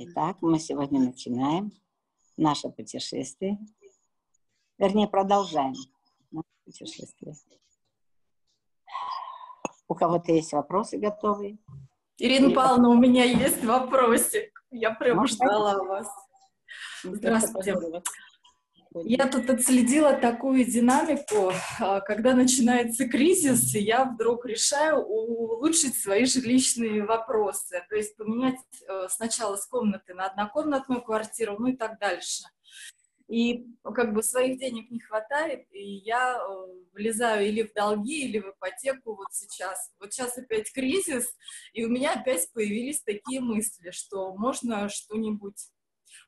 Итак, 0.00 0.36
мы 0.42 0.60
сегодня 0.60 1.00
начинаем 1.00 1.72
наше 2.36 2.68
путешествие. 2.68 3.58
Вернее, 4.78 5.08
продолжаем 5.08 5.74
наше 6.30 6.46
путешествие. 6.64 7.34
У 9.88 9.96
кого-то 9.96 10.30
есть 10.30 10.52
вопросы 10.52 10.98
готовые? 10.98 11.58
Ирина 12.16 12.54
Павловна, 12.54 12.90
у 12.90 12.94
меня 12.94 13.24
есть 13.24 13.64
вопросик. 13.64 14.64
Я 14.70 14.92
прям 14.92 15.26
ждала 15.26 15.82
вас. 15.82 16.08
Здравствуйте. 17.02 17.74
Я 18.94 19.28
тут 19.28 19.50
отследила 19.50 20.14
такую 20.14 20.64
динамику, 20.64 21.52
а, 21.78 22.00
когда 22.00 22.34
начинается 22.34 23.06
кризис, 23.08 23.74
и 23.74 23.80
я 23.80 24.04
вдруг 24.04 24.46
решаю 24.46 24.98
улучшить 25.04 25.94
свои 25.94 26.24
жилищные 26.24 27.04
вопросы, 27.04 27.84
то 27.88 27.96
есть 27.96 28.16
поменять 28.16 28.56
э, 28.88 29.08
сначала 29.10 29.56
с 29.56 29.66
комнаты 29.66 30.14
на 30.14 30.26
однокомнатную 30.26 31.02
квартиру, 31.02 31.56
ну 31.58 31.68
и 31.68 31.76
так 31.76 31.98
дальше. 31.98 32.44
И 33.28 33.66
как 33.82 34.14
бы 34.14 34.22
своих 34.22 34.58
денег 34.58 34.90
не 34.90 35.00
хватает, 35.00 35.66
и 35.70 35.96
я 35.96 36.38
э, 36.38 36.66
влезаю 36.94 37.46
или 37.46 37.64
в 37.64 37.74
долги, 37.74 38.24
или 38.24 38.38
в 38.38 38.54
ипотеку 38.56 39.16
вот 39.16 39.28
сейчас. 39.32 39.92
Вот 40.00 40.14
сейчас 40.14 40.38
опять 40.38 40.72
кризис, 40.72 41.36
и 41.74 41.84
у 41.84 41.90
меня 41.90 42.14
опять 42.14 42.50
появились 42.54 43.02
такие 43.02 43.40
мысли, 43.40 43.90
что 43.90 44.34
можно 44.34 44.88
что-нибудь 44.88 45.58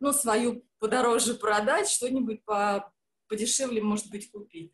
ну, 0.00 0.12
свою 0.12 0.64
подороже 0.78 1.34
продать, 1.34 1.88
что-нибудь 1.88 2.44
по, 2.44 2.92
подешевле, 3.28 3.82
может 3.82 4.10
быть, 4.10 4.30
купить. 4.30 4.72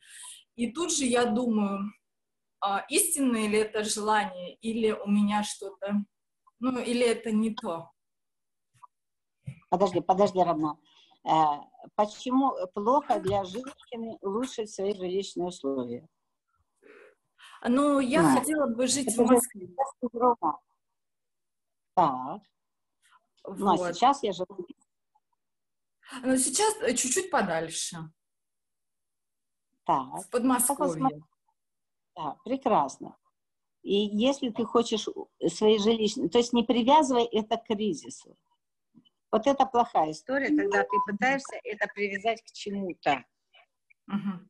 И 0.54 0.72
тут 0.72 0.92
же 0.92 1.04
я 1.04 1.26
думаю, 1.26 1.92
а, 2.60 2.84
истинное 2.88 3.46
ли 3.48 3.58
это 3.58 3.84
желание, 3.84 4.54
или 4.56 4.90
у 4.90 5.08
меня 5.08 5.42
что-то, 5.42 6.04
ну, 6.58 6.78
или 6.78 7.06
это 7.06 7.30
не 7.30 7.54
то. 7.54 7.90
Подожди, 9.68 10.00
подожди, 10.00 10.40
Равна. 10.40 10.78
Э, 11.24 11.60
почему 11.96 12.54
плохо 12.72 13.20
для 13.20 13.44
женщины 13.44 14.16
улучшить 14.20 14.70
свои 14.70 14.94
жилищные 14.94 15.48
условия? 15.48 16.08
Ну, 17.68 18.00
я 18.00 18.20
а, 18.20 18.38
хотела 18.38 18.66
бы 18.68 18.86
жить 18.86 19.14
в 19.16 19.20
Москве. 19.22 19.68
Так. 21.94 22.40
Вот. 23.44 23.58
Ну, 23.58 23.82
а 23.82 23.92
сейчас 23.92 24.22
я 24.22 24.32
живу 24.32 24.66
но 26.22 26.36
сейчас 26.36 26.76
э, 26.82 26.94
чуть-чуть 26.94 27.30
подальше. 27.30 27.96
Так. 29.84 30.22
В 30.24 30.30
Подмосковье. 30.30 31.22
Да, 32.16 32.36
прекрасно. 32.44 33.16
И 33.82 33.94
если 33.94 34.50
ты 34.50 34.64
хочешь 34.64 35.06
свои 35.52 35.78
жилищные, 35.78 36.28
то 36.28 36.38
есть 36.38 36.52
не 36.52 36.64
привязывай 36.64 37.24
это 37.24 37.56
к 37.56 37.66
кризису. 37.66 38.36
Вот 39.30 39.46
это 39.46 39.66
плохая 39.66 40.10
история, 40.10 40.48
когда 40.48 40.82
ты 40.82 40.96
пытаешься 41.06 41.60
это 41.62 41.86
привязать 41.94 42.42
к 42.42 42.52
чему-то. 42.52 43.24
Угу. 44.08 44.48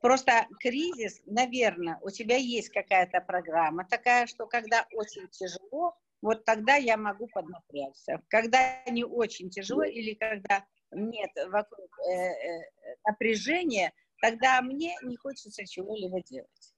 Просто 0.00 0.46
кризис, 0.58 1.20
наверное, 1.26 1.98
у 2.02 2.10
тебя 2.10 2.36
есть 2.36 2.70
какая-то 2.70 3.20
программа 3.20 3.84
такая, 3.84 4.26
что 4.26 4.46
когда 4.46 4.86
очень 4.92 5.28
тяжело, 5.28 5.94
вот 6.22 6.44
тогда 6.44 6.76
я 6.76 6.96
могу 6.96 7.26
поднапрячься. 7.28 8.22
Когда 8.28 8.82
не 8.86 9.04
очень 9.04 9.50
тяжело 9.50 9.84
или 9.84 10.14
когда 10.14 10.64
нет 10.92 11.30
вокруг 11.48 11.98
э, 12.00 12.12
э, 12.12 12.96
напряжения, 13.06 13.92
тогда 14.20 14.60
мне 14.60 14.94
не 15.02 15.16
хочется 15.16 15.66
чего-либо 15.66 16.22
делать. 16.22 16.74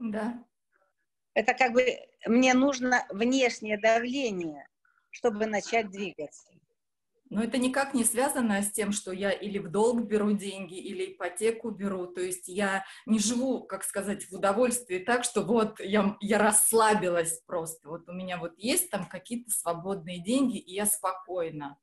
Да. 0.00 0.44
Это 1.34 1.54
как 1.54 1.72
бы 1.72 1.84
мне 2.26 2.54
нужно 2.54 3.06
внешнее 3.10 3.78
давление, 3.78 4.66
чтобы 5.10 5.46
начать 5.46 5.90
двигаться. 5.90 6.50
Но 7.28 7.42
это 7.42 7.58
никак 7.58 7.92
не 7.92 8.04
связано 8.04 8.62
с 8.62 8.70
тем, 8.70 8.92
что 8.92 9.10
я 9.10 9.30
или 9.32 9.58
в 9.58 9.68
долг 9.70 10.02
беру 10.02 10.32
деньги, 10.32 10.78
или 10.78 11.12
ипотеку 11.12 11.70
беру. 11.70 12.06
То 12.06 12.20
есть 12.20 12.46
я 12.46 12.84
не 13.04 13.18
живу, 13.18 13.64
как 13.64 13.82
сказать, 13.82 14.24
в 14.24 14.32
удовольствии 14.32 14.98
так, 14.98 15.24
что 15.24 15.42
вот 15.42 15.80
я, 15.80 16.16
я 16.20 16.38
расслабилась 16.38 17.40
просто. 17.46 17.88
Вот 17.88 18.08
у 18.08 18.12
меня 18.12 18.38
вот 18.38 18.52
есть 18.58 18.90
там 18.90 19.08
какие-то 19.08 19.50
свободные 19.50 20.22
деньги, 20.22 20.58
и 20.58 20.74
я 20.74 20.86
спокойна. 20.86 21.78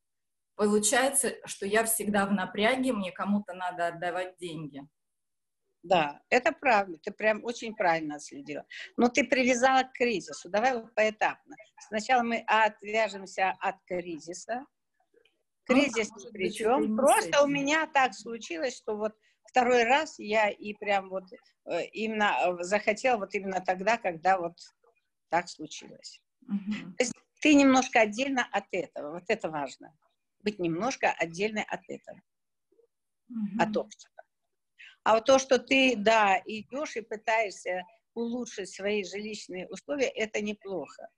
Получается, 0.56 1.34
что 1.46 1.66
я 1.66 1.84
всегда 1.84 2.26
в 2.26 2.32
напряге, 2.32 2.94
мне 2.94 3.12
кому-то 3.12 3.54
надо 3.54 3.88
отдавать 3.88 4.38
деньги. 4.38 4.88
Да, 5.82 6.22
это 6.30 6.54
правда, 6.54 6.98
ты 6.98 7.12
прям 7.12 7.44
очень 7.44 7.76
правильно 7.76 8.16
отследила. 8.16 8.66
Но 8.96 9.10
ты 9.10 9.26
привязала 9.26 9.84
к 9.84 9.92
кризису. 9.92 10.50
Давай 10.50 10.76
вот 10.76 10.94
поэтапно. 10.96 11.56
Сначала 11.88 12.24
мы 12.24 12.46
отвяжемся 12.48 13.54
от 13.60 13.76
кризиса, 13.86 14.66
Кризис 15.66 16.10
ну, 16.10 16.32
причем. 16.32 16.98
Просто 16.98 17.44
у 17.44 17.48
меня 17.48 17.88
так 17.88 18.14
случилось, 18.14 18.76
что 18.76 18.98
вот 18.98 19.14
второй 19.46 19.84
раз 19.84 20.20
я 20.20 20.50
и 20.50 20.74
прям 20.74 21.10
вот 21.10 21.26
э, 21.66 21.86
именно 21.94 22.36
э, 22.60 22.64
захотела 22.64 23.18
вот 23.18 23.34
именно 23.34 23.62
тогда, 23.62 23.98
когда 23.98 24.38
вот 24.38 24.58
так 25.30 25.48
случилось. 25.48 26.22
Угу. 26.48 26.96
То 26.98 27.04
есть 27.04 27.14
ты 27.40 27.54
немножко 27.54 28.02
отдельно 28.02 28.48
от 28.52 28.66
этого, 28.72 29.14
вот 29.14 29.24
это 29.28 29.50
важно. 29.50 29.96
Быть 30.40 30.60
немножко 30.60 31.12
отдельной 31.12 31.64
от 31.64 31.82
этого, 31.88 32.22
угу. 33.30 33.62
от 33.62 33.78
общества. 33.78 34.24
А 35.04 35.16
вот 35.16 35.26
то, 35.26 35.40
что 35.40 35.60
ты, 35.60 35.96
да, 35.98 36.42
идешь 36.46 36.96
и 36.96 37.02
пытаешься 37.02 37.84
улучшить 38.14 38.70
свои 38.70 39.04
жилищные 39.04 39.68
условия, 39.68 40.08
это 40.08 40.42
неплохо. 40.42 41.10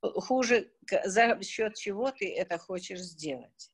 Хуже, 0.00 0.72
за 1.04 1.40
счет 1.42 1.74
чего 1.74 2.10
ты 2.10 2.32
это 2.32 2.58
хочешь 2.58 3.00
сделать. 3.00 3.72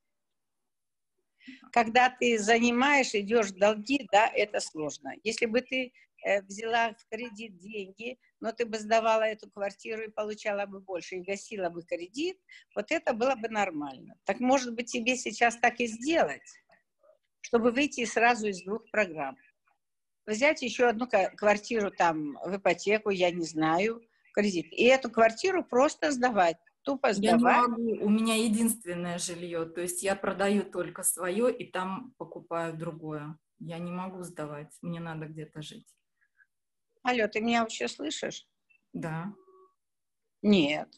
Когда 1.73 2.11
ты 2.11 2.39
занимаешь, 2.39 3.15
идешь 3.15 3.49
в 3.49 3.59
долги, 3.59 4.09
да, 4.13 4.29
это 4.29 4.61
сложно. 4.61 5.13
Если 5.23 5.47
бы 5.47 5.61
ты 5.61 5.93
э, 6.25 6.43
взяла 6.43 6.95
в 6.95 7.09
кредит 7.09 7.59
деньги, 7.59 8.19
но 8.41 8.53
ты 8.53 8.67
бы 8.67 8.79
сдавала 8.79 9.23
эту 9.23 9.51
квартиру 9.51 10.03
и 10.03 10.11
получала 10.11 10.67
бы 10.67 10.81
больше, 10.81 11.17
и 11.17 11.23
гасила 11.23 11.71
бы 11.71 11.83
кредит, 11.83 12.39
вот 12.75 12.91
это 12.91 13.13
было 13.13 13.35
бы 13.35 13.49
нормально. 13.49 14.15
Так 14.25 14.41
может 14.41 14.75
быть 14.75 14.91
тебе 14.91 15.17
сейчас 15.17 15.57
так 15.57 15.81
и 15.81 15.87
сделать, 15.87 16.43
чтобы 17.41 17.71
выйти 17.71 18.05
сразу 18.05 18.49
из 18.49 18.63
двух 18.63 18.91
программ. 18.91 19.37
Взять 20.27 20.63
еще 20.63 20.89
одну 20.89 21.07
квартиру 21.07 21.91
там 21.91 22.39
в 22.45 22.57
ипотеку, 22.57 23.11
я 23.11 23.31
не 23.31 23.45
знаю, 23.45 24.01
кредит, 24.33 24.67
и 24.73 24.85
эту 24.85 25.11
квартиру 25.11 25.63
просто 25.63 26.11
сдавать 26.11 26.57
тупо 26.85 27.13
сдавать. 27.13 27.41
Я 27.43 27.63
не 27.63 27.69
могу, 27.69 28.05
у 28.05 28.09
меня 28.09 28.37
единственное 28.37 29.19
жилье, 29.19 29.65
то 29.65 29.81
есть 29.81 30.03
я 30.03 30.15
продаю 30.15 30.63
только 30.63 31.03
свое 31.03 31.53
и 31.55 31.71
там 31.71 32.13
покупаю 32.19 32.77
другое. 32.77 33.39
Я 33.59 33.79
не 33.79 33.91
могу 33.91 34.23
сдавать, 34.23 34.73
мне 34.83 35.01
надо 35.01 35.27
где-то 35.27 35.63
жить. 35.63 35.89
Алло, 37.03 37.27
ты 37.29 37.41
меня 37.41 37.63
вообще 37.63 37.89
слышишь? 37.89 38.47
Да. 38.93 39.35
Нет. 40.43 40.89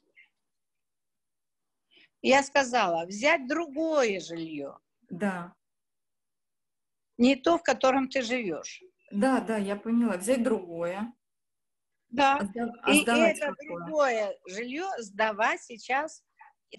Я 2.23 2.43
сказала, 2.43 3.07
взять 3.07 3.47
другое 3.47 4.21
жилье. 4.21 4.79
Да. 5.09 5.55
Не 7.19 7.37
то, 7.37 7.59
в 7.59 7.63
котором 7.63 8.09
ты 8.09 8.23
живешь. 8.23 8.83
Да, 9.11 9.41
да, 9.41 9.57
я 9.57 9.77
поняла. 9.77 10.17
Взять 10.17 10.43
другое. 10.43 11.13
Да, 12.17 12.39
а 12.83 12.93
и 12.93 13.03
это 13.03 13.47
какое? 13.49 13.85
другое 13.85 14.39
жилье 14.47 14.87
сдавать 14.99 15.61
сейчас, 15.63 16.25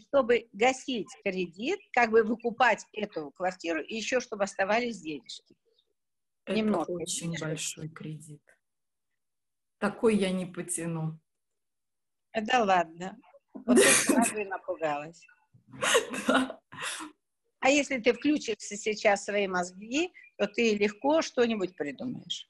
чтобы 0.08 0.50
гасить 0.52 1.08
кредит, 1.24 1.80
как 1.94 2.10
бы 2.10 2.24
выкупать 2.24 2.84
эту 2.92 3.30
квартиру, 3.32 3.82
и 3.82 3.96
еще 3.96 4.20
чтобы 4.20 4.46
оставались 4.46 5.00
денежки. 5.00 5.56
Это 6.46 6.58
Немного. 6.58 6.90
очень 6.92 7.28
денежки. 7.28 7.44
большой 7.44 7.90
кредит. 7.90 8.42
Такой 9.78 10.16
я 10.18 10.32
не 10.32 10.48
потяну. 10.48 11.20
Да 12.34 12.64
ладно. 12.64 13.16
Вот 13.54 13.78
сразу 13.80 14.38
и 14.38 14.46
напугалась. 14.46 15.24
А 17.60 17.70
если 17.70 17.98
ты 17.98 18.14
включишься 18.14 18.78
сейчас 18.78 19.22
в 19.22 19.26
свои 19.26 19.48
мозги, 19.48 20.14
то 20.38 20.46
ты 20.46 20.78
легко 20.78 21.24
что-нибудь 21.24 21.76
придумаешь. 21.76 22.48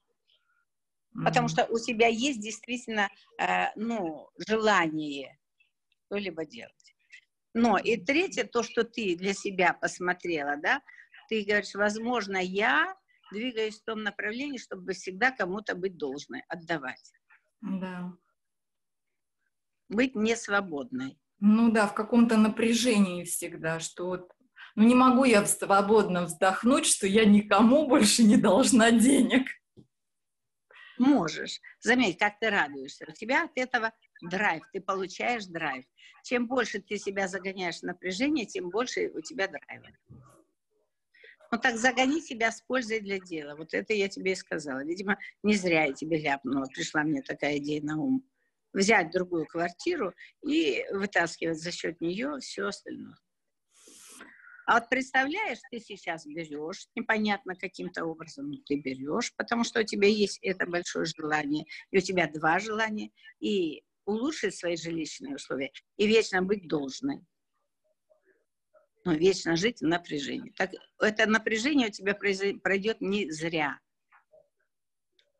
Потому 1.24 1.48
что 1.48 1.66
у 1.66 1.80
тебя 1.80 2.08
есть 2.08 2.40
действительно, 2.40 3.10
э, 3.40 3.68
ну, 3.76 4.30
желание 4.48 5.38
что-либо 6.06 6.46
делать. 6.46 6.96
Но 7.54 7.78
и 7.78 7.98
третье, 7.98 8.44
то, 8.44 8.62
что 8.62 8.84
ты 8.84 9.16
для 9.16 9.34
себя 9.34 9.74
посмотрела, 9.74 10.58
да, 10.58 10.82
ты 11.28 11.44
говоришь, 11.44 11.74
возможно, 11.74 12.38
я 12.38 12.96
двигаюсь 13.32 13.80
в 13.80 13.84
том 13.84 14.04
направлении, 14.04 14.58
чтобы 14.58 14.94
всегда 14.94 15.32
кому-то 15.32 15.76
быть 15.76 15.98
должной, 15.98 16.44
отдавать. 16.48 17.12
Да. 17.62 18.14
Быть 19.90 20.16
несвободной. 20.16 21.18
Ну 21.40 21.72
да, 21.72 21.88
в 21.88 21.94
каком-то 21.94 22.38
напряжении 22.38 23.24
всегда, 23.24 23.80
что 23.80 24.08
вот, 24.08 24.32
ну 24.76 24.84
не 24.84 24.96
могу 24.96 25.24
я 25.24 25.46
свободно 25.46 26.26
вздохнуть, 26.26 26.86
что 26.86 27.08
я 27.08 27.26
никому 27.26 27.88
больше 27.88 28.24
не 28.24 28.38
должна 28.38 28.92
денег 28.92 29.48
можешь. 31.00 31.62
Заметь, 31.80 32.18
как 32.18 32.40
ты 32.40 32.50
радуешься. 32.50 33.06
У 33.08 33.12
тебя 33.12 33.46
от 33.46 33.52
этого 33.56 33.92
драйв, 34.22 34.64
ты 34.74 34.82
получаешь 34.82 35.46
драйв. 35.46 35.86
Чем 36.24 36.48
больше 36.48 36.82
ты 36.82 36.98
себя 36.98 37.28
загоняешь 37.28 37.80
в 37.80 37.84
напряжение, 37.84 38.46
тем 38.46 38.70
больше 38.70 39.12
у 39.14 39.22
тебя 39.22 39.48
драйва. 39.48 39.88
Ну 41.52 41.58
так 41.58 41.78
загони 41.78 42.20
себя 42.22 42.52
с 42.52 42.62
пользой 42.62 43.00
для 43.00 43.20
дела. 43.20 43.56
Вот 43.56 43.74
это 43.74 43.94
я 43.94 44.10
тебе 44.10 44.34
и 44.34 44.36
сказала. 44.36 44.84
Видимо, 44.84 45.18
не 45.44 45.56
зря 45.56 45.86
я 45.86 45.94
тебе 45.94 46.20
ляпнула. 46.20 46.66
Пришла 46.74 47.04
мне 47.04 47.22
такая 47.22 47.58
идея 47.58 47.82
на 47.82 47.98
ум. 47.98 48.28
Взять 48.74 49.12
другую 49.12 49.46
квартиру 49.46 50.14
и 50.46 50.86
вытаскивать 50.92 51.60
за 51.60 51.72
счет 51.72 52.02
нее 52.02 52.40
все 52.42 52.68
остальное. 52.68 53.16
А 54.68 54.74
вот 54.74 54.90
представляешь, 54.90 55.60
ты 55.72 55.80
сейчас 55.80 56.26
берешь, 56.26 56.90
непонятно 56.94 57.56
каким-то 57.56 58.04
образом, 58.04 58.52
ты 58.66 58.76
берешь, 58.76 59.34
потому 59.38 59.64
что 59.64 59.80
у 59.80 59.84
тебя 59.84 60.10
есть 60.10 60.40
это 60.42 60.66
большое 60.66 61.06
желание, 61.06 61.66
и 61.90 62.00
у 62.00 62.02
тебя 62.02 62.30
два 62.30 62.60
желания, 62.60 63.12
и 63.40 63.82
улучшить 64.04 64.58
свои 64.58 64.76
жилищные 64.76 65.36
условия, 65.36 65.72
и 65.96 66.06
вечно 66.06 66.42
быть 66.42 66.68
должной. 66.68 67.22
Но 69.06 69.14
вечно 69.14 69.56
жить 69.56 69.80
в 69.80 69.88
напряжении. 69.88 70.52
Так 70.58 70.72
это 71.00 71.28
напряжение 71.28 71.88
у 71.88 71.92
тебя 71.92 72.14
пройдет 72.14 73.00
не 73.00 73.32
зря. 73.32 73.80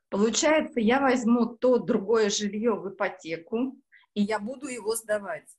Получается, 0.08 0.80
я 0.80 1.02
возьму 1.02 1.48
то 1.48 1.80
другое 1.80 2.30
жилье 2.30 2.76
в 2.76 2.94
ипотеку, 2.94 3.76
и 4.14 4.22
я 4.22 4.40
буду 4.40 4.68
его 4.68 4.96
сдавать. 4.96 5.50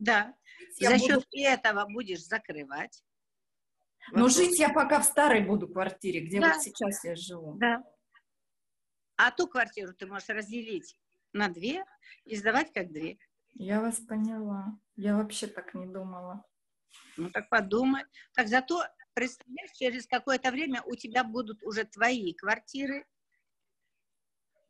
Да. 0.00 0.34
Я 0.78 0.90
За 0.90 0.96
буду... 0.96 1.06
счет 1.06 1.26
этого 1.32 1.86
будешь 1.86 2.24
закрывать. 2.24 3.04
Но 4.12 4.24
Вопрос. 4.24 4.36
жить 4.36 4.58
я 4.58 4.70
пока 4.70 5.00
в 5.00 5.04
старой 5.04 5.42
буду 5.42 5.68
квартире, 5.68 6.20
где 6.20 6.40
да. 6.40 6.54
вот 6.54 6.62
сейчас 6.62 7.04
я 7.04 7.14
живу. 7.14 7.56
Да. 7.58 7.84
А 9.16 9.30
ту 9.30 9.46
квартиру 9.46 9.92
ты 9.92 10.06
можешь 10.06 10.28
разделить 10.30 10.96
на 11.32 11.48
две 11.48 11.84
и 12.24 12.34
сдавать 12.34 12.72
как 12.72 12.90
две. 12.90 13.18
Я 13.52 13.80
вас 13.80 14.00
поняла. 14.00 14.78
Я 14.96 15.16
вообще 15.16 15.46
так 15.46 15.74
не 15.74 15.86
думала. 15.86 16.44
Ну 17.16 17.30
так 17.30 17.50
подумай. 17.50 18.04
Так 18.34 18.48
зато, 18.48 18.82
представляешь, 19.12 19.72
через 19.72 20.06
какое-то 20.06 20.50
время 20.50 20.82
у 20.86 20.96
тебя 20.96 21.22
будут 21.24 21.62
уже 21.62 21.84
твои 21.84 22.32
квартиры, 22.32 23.06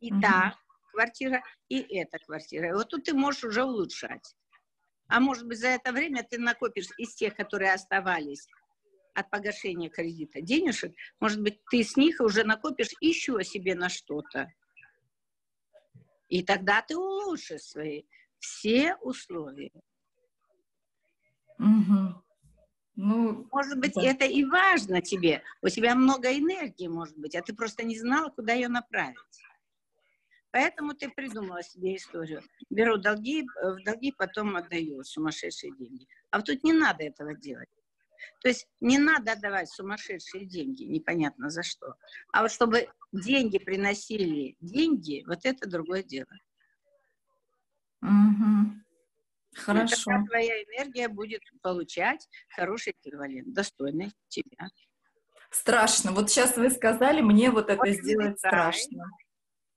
и 0.01 0.11
угу. 0.11 0.21
та 0.21 0.57
квартира, 0.91 1.41
и 1.69 1.79
эта 1.79 2.19
квартира. 2.19 2.69
И 2.69 2.73
вот 2.73 2.89
тут 2.89 3.05
ты 3.05 3.13
можешь 3.13 3.45
уже 3.45 3.63
улучшать. 3.63 4.35
А 5.11 5.19
может 5.19 5.45
быть, 5.45 5.59
за 5.59 5.67
это 5.67 5.91
время 5.91 6.23
ты 6.23 6.39
накопишь 6.39 6.87
из 6.97 7.13
тех, 7.13 7.35
которые 7.35 7.73
оставались 7.73 8.47
от 9.13 9.29
погашения 9.29 9.89
кредита 9.89 10.39
денежек, 10.39 10.95
может 11.19 11.41
быть, 11.41 11.59
ты 11.69 11.83
с 11.83 11.97
них 11.97 12.21
уже 12.21 12.45
накопишь 12.45 12.93
еще 13.01 13.43
себе 13.43 13.75
на 13.75 13.89
что-то. 13.89 14.47
И 16.29 16.43
тогда 16.43 16.81
ты 16.81 16.95
улучшишь 16.95 17.63
свои 17.63 18.03
все 18.39 18.95
условия. 19.01 19.73
Угу. 21.59 22.23
Ну, 22.95 23.47
может 23.51 23.79
быть, 23.79 23.95
да. 23.95 24.03
это 24.03 24.23
и 24.23 24.45
важно 24.45 25.01
тебе. 25.01 25.43
У 25.61 25.67
тебя 25.67 25.93
много 25.93 26.31
энергии, 26.31 26.87
может 26.87 27.17
быть, 27.17 27.35
а 27.35 27.41
ты 27.41 27.53
просто 27.53 27.83
не 27.83 27.99
знала, 27.99 28.29
куда 28.29 28.53
ее 28.53 28.69
направить. 28.69 29.17
Поэтому 30.51 30.93
ты 30.93 31.09
придумала 31.09 31.63
себе 31.63 31.95
историю. 31.95 32.41
Беру 32.69 32.97
долги, 32.97 33.41
э, 33.41 33.71
в 33.71 33.83
долги 33.83 34.11
потом 34.11 34.55
отдаю 34.57 35.03
сумасшедшие 35.03 35.73
деньги. 35.75 36.07
А 36.29 36.37
вот 36.37 36.45
тут 36.45 36.63
не 36.63 36.73
надо 36.73 37.03
этого 37.03 37.33
делать. 37.33 37.69
То 38.41 38.49
есть 38.49 38.67
не 38.81 38.97
надо 38.97 39.31
отдавать 39.31 39.69
сумасшедшие 39.69 40.45
деньги, 40.45 40.83
непонятно 40.83 41.49
за 41.49 41.63
что. 41.63 41.95
А 42.31 42.41
вот 42.41 42.51
чтобы 42.51 42.89
деньги 43.11 43.57
приносили 43.57 44.55
деньги, 44.59 45.23
вот 45.25 45.39
это 45.43 45.69
другое 45.69 46.03
дело. 46.03 46.31
Угу. 48.01 48.81
Хорошо. 49.55 49.93
И 49.93 50.05
тогда 50.05 50.25
твоя 50.27 50.63
энергия 50.63 51.07
будет 51.07 51.41
получать 51.61 52.27
хороший 52.49 52.93
эквивалент, 52.93 53.53
достойный 53.53 54.11
тебя. 54.27 54.69
Страшно. 55.49 56.11
Вот 56.11 56.29
сейчас 56.29 56.57
вы 56.57 56.69
сказали, 56.69 57.21
мне 57.21 57.51
вот 57.51 57.69
это 57.69 57.77
вот 57.77 57.89
сделать 57.89 58.39
страшно. 58.39 59.09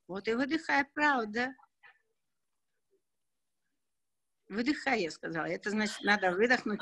Вот 0.07 0.29
и 0.29 0.35
выдыхай, 0.35 0.85
правда. 0.93 1.55
Выдыхай, 4.49 5.03
я 5.03 5.11
сказала. 5.11 5.47
Это 5.47 5.71
значит, 5.71 6.03
надо 6.03 6.33
выдохнуть 6.33 6.81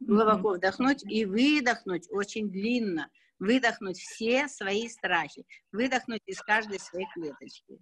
глубоко 0.00 0.54
вдохнуть 0.54 1.02
и 1.10 1.24
выдохнуть 1.24 2.06
очень 2.10 2.50
длинно. 2.50 3.10
Выдохнуть 3.38 3.98
все 3.98 4.48
свои 4.48 4.88
страхи. 4.88 5.46
Выдохнуть 5.72 6.22
из 6.26 6.40
каждой 6.40 6.78
своей 6.78 7.06
клеточки. 7.14 7.78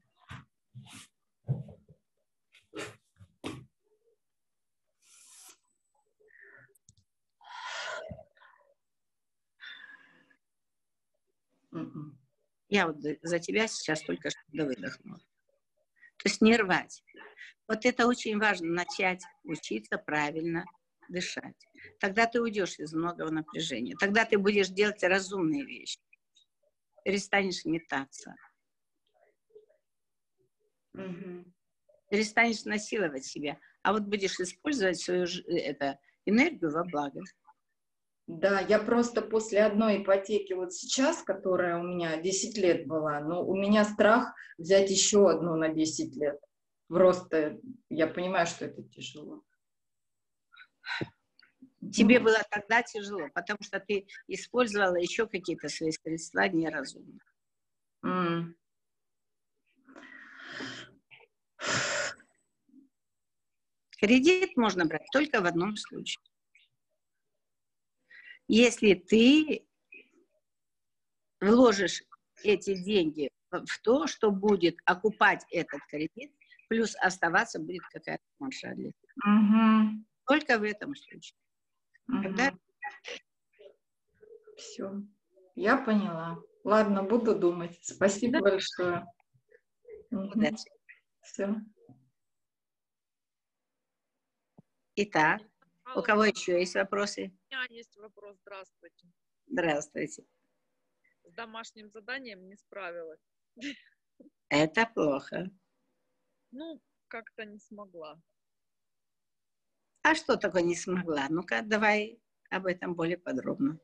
М-м. 11.72 12.13
Я 12.74 12.88
вот 12.88 12.96
за 13.22 13.38
тебя 13.38 13.68
сейчас 13.68 14.02
только 14.02 14.30
что 14.30 14.40
выдохнула. 14.50 15.18
То 15.18 16.24
есть 16.28 16.40
не 16.40 16.56
рвать. 16.56 17.04
Вот 17.68 17.86
это 17.86 18.08
очень 18.08 18.36
важно, 18.36 18.66
начать 18.66 19.22
учиться 19.44 19.96
правильно 19.96 20.64
дышать. 21.08 21.54
Тогда 22.00 22.26
ты 22.26 22.42
уйдешь 22.42 22.80
из 22.80 22.92
многого 22.92 23.30
напряжения. 23.30 23.94
Тогда 24.00 24.24
ты 24.24 24.38
будешь 24.38 24.70
делать 24.70 25.04
разумные 25.04 25.64
вещи. 25.64 26.00
Перестанешь 27.04 27.64
метаться. 27.64 28.34
Угу. 30.94 31.44
Перестанешь 32.10 32.64
насиловать 32.64 33.24
себя. 33.24 33.56
А 33.82 33.92
вот 33.92 34.02
будешь 34.02 34.40
использовать 34.40 34.98
свою 34.98 35.26
это, 35.46 36.00
энергию 36.26 36.72
во 36.72 36.82
благо. 36.82 37.20
Да, 38.26 38.60
я 38.60 38.78
просто 38.78 39.20
после 39.20 39.62
одной 39.62 40.02
ипотеки 40.02 40.54
вот 40.54 40.72
сейчас, 40.72 41.22
которая 41.22 41.78
у 41.78 41.82
меня 41.82 42.16
10 42.16 42.56
лет 42.56 42.86
была, 42.86 43.20
но 43.20 43.44
у 43.44 43.54
меня 43.54 43.84
страх 43.84 44.32
взять 44.56 44.90
еще 44.90 45.28
одну 45.28 45.56
на 45.56 45.68
10 45.68 46.16
лет. 46.16 46.40
Просто 46.88 47.60
я 47.90 48.06
понимаю, 48.06 48.46
что 48.46 48.64
это 48.64 48.82
тяжело. 48.82 49.42
Тебе 51.92 52.18
было 52.18 52.38
тогда 52.50 52.82
тяжело, 52.82 53.28
потому 53.34 53.58
что 53.62 53.78
ты 53.78 54.06
использовала 54.26 54.96
еще 54.96 55.26
какие-то 55.26 55.68
свои 55.68 55.90
средства 55.90 56.48
неразумно. 56.48 57.18
Mm. 58.06 58.54
Кредит 63.98 64.56
можно 64.56 64.86
брать 64.86 65.06
только 65.12 65.42
в 65.42 65.46
одном 65.46 65.76
случае 65.76 66.22
если 68.48 68.94
ты 68.94 69.66
вложишь 71.40 72.02
эти 72.42 72.76
деньги 72.82 73.30
в 73.50 73.80
то, 73.82 74.06
что 74.06 74.30
будет 74.30 74.76
окупать 74.84 75.44
этот 75.50 75.80
кредит, 75.88 76.32
плюс 76.68 76.96
оставаться 76.96 77.58
будет 77.58 77.82
какая-то 77.92 78.24
марша 78.38 78.72
угу. 78.72 80.04
Только 80.26 80.58
в 80.58 80.62
этом 80.62 80.94
случае. 80.94 81.36
Угу. 82.08 82.22
Когда... 82.22 82.52
Все, 84.56 85.02
я 85.54 85.76
поняла. 85.76 86.38
Ладно, 86.64 87.02
буду 87.02 87.38
думать. 87.38 87.78
Спасибо 87.82 88.38
да? 88.38 88.40
большое. 88.40 89.06
Удачи. 90.10 90.54
Угу. 90.54 90.78
Все. 91.22 91.54
Итак, 94.96 95.42
у 95.96 96.02
кого 96.02 96.24
еще 96.24 96.58
есть 96.58 96.74
вопросы? 96.74 97.32
У 97.50 97.54
меня 97.54 97.66
есть 97.70 97.96
вопрос. 97.96 98.36
Здравствуйте. 98.42 99.06
Здравствуйте. 99.46 100.24
С 101.24 101.32
домашним 101.32 101.90
заданием 101.90 102.46
не 102.48 102.56
справилась. 102.56 103.20
Это 104.48 104.86
плохо. 104.94 105.50
Ну, 106.50 106.80
как-то 107.08 107.44
не 107.44 107.58
смогла. 107.58 108.20
А 110.02 110.14
что 110.14 110.36
такое 110.36 110.62
не 110.62 110.76
смогла? 110.76 111.26
Ну-ка, 111.30 111.62
давай 111.62 112.20
об 112.50 112.66
этом 112.66 112.94
более 112.94 113.18
подробно. 113.18 113.80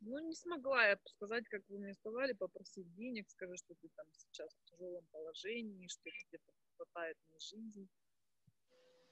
Ну, 0.00 0.18
не 0.20 0.34
смогла 0.34 0.86
я 0.86 0.98
сказать, 1.04 1.48
как 1.48 1.62
вы 1.68 1.78
мне 1.78 1.94
сказали, 1.94 2.32
попросить 2.32 2.94
денег, 2.94 3.28
скажи, 3.28 3.56
что 3.56 3.74
ты 3.74 3.88
там 3.96 4.06
сейчас 4.12 4.54
в 4.54 4.70
тяжелом 4.70 5.04
положении, 5.12 5.88
что 5.88 6.10
тебе 6.10 6.38
хватает 6.76 7.18
на 7.32 7.40
жизнь. 7.40 7.88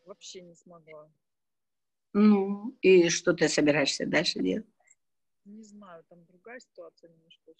Вообще 0.07 0.43
не 0.43 0.55
смогла. 0.55 1.11
Ну, 2.15 2.79
и 2.81 3.09
что 3.09 3.35
ты 3.35 3.49
собираешься 3.49 4.07
дальше 4.07 4.39
делать? 4.39 4.67
Не 5.45 5.65
знаю, 5.65 6.05
там 6.09 6.25
другая 6.25 6.61
ситуация 6.61 7.11
немножко 7.11 7.53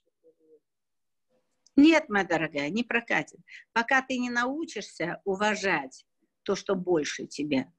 Нет, 1.75 2.09
моя 2.09 2.25
дорогая, 2.25 2.71
не 2.71 2.85
прокатит. 2.85 3.41
Пока 3.73 4.01
ты 4.01 4.17
не 4.17 4.31
научишься 4.31 5.21
уважать 5.25 6.07
то, 6.45 6.55
что 6.55 6.77
больше 6.77 7.27
тебя, 7.27 7.73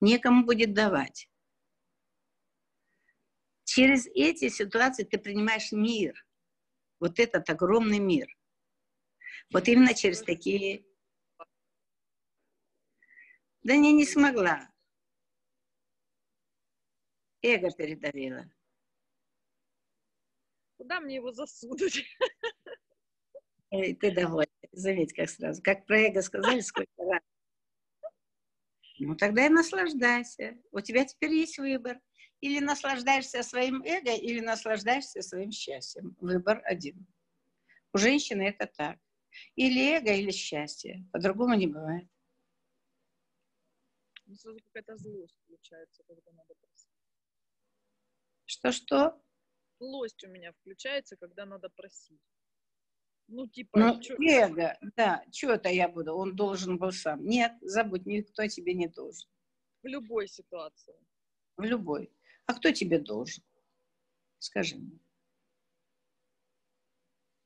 некому 0.00 0.46
будет 0.46 0.72
давать. 0.72 1.28
Через 3.64 4.06
эти 4.06 4.48
ситуации 4.48 5.04
ты 5.04 5.18
принимаешь 5.18 5.70
мир. 5.70 6.14
Вот 6.98 7.18
этот 7.18 7.50
огромный 7.50 7.98
мир. 7.98 8.26
Вот 9.52 9.68
именно 9.68 9.92
через 9.92 10.22
такие 10.22 10.86
Да 13.62 13.76
не, 13.76 13.92
не 13.92 14.06
смогла. 14.06 14.73
Эго 17.44 17.70
передавила. 17.70 18.50
Куда 20.78 20.98
мне 21.00 21.16
его 21.16 21.30
засунуть? 21.30 22.02
Эй, 23.70 23.94
ты 23.94 24.14
довольна. 24.14 24.46
Заметь, 24.72 25.12
как 25.12 25.28
сразу. 25.28 25.62
Как 25.62 25.84
про 25.84 26.00
эго 26.00 26.22
сказали, 26.22 26.60
сколько 26.60 26.90
раз. 27.04 27.20
Ну, 28.98 29.14
тогда 29.14 29.44
и 29.44 29.50
наслаждайся. 29.50 30.56
У 30.72 30.80
тебя 30.80 31.04
теперь 31.04 31.34
есть 31.34 31.58
выбор. 31.58 32.00
Или 32.40 32.60
наслаждаешься 32.60 33.42
своим 33.42 33.82
эго, 33.82 34.14
или 34.14 34.40
наслаждаешься 34.40 35.20
своим 35.20 35.50
счастьем. 35.50 36.16
Выбор 36.20 36.62
один. 36.64 37.06
У 37.92 37.98
женщины 37.98 38.48
это 38.48 38.66
так. 38.66 38.98
Или 39.54 39.98
эго, 39.98 40.14
или 40.14 40.30
счастье. 40.30 41.06
По-другому 41.12 41.54
не 41.56 41.66
бывает. 41.66 42.08
Ну, 44.24 44.34
сразу 44.34 44.58
какая-то 44.64 44.96
злость 44.96 45.36
включается, 45.44 46.02
когда 46.04 46.32
надо 46.32 46.54
просить. 46.54 46.93
Что-что? 48.46 49.20
Злость 49.80 50.22
у 50.24 50.28
меня 50.28 50.52
включается, 50.52 51.16
когда 51.16 51.46
надо 51.46 51.68
просить. 51.70 52.20
Ну, 53.28 53.48
типа, 53.48 53.78
Ну, 53.78 54.00
чё- 54.00 54.16
эго, 54.20 54.78
да, 54.96 55.24
что 55.32 55.52
это 55.52 55.70
я 55.70 55.88
буду? 55.88 56.12
Он 56.14 56.36
должен 56.36 56.78
был 56.78 56.92
сам. 56.92 57.24
Нет, 57.24 57.52
забудь, 57.62 58.06
никто 58.06 58.46
тебе 58.48 58.74
не 58.74 58.88
должен. 58.88 59.28
в 59.82 59.86
любой 59.86 60.28
ситуации. 60.28 60.94
В 61.58 61.62
любой. 61.62 62.10
А 62.46 62.54
кто 62.54 62.70
тебе 62.72 62.98
должен? 62.98 63.44
Скажи 64.38 64.76
мне. 64.76 64.98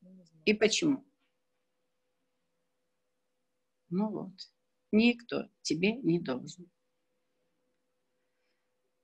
Ну. 0.02 0.24
И 0.44 0.54
почему? 0.54 1.04
Ну 3.90 4.10
вот. 4.10 4.32
Никто 4.92 5.48
тебе 5.62 5.92
не 5.96 6.20
должен. 6.20 6.70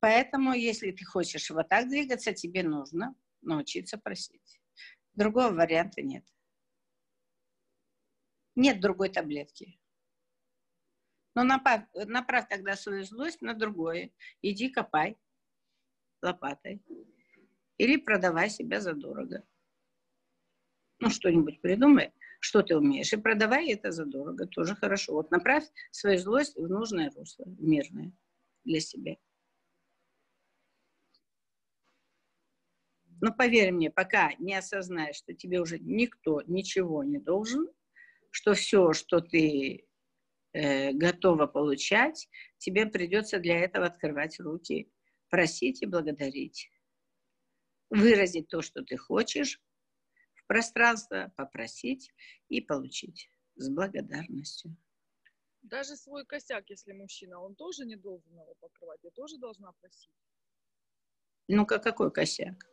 Поэтому, 0.04 0.52
если 0.52 0.90
ты 0.90 1.02
хочешь 1.02 1.48
вот 1.48 1.70
так 1.70 1.88
двигаться, 1.88 2.34
тебе 2.34 2.62
нужно 2.62 3.14
научиться 3.40 3.96
просить. 3.96 4.60
Другого 5.14 5.48
варианта 5.48 6.02
нет. 6.02 6.26
Нет 8.54 8.82
другой 8.82 9.08
таблетки. 9.08 9.80
Но 11.34 11.42
направь, 11.42 11.86
направь 11.94 12.48
тогда 12.50 12.76
свою 12.76 13.04
злость 13.04 13.40
на 13.40 13.54
другое. 13.54 14.10
Иди 14.42 14.68
копай 14.68 15.16
лопатой. 16.20 16.84
Или 17.78 17.96
продавай 17.96 18.50
себя 18.50 18.82
задорого. 18.82 19.42
Ну, 20.98 21.08
что-нибудь 21.08 21.62
придумай, 21.62 22.12
что 22.40 22.62
ты 22.62 22.76
умеешь, 22.76 23.14
и 23.14 23.16
продавай 23.16 23.72
это 23.72 23.90
задорого. 23.90 24.46
Тоже 24.48 24.74
хорошо. 24.74 25.14
Вот 25.14 25.30
направь 25.30 25.64
свою 25.92 26.18
злость 26.18 26.56
в 26.56 26.68
нужное 26.68 27.10
русло, 27.10 27.46
в 27.46 27.62
мирное 27.62 28.12
для 28.64 28.80
себя. 28.80 29.16
Но 33.24 33.32
поверь 33.32 33.72
мне, 33.72 33.90
пока 33.90 34.34
не 34.38 34.54
осознаешь, 34.54 35.16
что 35.16 35.32
тебе 35.32 35.58
уже 35.58 35.78
никто 35.78 36.42
ничего 36.42 37.02
не 37.04 37.18
должен, 37.18 37.66
что 38.30 38.52
все, 38.52 38.92
что 38.92 39.22
ты 39.22 39.88
э, 40.52 40.92
готова 40.92 41.46
получать, 41.46 42.28
тебе 42.58 42.84
придется 42.84 43.38
для 43.38 43.60
этого 43.60 43.86
открывать 43.86 44.38
руки, 44.40 44.92
просить 45.30 45.80
и 45.80 45.86
благодарить. 45.86 46.68
Выразить 47.88 48.48
то, 48.48 48.60
что 48.60 48.84
ты 48.84 48.98
хочешь 48.98 49.58
в 50.34 50.46
пространство, 50.46 51.32
попросить 51.34 52.12
и 52.50 52.60
получить 52.60 53.30
с 53.56 53.70
благодарностью. 53.70 54.76
Даже 55.62 55.96
свой 55.96 56.26
косяк, 56.26 56.68
если 56.68 56.92
мужчина, 56.92 57.40
он 57.40 57.54
тоже 57.54 57.86
не 57.86 57.96
должен 57.96 58.34
его 58.34 58.54
покрывать. 58.60 59.00
Я 59.02 59.12
тоже 59.12 59.38
должна 59.38 59.72
просить. 59.80 60.12
Ну-ка, 61.48 61.78
какой 61.78 62.12
косяк 62.12 62.68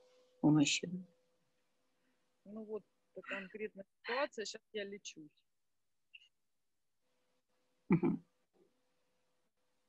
мужчины? 0.50 1.06
Ну 2.46 2.64
вот 2.66 2.84
конкретная 3.24 3.86
ситуация, 4.00 4.46
сейчас 4.46 4.62
я 4.74 4.84
лечусь. 4.84 5.30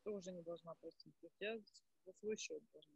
Тоже 0.05 0.33
не 0.33 0.43
должна 0.43 0.75
просить. 0.75 1.15
Я 1.39 1.59
за 1.59 2.13
свой 2.21 2.37
счет 2.37 2.63
должна. 2.73 2.95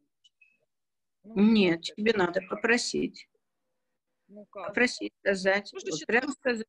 Ну, 1.22 1.52
Нет, 1.52 1.80
как 1.86 1.96
тебе 1.96 2.12
надо 2.12 2.40
попросить. 2.48 3.28
Ну 4.28 4.44
как? 4.46 4.68
Попросить, 4.68 5.12
сказать. 5.20 5.68
Слушай, 5.68 5.90
Вот 5.90 6.06
прямо 6.06 6.32
сказать, 6.32 6.66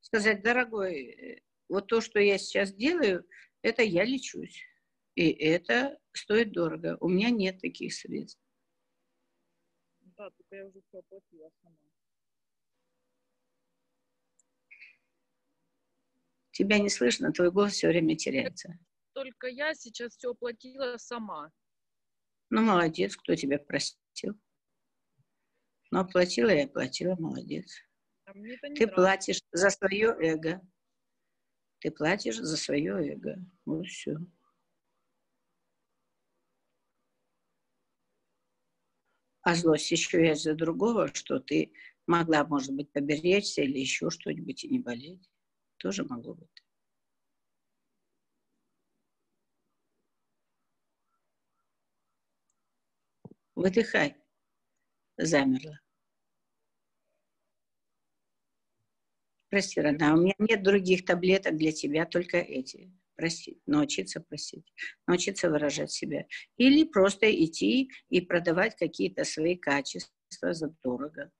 сказать, 0.00 0.42
дорогой, 0.42 1.42
вот 1.68 1.86
то, 1.86 2.00
что 2.00 2.20
я 2.20 2.38
сейчас 2.38 2.72
делаю, 2.72 3.26
это 3.62 3.82
я 3.82 4.04
лечусь. 4.04 4.62
И 5.14 5.30
это 5.30 5.98
стоит 6.12 6.52
дорого. 6.52 6.96
У 7.00 7.08
меня 7.08 7.30
нет 7.30 7.60
таких 7.60 7.94
средств. 7.94 8.40
Да, 10.16 10.30
только 10.30 10.56
я 10.56 10.66
уже 10.66 10.80
все 10.88 10.98
оплатила 10.98 11.50
сама. 11.62 11.76
Тебя 16.52 16.78
не 16.78 16.88
слышно, 16.88 17.32
твой 17.32 17.50
голос 17.50 17.72
все 17.72 17.88
время 17.88 18.16
теряется. 18.16 18.78
Только 19.12 19.48
я 19.48 19.74
сейчас 19.74 20.16
все 20.16 20.30
оплатила 20.30 20.96
сама. 20.98 21.50
Ну, 22.50 22.62
молодец, 22.62 23.16
кто 23.16 23.34
тебя 23.34 23.58
просил. 23.58 24.38
Ну, 25.90 26.00
оплатила 26.00 26.50
и 26.50 26.60
оплатила, 26.64 27.16
молодец. 27.16 27.72
А 28.26 28.32
Ты 28.32 28.38
нравится. 28.40 28.86
платишь 28.88 29.40
за 29.52 29.70
свое 29.70 30.08
эго. 30.20 30.60
Ты 31.80 31.90
платишь 31.90 32.36
за 32.36 32.56
свое 32.56 33.12
эго. 33.14 33.36
Вот 33.64 33.86
все. 33.86 34.16
А 39.44 39.54
злость 39.54 39.90
еще 39.90 40.26
есть 40.26 40.42
за 40.42 40.54
другого, 40.54 41.08
что 41.14 41.38
ты 41.38 41.70
могла, 42.06 42.44
может 42.46 42.72
быть, 42.74 42.90
поберечься 42.92 43.62
или 43.62 43.78
еще 43.78 44.08
что-нибудь 44.10 44.64
и 44.64 44.68
не 44.68 44.78
болеть. 44.78 45.30
Тоже 45.76 46.04
могло 46.04 46.34
быть. 46.34 46.62
Выдыхай. 53.62 54.10
Замерла. 55.18 55.78
Прости, 59.50 59.80
родная, 59.80 60.12
у 60.14 60.16
меня 60.18 60.34
нет 60.38 60.62
других 60.62 61.04
таблеток 61.04 61.56
для 61.56 61.72
тебя, 61.72 62.04
только 62.06 62.38
эти. 62.38 62.90
Просить, 63.16 63.60
научиться 63.66 64.20
просить, 64.20 64.72
научиться 65.06 65.48
выражать 65.48 65.92
себя. 65.92 66.26
Или 66.56 66.84
просто 66.84 67.30
идти 67.30 67.90
и 68.08 68.20
продавать 68.20 68.74
какие-то 68.76 69.24
свои 69.24 69.56
качества 69.56 70.52
задорого. 70.52 71.30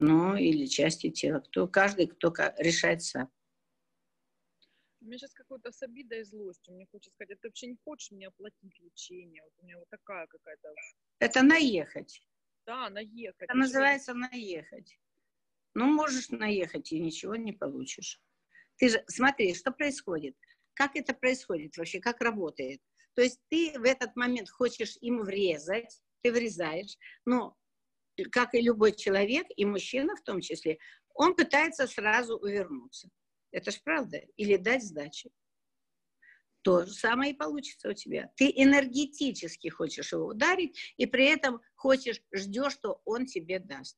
Ну, 0.00 0.34
или 0.34 0.66
части 0.66 1.10
тела. 1.10 1.40
Кто, 1.40 1.68
каждый, 1.68 2.08
кто 2.08 2.34
решает 2.58 3.02
сам. 3.02 3.30
У 5.00 5.04
меня 5.04 5.18
сейчас 5.18 5.32
какой-то 5.32 5.70
с 5.70 5.82
обидой 5.82 6.20
и 6.20 6.24
злостью. 6.24 6.74
Мне 6.74 6.86
хочется 6.90 7.14
сказать, 7.14 7.36
а 7.38 7.40
ты 7.40 7.48
вообще 7.48 7.66
не 7.68 7.76
хочешь 7.84 8.10
мне 8.10 8.26
оплатить 8.28 8.80
лечение? 8.80 9.42
Вот 9.44 9.52
у 9.60 9.64
меня 9.64 9.78
вот 9.78 9.88
такая 9.90 10.26
какая-то, 10.26 10.74
Это 11.20 11.42
наехать. 11.42 12.20
да, 12.66 12.90
наехать. 12.90 13.42
Это 13.42 13.54
называется 13.56 14.14
наехать. 14.14 14.98
Ну, 15.74 15.86
можешь 15.86 16.30
наехать 16.30 16.92
и 16.92 17.00
ничего 17.00 17.36
не 17.36 17.52
получишь. 17.52 18.20
Ты 18.82 18.88
же, 18.88 19.04
смотри, 19.06 19.54
что 19.54 19.70
происходит. 19.70 20.34
Как 20.74 20.96
это 20.96 21.14
происходит 21.14 21.76
вообще, 21.76 22.00
как 22.00 22.20
работает. 22.20 22.80
То 23.14 23.22
есть 23.22 23.38
ты 23.48 23.78
в 23.78 23.84
этот 23.84 24.16
момент 24.16 24.50
хочешь 24.50 24.98
им 25.00 25.22
врезать, 25.22 26.02
ты 26.20 26.32
врезаешь, 26.32 26.96
но 27.24 27.56
как 28.32 28.54
и 28.54 28.60
любой 28.60 28.90
человек, 28.96 29.46
и 29.54 29.64
мужчина 29.64 30.16
в 30.16 30.22
том 30.22 30.40
числе, 30.40 30.78
он 31.14 31.36
пытается 31.36 31.86
сразу 31.86 32.36
увернуться. 32.36 33.08
Это 33.52 33.70
ж 33.70 33.80
правда. 33.84 34.20
Или 34.36 34.56
дать 34.56 34.82
сдачи. 34.82 35.30
То 36.62 36.84
же 36.84 36.92
самое 36.92 37.34
и 37.34 37.36
получится 37.36 37.88
у 37.88 37.92
тебя. 37.92 38.32
Ты 38.34 38.50
энергетически 38.52 39.68
хочешь 39.68 40.12
его 40.12 40.26
ударить, 40.26 40.76
и 40.96 41.06
при 41.06 41.26
этом 41.26 41.60
хочешь, 41.76 42.20
ждешь, 42.34 42.72
что 42.72 43.00
он 43.04 43.26
тебе 43.26 43.60
даст. 43.60 43.96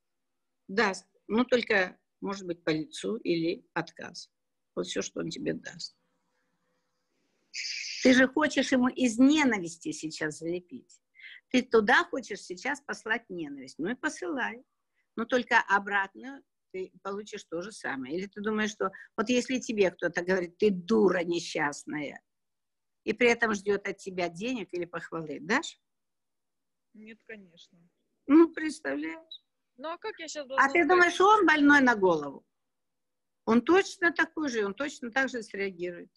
Даст. 0.68 1.06
Ну, 1.26 1.46
только, 1.46 1.98
может 2.20 2.46
быть, 2.46 2.62
по 2.62 2.68
лицу 2.68 3.16
или 3.16 3.66
отказ. 3.72 4.30
Вот 4.74 4.86
все, 4.86 5.02
что 5.02 5.20
он 5.20 5.30
тебе 5.30 5.54
даст. 5.54 5.96
Ты 8.02 8.12
же 8.12 8.28
хочешь 8.28 8.72
ему 8.72 8.88
из 8.88 9.18
ненависти 9.18 9.92
сейчас 9.92 10.38
залепить. 10.38 11.00
Ты 11.50 11.62
туда 11.62 12.04
хочешь 12.04 12.40
сейчас 12.40 12.80
послать 12.80 13.28
ненависть. 13.30 13.78
Ну 13.78 13.90
и 13.90 13.94
посылай. 13.94 14.62
Но 15.16 15.24
только 15.24 15.60
обратно 15.68 16.42
ты 16.72 16.92
получишь 17.02 17.44
то 17.44 17.62
же 17.62 17.70
самое. 17.70 18.16
Или 18.16 18.26
ты 18.26 18.40
думаешь, 18.40 18.72
что 18.72 18.90
вот 19.16 19.28
если 19.28 19.58
тебе 19.58 19.92
кто-то 19.92 20.24
говорит, 20.24 20.58
ты 20.58 20.70
дура 20.70 21.22
несчастная, 21.22 22.20
и 23.04 23.12
при 23.12 23.28
этом 23.28 23.54
ждет 23.54 23.86
от 23.86 23.98
тебя 23.98 24.28
денег 24.28 24.72
или 24.72 24.84
похвалы, 24.84 25.38
дашь? 25.40 25.78
Нет, 26.94 27.18
конечно. 27.26 27.78
Ну, 28.26 28.52
представляешь? 28.52 29.44
Ну 29.76 29.88
а 29.88 29.98
как 29.98 30.18
я 30.18 30.28
сейчас 30.28 30.46
А 30.50 30.68
ты 30.68 30.86
думаешь, 30.86 31.20
он 31.20 31.46
больной 31.46 31.80
на 31.80 31.94
голову? 31.94 32.44
Он 33.44 33.62
точно 33.62 34.12
такой 34.12 34.48
же, 34.48 34.64
он 34.64 34.74
точно 34.74 35.10
так 35.10 35.28
же 35.28 35.42
среагирует. 35.42 36.10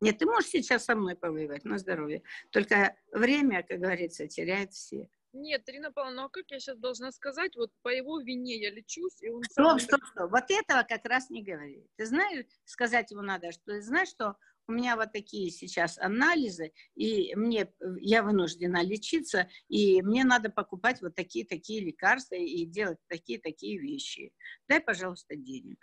Нет, 0.00 0.18
ты 0.18 0.26
можешь 0.26 0.50
сейчас 0.50 0.84
со 0.84 0.94
мной 0.94 1.16
повоевать 1.16 1.64
на 1.64 1.78
здоровье. 1.78 2.22
Только 2.50 2.96
время, 3.12 3.64
как 3.64 3.80
говорится, 3.80 4.28
теряет 4.28 4.72
все. 4.72 5.08
Нет, 5.32 5.68
Ирина 5.68 5.92
Павловна, 5.92 6.22
ну 6.22 6.26
а 6.26 6.30
как 6.30 6.50
я 6.50 6.58
сейчас 6.58 6.78
должна 6.78 7.12
сказать, 7.12 7.54
вот 7.56 7.70
по 7.82 7.88
его 7.88 8.18
вине 8.20 8.58
я 8.60 8.70
лечусь, 8.70 9.20
и 9.20 9.28
он 9.28 9.42
Стоп, 9.42 9.80
стоп, 9.80 10.00
стоп. 10.06 10.30
Вот 10.30 10.44
этого 10.50 10.84
как 10.84 11.04
раз 11.04 11.30
не 11.30 11.42
говори. 11.42 11.86
Ты 11.96 12.06
знаешь, 12.06 12.46
сказать 12.64 13.10
ему 13.10 13.22
надо, 13.22 13.52
что 13.52 13.64
ты 13.66 13.82
знаешь, 13.82 14.08
что 14.08 14.36
у 14.68 14.72
меня 14.72 14.96
вот 14.96 15.12
такие 15.12 15.50
сейчас 15.50 15.98
анализы, 15.98 16.72
и 16.94 17.34
мне, 17.34 17.72
я 18.00 18.22
вынуждена 18.22 18.82
лечиться, 18.82 19.48
и 19.68 20.02
мне 20.02 20.24
надо 20.24 20.50
покупать 20.50 21.00
вот 21.02 21.14
такие-такие 21.14 21.80
лекарства 21.80 22.34
и 22.34 22.64
делать 22.64 22.98
такие-такие 23.08 23.78
вещи. 23.78 24.32
Дай, 24.68 24.80
пожалуйста, 24.80 25.36
денег. 25.36 25.78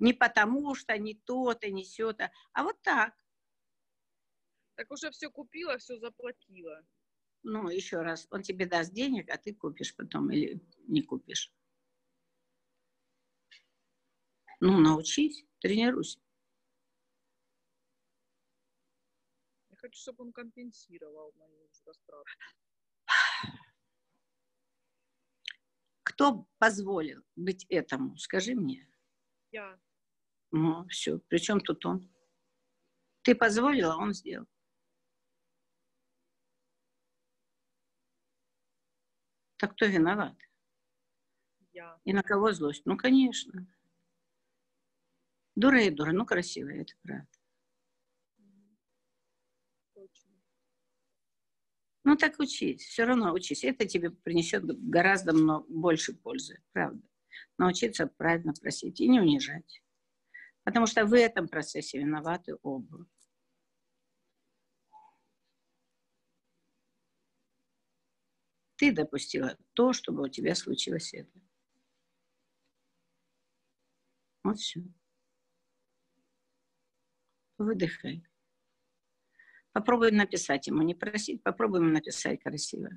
Не 0.00 0.14
потому 0.14 0.74
что, 0.74 0.96
не 0.98 1.14
то-то, 1.14 1.70
не 1.70 1.84
сё-то, 1.84 2.30
а 2.52 2.64
вот 2.64 2.80
так. 2.82 3.12
Так 4.78 4.90
уже 4.90 5.10
все 5.10 5.30
купила, 5.30 5.78
все 5.78 5.98
заплатила. 5.98 6.82
Ну, 7.42 7.68
еще 7.70 8.02
раз, 8.02 8.26
он 8.30 8.42
тебе 8.42 8.66
даст 8.66 8.92
денег, 8.92 9.30
а 9.30 9.38
ты 9.38 9.54
купишь 9.54 9.94
потом 9.96 10.30
или 10.30 10.60
не 10.88 11.02
купишь. 11.02 11.52
Ну, 14.60 14.78
научись, 14.78 15.44
тренируйся. 15.60 16.18
Я 19.70 19.76
хочу, 19.76 20.00
чтобы 20.00 20.24
он 20.24 20.32
компенсировал 20.32 21.32
мои 21.38 21.66
растраты. 21.86 22.30
Кто 26.02 26.46
позволил 26.58 27.22
быть 27.36 27.66
этому? 27.68 28.16
Скажи 28.16 28.54
мне. 28.54 28.86
Я. 29.52 29.78
Ну, 30.52 30.86
все. 30.88 31.18
Причем 31.28 31.60
тут 31.60 31.84
он? 31.86 32.08
Ты 33.22 33.34
позволила, 33.34 33.96
он 33.96 34.14
сделал. 34.14 34.46
Так 39.56 39.72
кто 39.72 39.84
виноват? 39.86 40.36
Я. 41.72 42.00
И 42.04 42.12
на 42.12 42.22
кого 42.22 42.52
злость? 42.52 42.86
Ну, 42.86 42.96
конечно. 42.96 43.66
Дура 45.54 45.82
и 45.82 45.90
дура, 45.90 46.12
ну, 46.12 46.24
красивая, 46.24 46.80
это 46.80 46.94
правда. 47.02 47.28
Точно. 49.94 50.32
Ну, 52.04 52.16
так 52.16 52.38
учись, 52.38 52.86
все 52.86 53.04
равно 53.04 53.34
учись. 53.34 53.64
Это 53.64 53.84
тебе 53.86 54.10
принесет 54.10 54.64
гораздо 54.64 55.34
много, 55.34 55.66
больше 55.68 56.14
пользы, 56.14 56.62
правда. 56.72 57.06
Научиться 57.58 58.06
правильно 58.06 58.54
просить 58.54 59.00
и 59.00 59.08
не 59.08 59.20
унижать. 59.20 59.82
Потому 60.64 60.86
что 60.86 61.06
в 61.06 61.14
этом 61.14 61.48
процессе 61.48 61.98
виноваты 61.98 62.56
оба. 62.62 63.06
Ты 68.76 68.92
допустила 68.92 69.58
то, 69.74 69.92
чтобы 69.92 70.22
у 70.22 70.28
тебя 70.28 70.54
случилось 70.54 71.12
это. 71.12 71.38
Вот 74.42 74.58
все. 74.58 74.80
Выдыхай. 77.58 78.24
Попробуй 79.72 80.10
написать 80.12 80.66
ему, 80.66 80.82
не 80.82 80.94
просить, 80.94 81.42
попробуй 81.42 81.80
ему 81.80 81.90
написать 81.90 82.42
красиво. 82.42 82.90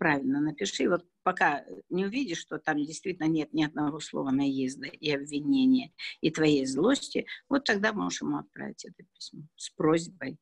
Правильно, 0.00 0.40
напиши. 0.40 0.88
Вот 0.88 1.06
пока 1.24 1.62
не 1.90 2.06
увидишь, 2.06 2.38
что 2.38 2.58
там 2.58 2.78
действительно 2.78 3.26
нет 3.28 3.52
ни 3.52 3.62
одного 3.62 4.00
слова 4.00 4.30
наезда 4.30 4.86
и 4.86 5.10
обвинения, 5.10 5.92
и 6.22 6.30
твоей 6.30 6.64
злости, 6.64 7.26
вот 7.50 7.64
тогда 7.64 7.92
можешь 7.92 8.22
ему 8.22 8.38
отправить 8.38 8.86
это 8.86 9.02
письмо 9.12 9.42
с 9.56 9.68
просьбой. 9.68 10.38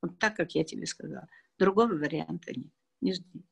Вот 0.00 0.18
так, 0.18 0.34
как 0.34 0.54
я 0.54 0.64
тебе 0.64 0.86
сказала. 0.86 1.28
Другого 1.58 1.92
варианта 1.92 2.58
нет. 2.58 2.72
Не 3.02 3.12
жди. 3.12 3.44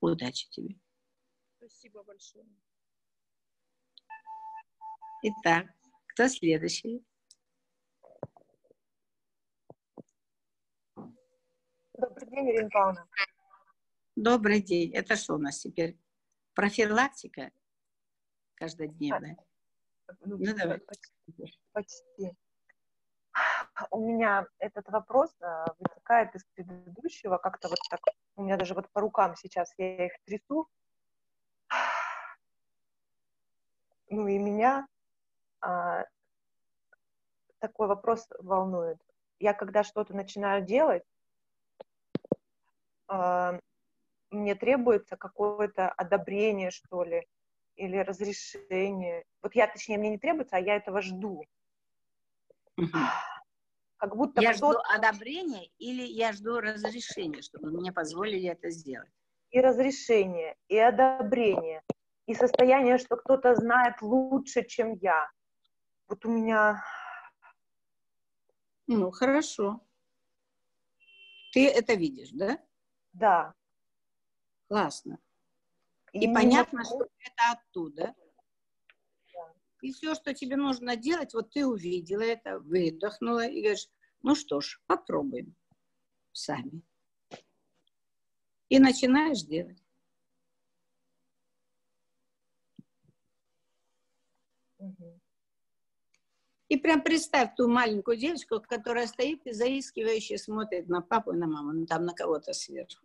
Удачи 0.00 0.48
тебе. 0.50 0.78
Спасибо 1.56 2.04
большое. 2.04 2.46
Итак, 5.24 5.66
кто 6.06 6.28
следующий? 6.28 7.04
Добрый 12.02 12.28
день, 12.28 12.50
Ирина 12.50 12.70
Павловна. 12.70 13.06
Добрый 14.16 14.60
день. 14.60 14.92
Это 14.92 15.14
что 15.14 15.34
у 15.34 15.38
нас 15.38 15.60
теперь? 15.60 15.96
Профилактика 16.52 17.52
каждодневная? 18.56 19.36
Ну, 20.24 20.36
ну 20.36 20.56
давай. 20.56 20.80
Почти. 20.80 21.48
почти 21.70 22.36
у 23.92 24.00
меня 24.00 24.46
этот 24.58 24.88
вопрос 24.88 25.30
а, 25.40 25.66
вытекает 25.78 26.34
из 26.34 26.44
предыдущего, 26.54 27.38
как-то 27.38 27.68
вот 27.68 27.78
так, 27.88 28.00
у 28.34 28.42
меня 28.42 28.56
даже 28.56 28.74
вот 28.74 28.90
по 28.90 29.00
рукам 29.00 29.36
сейчас 29.36 29.72
я 29.78 30.06
их 30.06 30.12
трясу. 30.24 30.68
Ну 34.10 34.26
и 34.26 34.38
меня 34.38 34.86
а, 35.60 36.04
такой 37.60 37.86
вопрос 37.86 38.26
волнует. 38.40 38.98
Я 39.38 39.54
когда 39.54 39.84
что-то 39.84 40.14
начинаю 40.14 40.64
делать, 40.64 41.04
мне 44.30 44.54
требуется 44.54 45.16
какое-то 45.16 45.88
одобрение, 45.90 46.70
что 46.70 47.04
ли, 47.04 47.26
или 47.76 47.96
разрешение. 47.98 49.24
Вот 49.42 49.54
я, 49.54 49.66
точнее, 49.66 49.98
мне 49.98 50.10
не 50.10 50.18
требуется, 50.18 50.56
а 50.56 50.60
я 50.60 50.76
этого 50.76 51.02
жду. 51.02 51.44
Угу. 52.76 52.98
Как 53.96 54.16
будто 54.16 54.40
я 54.42 54.52
жду 54.52 54.72
одобрения 54.92 55.68
или 55.78 56.02
я 56.02 56.32
жду 56.32 56.58
разрешения, 56.58 57.42
чтобы 57.42 57.70
мне 57.70 57.92
позволили 57.92 58.48
это 58.48 58.70
сделать? 58.70 59.12
И 59.50 59.60
разрешение, 59.60 60.56
и 60.68 60.78
одобрение, 60.78 61.82
и 62.26 62.34
состояние, 62.34 62.98
что 62.98 63.16
кто-то 63.16 63.54
знает 63.54 64.00
лучше, 64.00 64.64
чем 64.64 64.94
я. 64.94 65.30
Вот 66.08 66.24
у 66.24 66.30
меня... 66.30 66.82
Ну, 68.86 69.10
хорошо. 69.10 69.80
Ты 71.52 71.68
это 71.68 71.94
видишь, 71.94 72.30
да? 72.32 72.58
Да. 73.12 73.54
Классно. 74.68 75.18
И, 76.12 76.30
и 76.30 76.34
понятно, 76.34 76.84
что 76.84 77.08
это 77.18 77.52
оттуда. 77.52 78.14
И 79.82 79.92
все, 79.92 80.14
что 80.14 80.32
тебе 80.32 80.56
нужно 80.56 80.96
делать, 80.96 81.34
вот 81.34 81.50
ты 81.50 81.66
увидела 81.66 82.22
это, 82.22 82.60
выдохнула 82.60 83.46
и 83.46 83.62
говоришь, 83.62 83.88
ну 84.22 84.36
что 84.36 84.60
ж, 84.60 84.80
попробуем 84.86 85.56
сами. 86.30 86.82
И 88.68 88.78
начинаешь 88.78 89.42
делать. 89.42 89.81
И 96.72 96.78
прям 96.78 97.02
представь 97.02 97.54
ту 97.54 97.68
маленькую 97.68 98.16
девочку, 98.16 98.58
которая 98.66 99.06
стоит 99.06 99.46
и 99.46 99.52
заискивающе 99.52 100.38
смотрит 100.38 100.88
на 100.88 101.02
папу 101.02 101.32
и 101.32 101.36
на 101.36 101.46
маму, 101.46 101.74
ну 101.74 101.84
там 101.84 102.06
на 102.06 102.14
кого-то 102.14 102.54
сверху, 102.54 103.04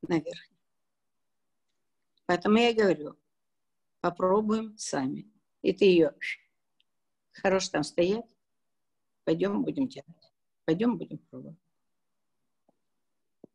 наверх. 0.00 0.40
Поэтому 2.24 2.56
я 2.56 2.72
говорю, 2.72 3.14
попробуем 4.00 4.74
сами. 4.78 5.30
И 5.60 5.74
ты 5.74 5.84
ее, 5.84 6.14
хорош 7.34 7.68
там 7.68 7.82
стоять, 7.82 8.24
пойдем 9.24 9.64
будем 9.64 9.86
делать, 9.86 10.32
пойдем 10.64 10.96
будем 10.96 11.18
пробовать. 11.18 11.58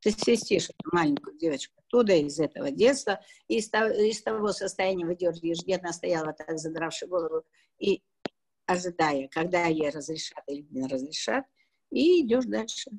Ты 0.02 0.12
свистишь 0.12 0.70
эту 0.70 0.92
маленькую 0.92 1.40
девочку 1.40 1.74
оттуда, 1.80 2.14
из 2.14 2.40
этого 2.40 2.70
детства, 2.70 3.20
из 3.48 3.68
того, 3.68 3.90
из 3.90 4.22
того 4.22 4.52
состояния 4.52 5.08
выдергиваешь, 5.08 5.64
где 5.64 5.78
она 5.78 5.92
стояла 5.92 6.34
так, 6.34 6.60
задравши 6.60 7.08
голову, 7.08 7.44
и 7.80 8.04
ожидая, 8.66 9.28
когда 9.28 9.66
ей 9.66 9.90
разрешат 9.90 10.44
или 10.48 10.66
не 10.70 10.88
разрешат, 10.88 11.46
и 11.92 12.22
идешь 12.22 12.46
дальше 12.46 12.92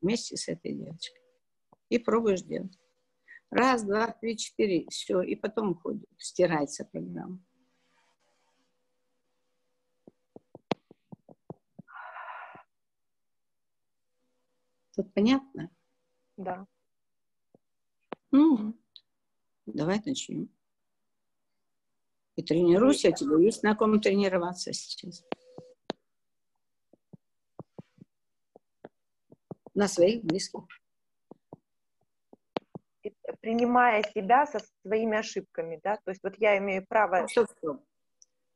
вместе 0.00 0.36
с 0.36 0.48
этой 0.48 0.72
девочкой. 0.72 1.20
И 1.88 1.98
пробуешь 1.98 2.42
делать. 2.42 2.78
Раз, 3.50 3.82
два, 3.82 4.12
три, 4.12 4.36
четыре, 4.36 4.86
все, 4.90 5.22
и 5.22 5.34
потом 5.34 5.70
уходит, 5.70 6.08
стирается 6.18 6.84
программа. 6.84 7.42
Тут 14.94 15.14
понятно? 15.14 15.70
Да. 16.36 16.66
Ну, 18.30 18.76
давай 19.64 20.02
начнем. 20.04 20.50
И 22.38 22.42
тренируйся, 22.42 23.08
у 23.08 23.12
тебя 23.12 23.36
есть 23.38 23.64
на 23.64 23.74
ком 23.74 24.00
тренироваться 24.00 24.72
сейчас. 24.72 25.24
На 29.74 29.88
своих 29.88 30.22
близких 30.22 30.62
принимая 33.40 34.02
себя 34.14 34.46
со 34.46 34.60
своими 34.82 35.18
ошибками, 35.18 35.80
да, 35.82 35.96
то 35.96 36.10
есть 36.10 36.22
вот 36.22 36.34
я 36.38 36.58
имею 36.58 36.86
право... 36.86 37.26
Стоп, 37.26 37.48
стоп. 37.56 37.84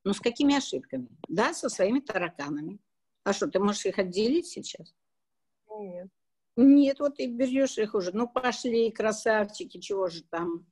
Ну, 0.05 0.13
с 0.13 0.21
какими 0.21 0.57
ошибками? 0.57 1.09
Да, 1.29 1.53
со 1.53 1.69
своими 1.69 2.01
тараканами. 2.01 2.79
А 3.25 3.33
что, 3.33 3.49
ты 3.49 3.59
можешь 3.59 3.87
их 3.87 3.99
отделить 3.99 4.47
сейчас? 4.47 4.95
Нет. 5.71 6.09
Нет, 6.57 7.01
вот 7.01 7.17
ты 7.17 7.27
берешь 7.27 7.79
их 7.79 7.95
уже. 7.95 8.13
Ну, 8.13 8.29
пошли, 8.29 8.91
красавчики, 8.91 9.79
чего 9.79 10.09
же 10.09 10.23
там. 10.25 10.67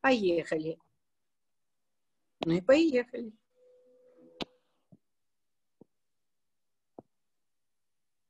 Поехали. 0.00 0.78
Ну 2.46 2.52
и 2.54 2.60
поехали. 2.60 3.32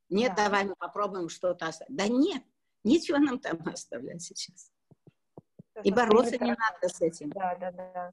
Нет, 0.09 0.35
Да. 0.37 0.45
давай 0.45 0.65
мы 0.65 0.75
попробуем 0.77 1.29
что-то 1.29 1.67
оставить. 1.69 1.95
Да 1.97 2.09
нет, 2.09 2.43
ничего 2.83 3.19
нам 3.19 3.39
там 3.39 3.61
оставлять 3.69 4.23
сейчас. 4.23 4.73
Всё 5.71 5.83
И 5.85 5.93
бороться 5.93 6.37
не 6.39 6.51
надо 6.51 6.89
с 6.89 7.01
этим. 7.01 7.31
Да, 7.31 7.55
да, 7.57 7.71
да. 7.71 8.13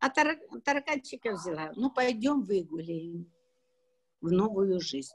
А 0.00 0.10
тара- 0.10 0.38
тараканчика 0.62 1.32
взяла. 1.32 1.72
Ну, 1.76 1.90
пойдем 1.90 2.42
выгуляем 2.42 3.32
в 4.20 4.30
новую 4.30 4.80
жизнь. 4.80 5.14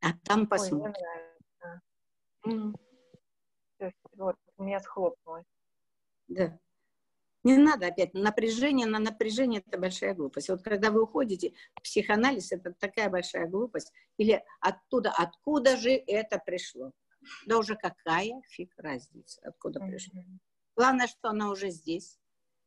А 0.00 0.12
там 0.24 0.40
Ой, 0.40 0.44
мне 0.44 0.48
посмотрим. 0.48 0.92
нравится. 0.92 1.80
М, 2.46 2.76
Всё, 3.76 3.90
Вот, 4.12 4.36
у 4.58 4.62
меня 4.62 4.78
схлопнулось. 4.80 5.46
Да. 6.28 6.58
Не 7.44 7.58
надо 7.58 7.88
опять. 7.88 8.14
Напряжение 8.14 8.86
на 8.86 8.98
напряжение– 8.98 9.62
это 9.66 9.78
большая 9.78 10.14
глупость. 10.14 10.48
Вот 10.48 10.62
когда 10.62 10.90
вы 10.90 11.02
уходите, 11.02 11.52
психоанализ– 11.82 12.50
это 12.52 12.72
такая 12.72 13.10
большая 13.10 13.46
глупость. 13.46 13.92
Или 14.16 14.42
оттуда, 14.60 15.12
откуда 15.16 15.76
же 15.76 15.90
это 15.90 16.38
пришло? 16.38 16.92
Да 17.46 17.58
уже 17.58 17.76
какая 17.76 18.40
фиг 18.48 18.72
разница, 18.78 19.40
откуда 19.44 19.80
пришло. 19.80 20.22
Главное, 20.74 21.06
что 21.06 21.28
она 21.28 21.50
уже 21.50 21.70
здесь. 21.70 22.18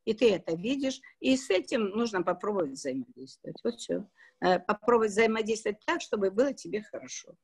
И 0.04 0.14
ты 0.14 0.32
это 0.32 0.54
видишь. 0.54 1.00
И 1.20 1.36
с 1.36 1.50
этим 1.50 1.90
нужно 1.90 2.22
попробовать 2.22 2.70
взаимодействовать. 2.70 3.58
Вот 3.64 3.74
все. 3.80 4.08
Попробовать 4.38 5.10
взаимодействовать 5.10 5.84
так, 5.84 6.00
чтобы 6.00 6.30
было 6.30 6.54
тебе 6.54 6.82
хорошо. 6.82 7.34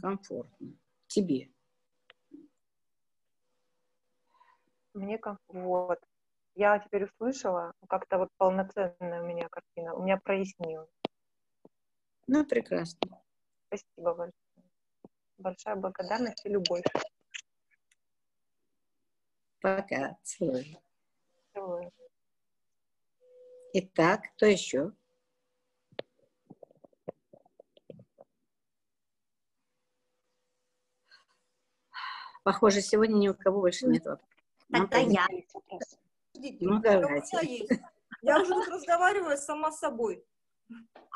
Комфортно. 0.00 0.78
Тебе. 1.08 1.50
Мне 4.94 5.18
как 5.18 5.38
вот. 5.48 5.98
Я 6.54 6.78
теперь 6.78 7.04
услышала, 7.04 7.72
как-то 7.88 8.18
вот 8.18 8.28
полноценная 8.36 9.22
у 9.22 9.26
меня 9.26 9.48
картина. 9.48 9.94
У 9.94 10.04
меня 10.04 10.18
прояснилось. 10.18 10.88
Ну, 12.28 12.46
прекрасно. 12.46 13.20
Спасибо 13.66 14.14
большое. 14.14 14.32
Большая 15.38 15.74
благодарность 15.74 16.46
и 16.46 16.48
любовь. 16.48 16.84
Пока. 19.60 20.16
Целую. 20.22 20.64
Целую. 21.52 21.90
Итак, 23.72 24.22
кто 24.36 24.46
еще? 24.46 24.92
Похоже, 32.44 32.80
сегодня 32.80 33.16
ни 33.16 33.28
у 33.28 33.34
кого 33.34 33.60
больше 33.60 33.86
нет 33.86 34.04
вопросов. 34.04 34.33
Нам 34.74 34.88
Тогда 34.88 34.98
я. 34.98 35.26
Подождите, 36.32 36.58
Ну, 36.66 36.72
у 36.76 36.78
меня 36.78 37.00
давайте. 37.00 37.38
есть. 37.46 37.70
Я 38.22 38.40
уже 38.40 38.52
тут 38.54 38.68
разговариваю 38.68 39.36
сама 39.38 39.70
с 39.70 39.78
собой. 39.78 40.24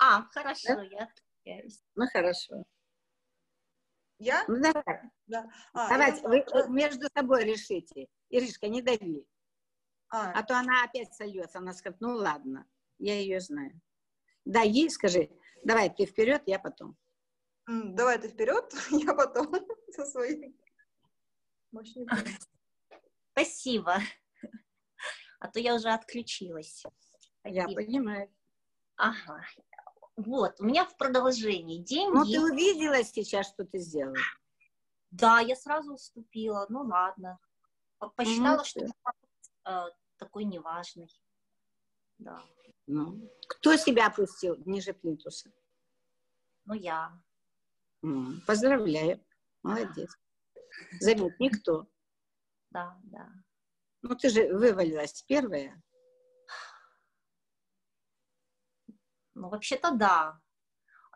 А, 0.00 0.22
хорошо, 0.30 0.80
я 0.82 1.08
отвлекаюсь. 1.44 1.82
Ну, 1.96 2.06
хорошо. 2.06 2.64
Я? 4.20 4.44
Ну, 4.48 4.60
давай. 4.60 5.00
Да. 5.26 5.50
А, 5.72 5.88
Давайте, 5.88 6.20
я- 6.22 6.28
вы 6.28 6.38
э, 6.38 6.68
между 6.68 7.08
собой 7.16 7.44
решите. 7.44 8.06
Иришка, 8.30 8.68
не 8.68 8.82
дави. 8.82 9.26
а, 10.10 10.32
А 10.32 10.42
то 10.42 10.58
она 10.58 10.84
опять 10.84 11.14
сольется. 11.14 11.58
Она 11.58 11.72
скажет, 11.72 12.00
ну, 12.00 12.14
ладно, 12.14 12.66
я 12.98 13.14
ее 13.18 13.40
знаю. 13.40 13.80
Да, 14.44 14.60
ей 14.62 14.90
скажи, 14.90 15.30
давай, 15.64 15.88
ты 15.92 16.04
вперед, 16.06 16.42
я 16.46 16.58
потом. 16.58 16.96
давай 17.66 18.18
ты 18.18 18.28
вперед, 18.28 18.72
я 18.90 19.14
потом 19.14 19.52
со 19.90 20.04
своей 20.06 20.54
мощной 21.72 22.06
Спасибо. 23.38 23.98
А 25.40 25.46
то 25.46 25.60
я 25.60 25.76
уже 25.76 25.88
отключилась. 25.90 26.82
Я 27.44 27.62
Спасибо. 27.62 27.82
понимаю. 27.82 28.34
Ага. 28.96 29.40
Вот, 30.16 30.60
у 30.60 30.64
меня 30.64 30.84
в 30.84 30.96
продолжении 30.96 31.80
деньги. 31.80 32.16
Ну, 32.16 32.24
ты 32.24 32.40
увидела 32.40 33.04
сейчас, 33.04 33.46
что 33.46 33.64
ты 33.64 33.78
сделала? 33.78 34.16
Да, 35.12 35.38
я 35.38 35.54
сразу 35.54 35.94
уступила. 35.94 36.66
Ну 36.68 36.82
ладно. 36.82 37.38
По- 37.98 38.08
Посчитала, 38.08 38.56
Ну, 38.56 38.64
что 38.64 38.80
э, 39.64 39.84
такой 40.16 40.42
неважный. 40.42 41.08
Да. 42.18 42.42
Ну, 42.88 43.30
кто 43.48 43.76
себя 43.76 44.08
опустил 44.08 44.56
ниже 44.66 44.92
плинтуса? 44.92 45.52
Ну 46.64 46.74
я. 46.74 47.12
Поздравляю. 48.44 49.24
Молодец. 49.62 50.10
Заметь, 50.98 51.38
никто. 51.38 51.86
Да, 52.70 52.98
да. 53.04 53.28
Ну, 54.02 54.14
ты 54.14 54.28
же 54.28 54.52
вывалилась 54.52 55.22
первая. 55.22 55.82
Ну, 59.34 59.48
вообще-то 59.48 59.92
да. 59.92 60.40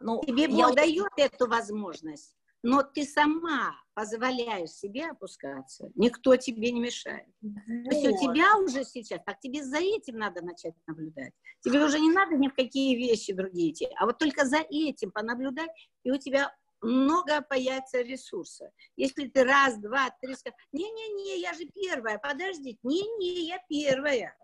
Ну, 0.00 0.20
Тебе 0.24 0.44
я 0.44 0.48
Бог 0.48 0.76
дает 0.76 1.12
эту 1.16 1.48
возможность, 1.48 2.36
но 2.62 2.82
ты 2.82 3.04
сама 3.04 3.74
позволяешь 3.94 4.70
себе 4.70 5.10
опускаться. 5.10 5.90
Никто 5.94 6.36
тебе 6.36 6.72
не 6.72 6.80
мешает. 6.80 7.28
То 7.40 7.90
есть 7.90 8.06
у 8.06 8.10
вот. 8.10 8.20
тебя 8.20 8.56
уже 8.58 8.84
сейчас, 8.84 9.20
так 9.24 9.38
тебе 9.40 9.62
за 9.62 9.78
этим 9.78 10.18
надо 10.18 10.42
начать 10.42 10.74
наблюдать. 10.86 11.32
Тебе 11.60 11.84
уже 11.84 12.00
не 12.00 12.10
надо 12.10 12.36
ни 12.36 12.48
в 12.48 12.54
какие 12.54 12.96
вещи 12.96 13.32
другие 13.32 13.72
идти, 13.72 13.88
а 13.96 14.06
вот 14.06 14.18
только 14.18 14.44
за 14.44 14.58
этим 14.58 15.10
понаблюдать, 15.10 15.70
и 16.04 16.10
у 16.10 16.16
тебя 16.16 16.54
много 16.82 17.40
появится 17.42 18.00
ресурса. 18.00 18.70
Если 18.96 19.28
ты 19.28 19.44
раз, 19.44 19.78
два, 19.78 20.10
три 20.20 20.34
скажешь, 20.34 20.58
не-не-не, 20.72 21.40
я 21.40 21.54
же 21.54 21.64
первая, 21.66 22.18
подождите, 22.18 22.78
не-не, 22.82 23.46
я 23.46 23.58
первая. 23.68 24.36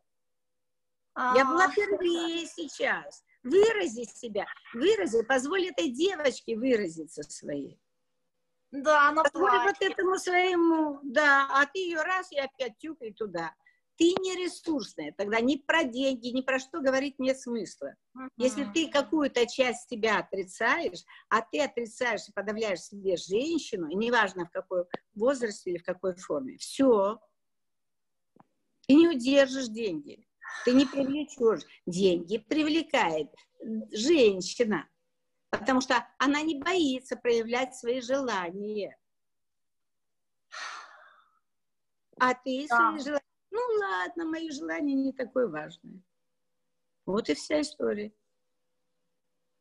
Я 1.17 1.45
была 1.45 1.69
первее 1.75 2.47
сейчас. 2.47 3.25
Вырази 3.43 4.05
себя, 4.05 4.47
вырази, 4.75 5.23
позволь 5.23 5.69
этой 5.69 5.91
девочке 5.91 6.57
выразиться 6.57 7.23
своей. 7.23 7.81
Да, 8.71 9.09
она 9.09 9.23
Позволь 9.25 9.51
вот 9.51 9.79
плачет. 9.79 9.93
этому 9.93 10.19
своему, 10.19 11.01
да, 11.03 11.49
а 11.51 11.67
ты 11.67 11.79
ее 11.79 12.03
раз 12.03 12.31
и 12.33 12.39
опять 12.39 12.77
тюкай 12.79 13.13
туда. 13.13 13.55
Ты 13.99 14.05
не 14.21 14.37
ресурсная, 14.37 15.13
тогда 15.13 15.41
ни 15.41 15.57
про 15.57 15.83
деньги, 15.83 16.29
ни 16.29 16.43
про 16.43 16.61
что 16.61 16.81
говорить 16.81 17.19
нет 17.19 17.39
смысла. 17.39 17.97
Если 18.37 18.63
Мгм. 18.63 18.73
ты 18.73 18.89
какую-то 18.89 19.45
часть 19.47 19.91
себя 19.91 20.21
отрицаешь, 20.21 21.03
а 21.29 21.43
ты 21.43 21.61
отрицаешь 21.61 22.29
и 22.29 22.33
подавляешь 22.33 22.81
себе 22.81 23.17
женщину, 23.17 23.89
и 23.89 23.97
неважно 23.97 24.47
в 24.47 24.51
какой 24.51 24.85
возрасте 25.15 25.71
или 25.71 25.79
в 25.79 25.83
какой 25.83 26.15
форме, 26.15 26.57
все, 26.59 27.19
ты 28.87 28.95
не 28.95 29.09
удержишь 29.09 29.69
деньги, 29.69 30.25
ты 30.65 30.75
не 30.75 30.87
привлечешь. 30.87 31.63
Деньги 31.85 32.39
привлекает 32.39 33.35
женщина, 33.93 34.89
потому 35.51 35.81
что 35.81 36.07
она 36.19 36.43
не 36.43 36.61
боится 36.61 37.17
проявлять 37.17 37.75
свои 37.75 38.01
желания. 38.01 38.97
А 42.21 42.35
ты 42.35 42.67
Да. 42.69 42.77
свои 42.77 42.99
желания, 43.01 43.28
ну 43.59 43.81
ладно, 43.81 44.25
мои 44.25 44.51
желания 44.51 44.95
не 44.95 45.13
такое 45.13 45.49
важное. 45.49 46.01
Вот 47.07 47.29
и 47.29 47.35
вся 47.35 47.61
история. 47.61 48.13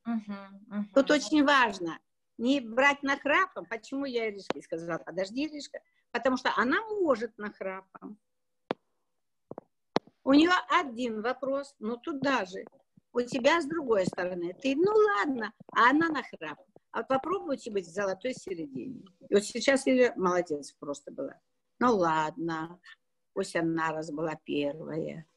Мгм, 0.06 0.66
мгм. 0.68 0.90
Тут 0.94 1.12
очень 1.12 1.44
важно 1.44 2.00
не 2.38 2.62
брать 2.62 3.04
нахрапом. 3.04 3.66
Почему 3.66 4.06
я 4.06 4.30
Иришке 4.30 4.62
сказала, 4.62 5.00
подожди, 5.00 5.48
Иришка, 5.48 5.80
потому 6.12 6.38
что 6.38 6.54
она 6.56 6.82
может 7.02 7.38
нахрапом. 7.38 8.18
У 10.24 10.34
нее 10.34 10.52
один 10.70 11.22
вопрос, 11.22 11.74
ну 11.80 11.98
туда 11.98 12.46
же. 12.46 12.66
У 13.14 13.22
тебя 13.22 13.62
с 13.62 13.66
другой 13.66 14.06
стороны. 14.06 14.54
Ты, 14.62 14.76
ну 14.76 14.92
ладно, 14.94 15.54
а 15.72 15.90
она 15.90 16.10
нахрапом. 16.10 16.66
А 16.92 17.00
вот 17.00 17.08
попробуйте 17.08 17.72
быть 17.72 17.88
в 17.88 17.92
золотой 17.92 18.34
середине. 18.34 19.06
И 19.30 19.34
вот 19.34 19.44
сейчас 19.44 19.88
Ира 19.88 20.14
молодец 20.16 20.74
просто 20.74 21.12
была. 21.12 21.40
Ну 21.80 21.96
ладно, 21.96 22.80
пусть 23.38 23.56
она 23.56 23.91
раз 23.91 24.10
была 24.10 24.34
первая. 24.45 25.28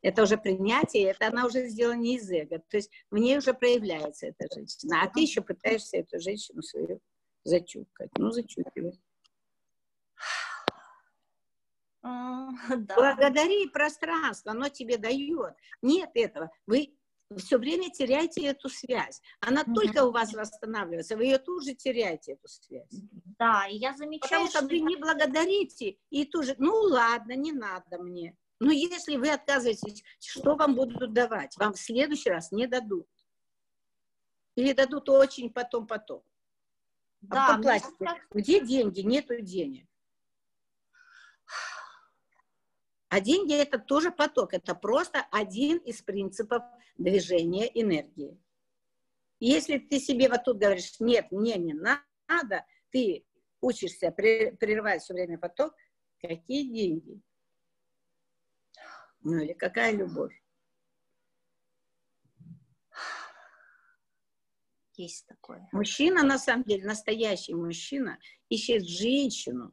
Это 0.00 0.24
уже 0.24 0.36
принятие, 0.36 1.10
это 1.12 1.28
она 1.28 1.46
уже 1.46 1.68
сделала 1.68 1.94
не 1.94 2.16
из 2.16 2.28
эго. 2.28 2.58
То 2.58 2.78
есть 2.78 2.90
в 3.08 3.18
ней 3.18 3.38
уже 3.38 3.54
проявляется 3.54 4.26
эта 4.26 4.52
женщина. 4.52 5.02
А 5.02 5.08
ты 5.08 5.20
еще 5.20 5.42
пытаешься 5.42 5.98
эту 5.98 6.18
женщину 6.18 6.60
свою 6.60 7.00
зачукать. 7.44 8.10
Ну, 8.18 8.32
зачукивай. 8.32 9.00
М, 12.02 12.58
Да. 12.68 12.96
Благодари 12.96 13.68
пространство, 13.68 14.50
оно 14.50 14.68
тебе 14.70 14.96
дает. 14.96 15.54
Нет 15.82 16.10
этого. 16.14 16.50
Вы 16.66 16.96
все 17.36 17.58
время 17.58 17.90
теряете 17.90 18.46
эту 18.46 18.68
связь. 18.68 19.20
Она 19.40 19.62
Мгм. 19.62 19.74
только 19.74 20.04
у 20.04 20.10
вас 20.10 20.32
восстанавливается, 20.32 21.16
вы 21.16 21.24
ее 21.24 21.38
тут 21.38 21.64
же 21.64 21.74
теряете, 21.74 22.32
эту 22.32 22.48
связь. 22.48 22.92
Да, 23.38 23.66
и 23.66 23.76
я 23.76 23.94
замечаю, 23.94 24.46
Потому 24.46 24.48
что 24.48 24.62
вы 24.66 24.80
не 24.80 24.96
благодарите, 24.96 25.96
и 26.10 26.24
тоже, 26.24 26.54
ну 26.58 26.72
ладно, 26.72 27.32
не 27.32 27.52
надо 27.52 27.98
мне. 27.98 28.36
Но 28.60 28.70
если 28.70 29.16
вы 29.16 29.30
отказываетесь, 29.30 30.04
что 30.20 30.54
вам 30.54 30.76
будут 30.76 31.12
давать? 31.12 31.56
Вам 31.56 31.72
в 31.72 31.78
следующий 31.78 32.30
раз 32.30 32.52
не 32.52 32.66
дадут. 32.66 33.08
Или 34.54 34.72
дадут 34.72 35.08
очень 35.08 35.52
потом-потом. 35.52 36.22
А 37.28 37.34
да, 37.34 37.46
потом 37.46 37.58
мне 37.58 37.82
платите. 37.98 38.26
Где 38.30 38.60
деньги? 38.64 39.00
Нету 39.00 39.40
денег. 39.40 39.88
А 43.12 43.20
деньги 43.20 43.52
это 43.52 43.78
тоже 43.78 44.10
поток, 44.10 44.54
это 44.54 44.74
просто 44.74 45.26
один 45.30 45.76
из 45.76 46.00
принципов 46.00 46.62
движения 46.96 47.66
энергии. 47.66 48.40
Если 49.38 49.76
ты 49.76 50.00
себе 50.00 50.30
вот 50.30 50.44
тут 50.44 50.56
говоришь, 50.56 50.98
нет, 50.98 51.30
мне 51.30 51.56
не 51.56 51.74
надо, 51.74 52.64
ты 52.90 53.26
учишься 53.60 54.12
прерывать 54.12 55.02
все 55.02 55.12
время 55.12 55.36
поток, 55.36 55.74
какие 56.22 56.62
деньги? 56.72 57.20
Ну 59.20 59.42
или 59.42 59.52
какая 59.52 59.92
любовь? 59.92 60.32
есть 64.96 65.26
такое. 65.26 65.68
Мужчина, 65.72 66.22
на 66.22 66.38
самом 66.38 66.64
деле, 66.64 66.86
настоящий 66.86 67.54
мужчина, 67.54 68.18
ищет 68.48 68.86
женщину, 68.86 69.72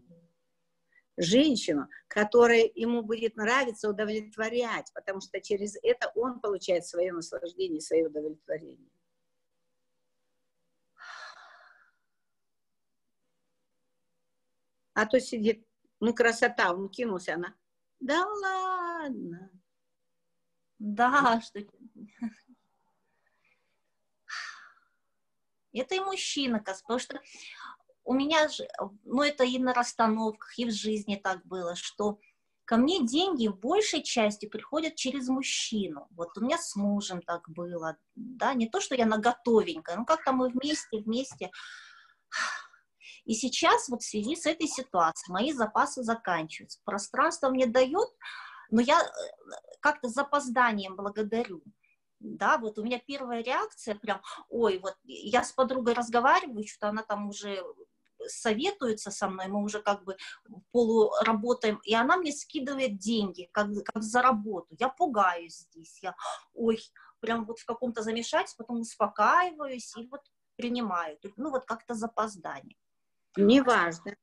женщину, 1.20 1.90
которая 2.08 2.72
ему 2.76 3.04
будет 3.04 3.36
нравиться 3.36 3.90
удовлетворять, 3.90 4.90
потому 4.94 5.20
что 5.20 5.42
через 5.42 5.76
это 5.84 6.12
он 6.16 6.40
получает 6.40 6.86
свое 6.86 7.12
наслаждение, 7.12 7.82
свое 7.82 8.08
удовлетворение. 8.08 8.90
А 14.94 15.06
то 15.06 15.20
сидит, 15.20 15.66
ну, 16.00 16.14
красота, 16.14 16.74
он 16.74 16.90
кинулся, 16.90 17.36
она, 17.36 17.54
да 18.00 18.26
ладно. 18.26 19.52
Да, 20.80 21.42
что... 21.42 21.60
Это 25.72 25.96
и 25.96 26.00
мужчина, 26.00 26.60
потому 26.60 27.00
что 27.00 27.22
у 28.10 28.14
меня 28.16 28.48
же, 28.48 28.68
ну 29.04 29.22
это 29.22 29.44
и 29.44 29.60
на 29.60 29.72
расстановках, 29.72 30.58
и 30.58 30.66
в 30.66 30.72
жизни 30.72 31.16
так 31.16 31.46
было, 31.46 31.76
что 31.76 32.18
ко 32.66 32.76
мне 32.76 33.06
деньги 33.06 33.48
в 33.48 33.60
большей 33.60 34.02
части 34.02 34.48
приходят 34.48 34.96
через 34.96 35.28
мужчину. 35.28 36.08
Вот 36.10 36.36
у 36.36 36.42
меня 36.42 36.58
с 36.58 36.76
мужем 36.76 37.22
так 37.22 37.48
было, 37.48 37.98
да, 38.16 38.56
не 38.56 38.68
то, 38.68 38.82
что 38.82 38.96
я 38.96 39.06
на 39.06 39.20
готовенькое, 39.20 39.96
ну 39.96 40.06
как-то 40.06 40.32
мы 40.32 40.50
вместе, 40.50 40.98
вместе. 40.98 41.52
И 43.26 43.36
сейчас 43.36 43.90
вот 43.90 44.02
в 44.02 44.10
связи 44.10 44.36
с 44.36 44.48
этой 44.48 44.68
ситуацией 44.68 45.32
мои 45.32 45.54
запасы 45.54 46.02
заканчиваются. 46.02 46.82
Пространство 46.86 47.50
мне 47.50 47.68
дает, 47.68 48.10
но 48.72 48.82
я 48.82 49.00
как-то 49.82 50.10
с 50.10 50.14
запозданием 50.14 50.96
благодарю. 50.96 51.62
Да, 52.20 52.58
вот 52.58 52.80
у 52.80 52.84
меня 52.84 53.00
первая 53.00 53.44
реакция 53.44 53.94
прям, 53.94 54.22
ой, 54.50 54.80
вот 54.80 54.98
я 55.04 55.44
с 55.44 55.52
подругой 55.54 55.94
разговариваю, 55.94 56.68
что 56.68 56.90
она 56.90 57.04
там 57.04 57.30
уже 57.30 57.64
советуется 58.28 59.12
со 59.12 59.30
мной, 59.30 59.48
мы 59.48 59.64
уже 59.64 59.82
как 59.82 60.04
бы 60.04 60.18
полуработаем, 60.72 61.80
и 61.84 61.94
она 61.94 62.18
мне 62.18 62.32
скидывает 62.32 62.98
деньги, 62.98 63.50
как, 63.52 63.68
как 63.86 64.04
за 64.04 64.22
работу. 64.22 64.76
Я 64.80 64.90
пугаюсь 64.90 65.68
здесь, 65.72 66.00
я, 66.02 66.16
ой, 66.54 66.80
прям 67.20 67.46
вот 67.46 67.60
в 67.60 67.66
каком-то 67.66 68.02
замешательстве, 68.02 68.64
потом 68.66 68.82
успокаиваюсь 68.82 69.96
и 69.98 70.08
вот 70.08 70.22
принимаю. 70.56 71.18
Ну 71.38 71.52
вот 71.52 71.66
как-то 71.66 71.94
запоздание. 71.94 72.78
Неважно. 73.38 74.16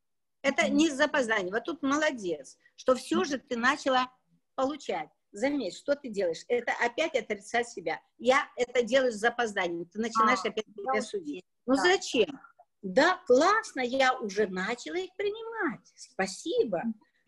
Это 0.43 0.69
не 0.69 0.91
запоздание. 0.91 1.53
Вот 1.53 1.65
тут 1.65 1.83
молодец, 1.83 2.57
что 2.77 2.95
все 2.95 3.25
же 3.25 3.39
ты 3.39 3.57
начала 3.57 4.11
получать. 4.55 5.09
Заметь, 5.33 5.77
что 5.77 5.97
ты 5.97 6.09
делаешь? 6.09 6.45
Это 6.49 6.73
опять 6.85 7.15
отрицать 7.15 7.69
себя. 7.69 8.01
Я 8.19 8.49
это 8.57 8.83
делаю 8.83 9.13
с 9.13 9.17
запозданием. 9.17 9.87
Ты 9.87 9.99
начинаешь 9.99 10.39
А, 10.45 10.49
опять 10.49 10.67
себя 10.67 11.03
судить. 11.03 11.45
Ну 11.67 11.75
да. 11.75 11.83
зачем? 11.83 12.41
Да, 12.87 13.21
классно, 13.27 13.81
я 13.81 14.17
уже 14.17 14.47
начала 14.47 14.95
их 14.95 15.11
принимать. 15.17 15.93
Спасибо. 15.97 16.83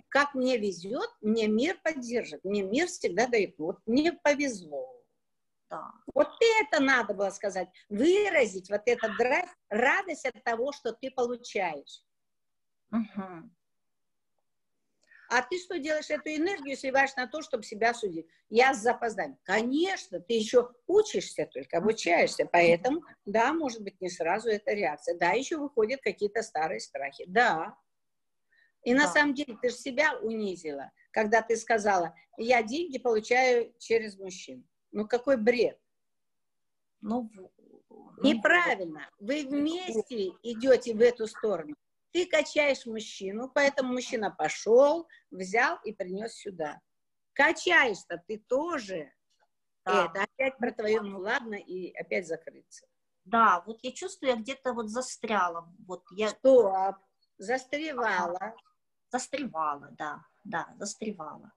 Как 0.08 0.32
мне 0.34 0.56
везет, 0.56 1.10
мне 1.20 1.48
мир 1.48 1.76
поддержит. 1.82 2.44
Мне 2.44 2.62
мир 2.62 2.86
всегда 2.86 3.26
дает. 3.26 3.58
Вот 3.58 3.78
мне 3.84 4.12
повезло. 4.12 4.88
Да. 5.68 5.90
Вот 6.14 6.28
это 6.60 6.80
надо 6.80 7.12
было 7.12 7.30
сказать. 7.30 7.68
Выразить 7.88 8.70
вот 8.70 8.82
этот 8.86 9.16
драйв, 9.16 9.50
радость 9.68 10.26
от 10.26 10.44
того, 10.44 10.70
что 10.70 10.92
ты 10.92 11.10
получаешь. 11.10 12.04
Мгм. 12.90 13.52
А 15.28 15.42
ты 15.42 15.58
что 15.58 15.78
делаешь? 15.78 16.08
Эту 16.08 16.30
энергию 16.30 16.74
сливаешь 16.76 17.14
на 17.16 17.26
то, 17.26 17.42
чтобы 17.42 17.62
себя 17.62 17.92
судить. 17.92 18.26
Я 18.48 18.72
с 18.72 18.78
запозданием. 18.78 19.38
Конечно, 19.44 20.20
ты 20.20 20.32
еще 20.32 20.70
учишься 20.86 21.46
только, 21.52 21.76
обучаешься. 21.78 22.46
Поэтому, 22.50 23.02
да, 23.26 23.52
может 23.52 23.82
быть, 23.82 24.00
не 24.00 24.08
сразу 24.08 24.48
эта 24.48 24.72
реакция. 24.72 25.18
Да, 25.18 25.32
еще 25.32 25.58
выходят 25.58 26.00
какие-то 26.00 26.42
старые 26.42 26.80
страхи. 26.80 27.24
Да. 27.28 27.76
И 28.84 28.94
на 28.94 29.02
Да. 29.04 29.12
самом 29.12 29.34
деле 29.34 29.58
ты 29.60 29.68
же 29.68 29.76
себя 29.76 30.18
унизила, 30.18 30.92
когда 31.10 31.42
ты 31.42 31.56
сказала, 31.56 32.14
я 32.38 32.62
деньги 32.62 32.96
получаю 32.98 33.74
через 33.78 34.16
мужчин. 34.16 34.66
Ну, 34.92 35.06
какой 35.06 35.36
бред. 35.36 35.78
Ну, 37.02 37.30
ну, 37.34 37.52
Неправильно. 38.22 39.10
Вы 39.18 39.44
вместе 39.44 40.30
идете 40.42 40.94
в 40.94 41.00
эту 41.02 41.26
сторону. 41.26 41.76
Ты 42.12 42.26
качаешь 42.26 42.86
мужчину, 42.86 43.50
поэтому 43.54 43.92
мужчина 43.92 44.30
пошел, 44.30 45.08
взял 45.30 45.78
и 45.84 45.92
принес 45.92 46.34
сюда. 46.34 46.80
Качаешь-то 47.34 48.22
ты 48.26 48.38
тоже. 48.38 49.12
Да. 49.84 50.06
Это 50.06 50.22
опять 50.24 50.56
про 50.58 50.72
твое, 50.72 51.00
ну 51.00 51.18
ладно, 51.18 51.54
и 51.54 51.92
опять 51.96 52.26
закрыться. 52.26 52.86
Да, 53.24 53.62
вот 53.66 53.78
я 53.82 53.92
чувствую, 53.92 54.30
я 54.32 54.36
где-то 54.36 54.72
вот 54.72 54.88
застряла, 54.88 55.72
вот 55.86 56.04
я 56.12 56.30
Стоп, 56.30 56.96
застревала. 57.36 58.54
застревала, 59.10 59.88
да, 59.92 60.22
да, 60.44 60.74
застревала. 60.78 61.52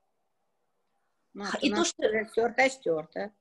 Ну, 1.33 1.45
И 1.61 1.69
то, 1.69 1.77
то, 1.77 1.85
что- 1.85 2.03
что 2.03 2.25
стерто, 2.29 2.69
стерто. 2.69 3.31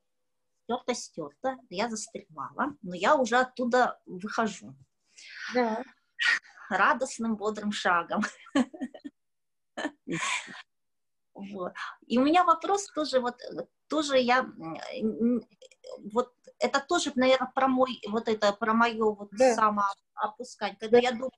Стерто, 0.64 0.94
стерто, 0.94 1.56
я 1.70 1.88
застревала, 1.88 2.76
но 2.82 2.94
я 2.94 3.16
уже 3.16 3.36
оттуда 3.36 4.00
выхожу 4.06 4.76
Да. 5.54 5.82
Радостным, 6.70 7.36
бодрым 7.36 7.72
шагом. 7.72 8.22
Вот. 11.34 11.72
И 12.06 12.18
у 12.18 12.24
меня 12.24 12.44
вопрос 12.44 12.86
тоже, 12.94 13.20
вот, 13.20 13.40
э, 13.40 13.66
тоже 13.88 14.18
я, 14.18 14.46
вот, 16.12 16.34
это 16.58 16.80
тоже, 16.80 17.12
наверное, 17.14 17.50
про 17.54 17.66
мой, 17.68 18.00
вот 18.08 18.28
это, 18.28 18.52
про 18.52 18.74
мое 18.74 19.04
вот 19.04 19.30
Да. 19.32 19.54
самоопускание, 19.54 20.76
когда 20.78 20.98
я 20.98 21.12
думаю, 21.12 21.30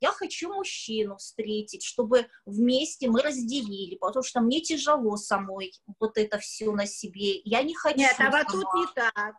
я 0.00 0.12
хочу 0.12 0.52
мужчину 0.52 1.16
встретить, 1.16 1.84
чтобы 1.84 2.28
вместе 2.46 3.08
мы 3.08 3.22
разделили, 3.22 3.96
потому 3.96 4.22
что 4.22 4.40
мне 4.40 4.60
тяжело 4.60 5.16
самой 5.16 5.72
вот 5.98 6.16
это 6.16 6.38
все 6.38 6.72
на 6.72 6.86
себе. 6.86 7.40
Я 7.40 7.62
не 7.62 7.74
хочу. 7.74 7.98
Нет, 7.98 8.16
а 8.18 8.30
вот 8.30 8.46
тут 8.46 8.74
не 8.74 8.86
так. 8.94 9.36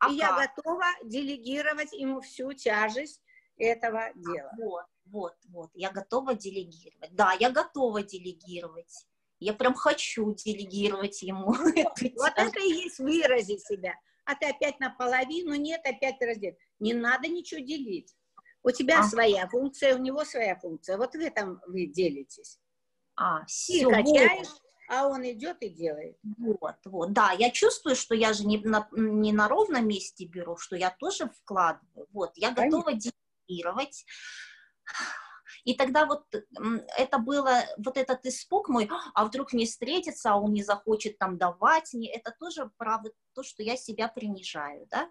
А 0.00 0.10
и 0.10 0.16
я 0.16 0.30
как? 0.30 0.56
готова 0.56 0.84
делегировать 1.04 1.92
ему 1.92 2.20
всю 2.20 2.52
тяжесть 2.52 3.22
этого 3.58 4.10
дела. 4.14 4.50
Вот, 4.58 4.84
вот, 5.06 5.34
вот. 5.48 5.70
Я 5.74 5.90
готова 5.90 6.34
делегировать. 6.34 7.14
Да, 7.14 7.32
я 7.38 7.50
готова 7.50 8.02
делегировать. 8.02 9.06
Я 9.40 9.52
прям 9.54 9.74
хочу 9.74 10.34
делегировать 10.34 11.22
ему. 11.22 11.54
эту 11.76 12.14
Вот 12.16 12.32
это 12.36 12.60
и 12.60 12.72
есть 12.72 12.98
выразить 12.98 13.66
себя. 13.66 13.94
А 14.24 14.34
ты 14.34 14.46
опять 14.46 14.80
наполовину, 14.80 15.54
нет, 15.54 15.82
опять 15.84 16.20
раздел. 16.20 16.54
Не 16.78 16.94
надо 16.94 17.28
ничего 17.28 17.60
делить. 17.60 18.14
У 18.62 18.70
тебя 18.70 19.00
Ага. 19.00 19.08
своя 19.08 19.46
функция, 19.48 19.94
у 19.94 19.98
него 19.98 20.24
своя 20.24 20.56
функция. 20.56 20.96
Вот 20.96 21.12
в 21.12 21.18
этом 21.18 21.60
вы 21.66 21.86
делитесь. 21.86 22.58
А, 23.16 23.40
Ты 23.40 23.46
все, 23.46 23.90
качаешь, 23.90 24.48
а 24.88 25.06
он 25.06 25.30
идет 25.30 25.58
и 25.60 25.68
делает. 25.68 26.16
Вот, 26.38 26.76
вот, 26.86 27.12
да, 27.12 27.32
я 27.32 27.50
чувствую, 27.50 27.94
что 27.94 28.14
я 28.14 28.32
же 28.32 28.46
не 28.46 28.58
на, 28.58 28.88
не 28.92 29.32
на 29.32 29.48
ровном 29.48 29.86
месте 29.86 30.24
беру, 30.24 30.56
что 30.56 30.76
я 30.76 30.90
тоже 30.90 31.28
вкладываю. 31.28 32.08
Вот, 32.12 32.32
я 32.36 32.54
Конечно. 32.54 32.78
готова 32.78 32.98
делегировать. 33.48 34.04
И 35.64 35.74
тогда 35.74 36.04
вот 36.04 36.24
это 36.98 37.18
было, 37.18 37.62
вот 37.78 37.96
этот 37.96 38.26
испуг 38.26 38.68
мой, 38.68 38.88
а 39.14 39.24
вдруг 39.24 39.52
не 39.54 39.64
встретится, 39.64 40.32
а 40.32 40.36
он 40.36 40.52
не 40.52 40.62
захочет 40.62 41.18
там 41.18 41.38
давать 41.38 41.94
мне, 41.94 42.12
это 42.12 42.34
тоже 42.38 42.70
право 42.76 43.10
то, 43.34 43.42
что 43.42 43.62
я 43.62 43.76
себя 43.76 44.08
принижаю, 44.08 44.86
да? 44.90 45.10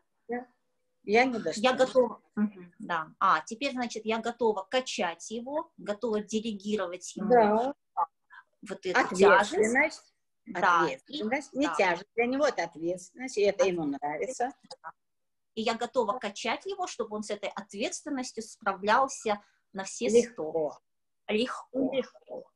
Я 1.06 1.26
не 1.26 1.34
достойна. 1.34 1.54
Я 1.68 1.74
готова, 1.74 2.22
Мгм, 2.36 2.74
да. 2.80 3.08
А, 3.20 3.42
теперь, 3.42 3.74
значит, 3.74 4.06
я 4.06 4.20
готова 4.20 4.66
качать 4.70 5.30
его, 5.32 5.70
готова 5.76 6.22
делегировать 6.22 7.14
ему 7.18 7.30
Да. 7.30 7.74
вот 8.62 8.86
эту 8.86 9.16
тяжесть. 9.16 9.52
Ответственность. 9.54 10.14
Да, 10.46 10.84
Ответственность. 10.84 11.54
Не 11.54 11.68
да. 11.68 11.76
тяжесть. 11.76 12.10
Для 12.16 12.26
него 12.26 12.46
это 12.46 12.64
ответственность, 12.64 13.38
и 13.38 13.42
это 13.42 13.66
ему 13.66 13.84
нравится. 13.86 14.52
И 15.56 15.62
я 15.62 15.76
готова 15.76 16.18
качать 16.20 16.66
его, 16.66 16.88
чтобы 16.88 17.16
он 17.16 17.24
с 17.24 17.30
этой 17.30 17.50
ответственностью 17.50 18.44
справлялся 18.44 19.42
на 19.72 19.84
все 19.84 20.10
сто. 20.10 20.20
Легко. 20.20 20.80
Легко. 21.28 21.94
Легко. 21.94 22.52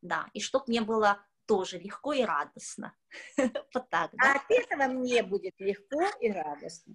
Да, 0.00 0.28
и 0.32 0.40
чтобы 0.40 0.64
мне 0.68 0.80
было 0.80 1.24
тоже 1.46 1.78
легко 1.78 2.12
и 2.12 2.22
радостно. 2.22 2.94
Вот 3.74 3.88
так, 3.90 4.10
А 4.14 4.16
да? 4.16 4.34
от 4.34 4.50
этого 4.50 4.84
мне 4.92 5.22
будет 5.22 5.54
легко 5.58 6.02
и 6.20 6.30
радостно. 6.30 6.94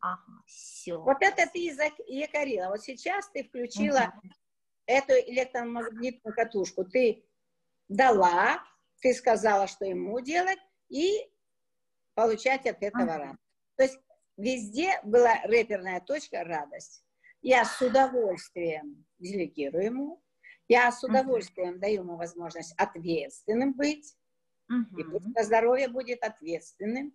Ага, 0.00 0.42
все. 0.46 1.00
Вот 1.00 1.18
это 1.20 1.48
ты 1.52 1.60
и 1.60 2.18
якорила. 2.18 2.68
Вот 2.70 2.82
сейчас 2.82 3.30
ты 3.30 3.44
включила 3.44 4.12
эту 4.86 5.12
электромагнитную 5.12 6.34
катушку. 6.34 6.84
Ты 6.84 7.24
дала, 7.88 8.62
ты 9.00 9.14
сказала, 9.14 9.68
что 9.68 9.84
ему 9.84 10.20
делать, 10.20 10.58
и 10.88 11.30
получать 12.14 12.66
от 12.66 12.82
этого 12.82 13.04
Ага. 13.04 13.18
радость. 13.18 13.40
То 13.76 13.82
есть 13.84 13.98
везде 14.36 15.00
была 15.04 15.40
реперная 15.44 16.00
точка 16.00 16.44
радость. 16.44 17.04
Я 17.40 17.64
с 17.64 17.80
удовольствием 17.80 19.04
делегирую 19.18 19.84
ему, 19.84 20.22
я 20.68 20.90
с 20.92 21.02
удовольствием 21.02 21.80
даю 21.80 22.02
ему 22.02 22.16
возможность 22.16 22.74
ответственным 22.78 23.74
быть, 23.74 24.16
и 24.96 25.02
Мгм. 25.02 25.34
пусть 25.34 25.46
здоровье 25.46 25.88
будет 25.88 26.22
ответственным. 26.22 27.12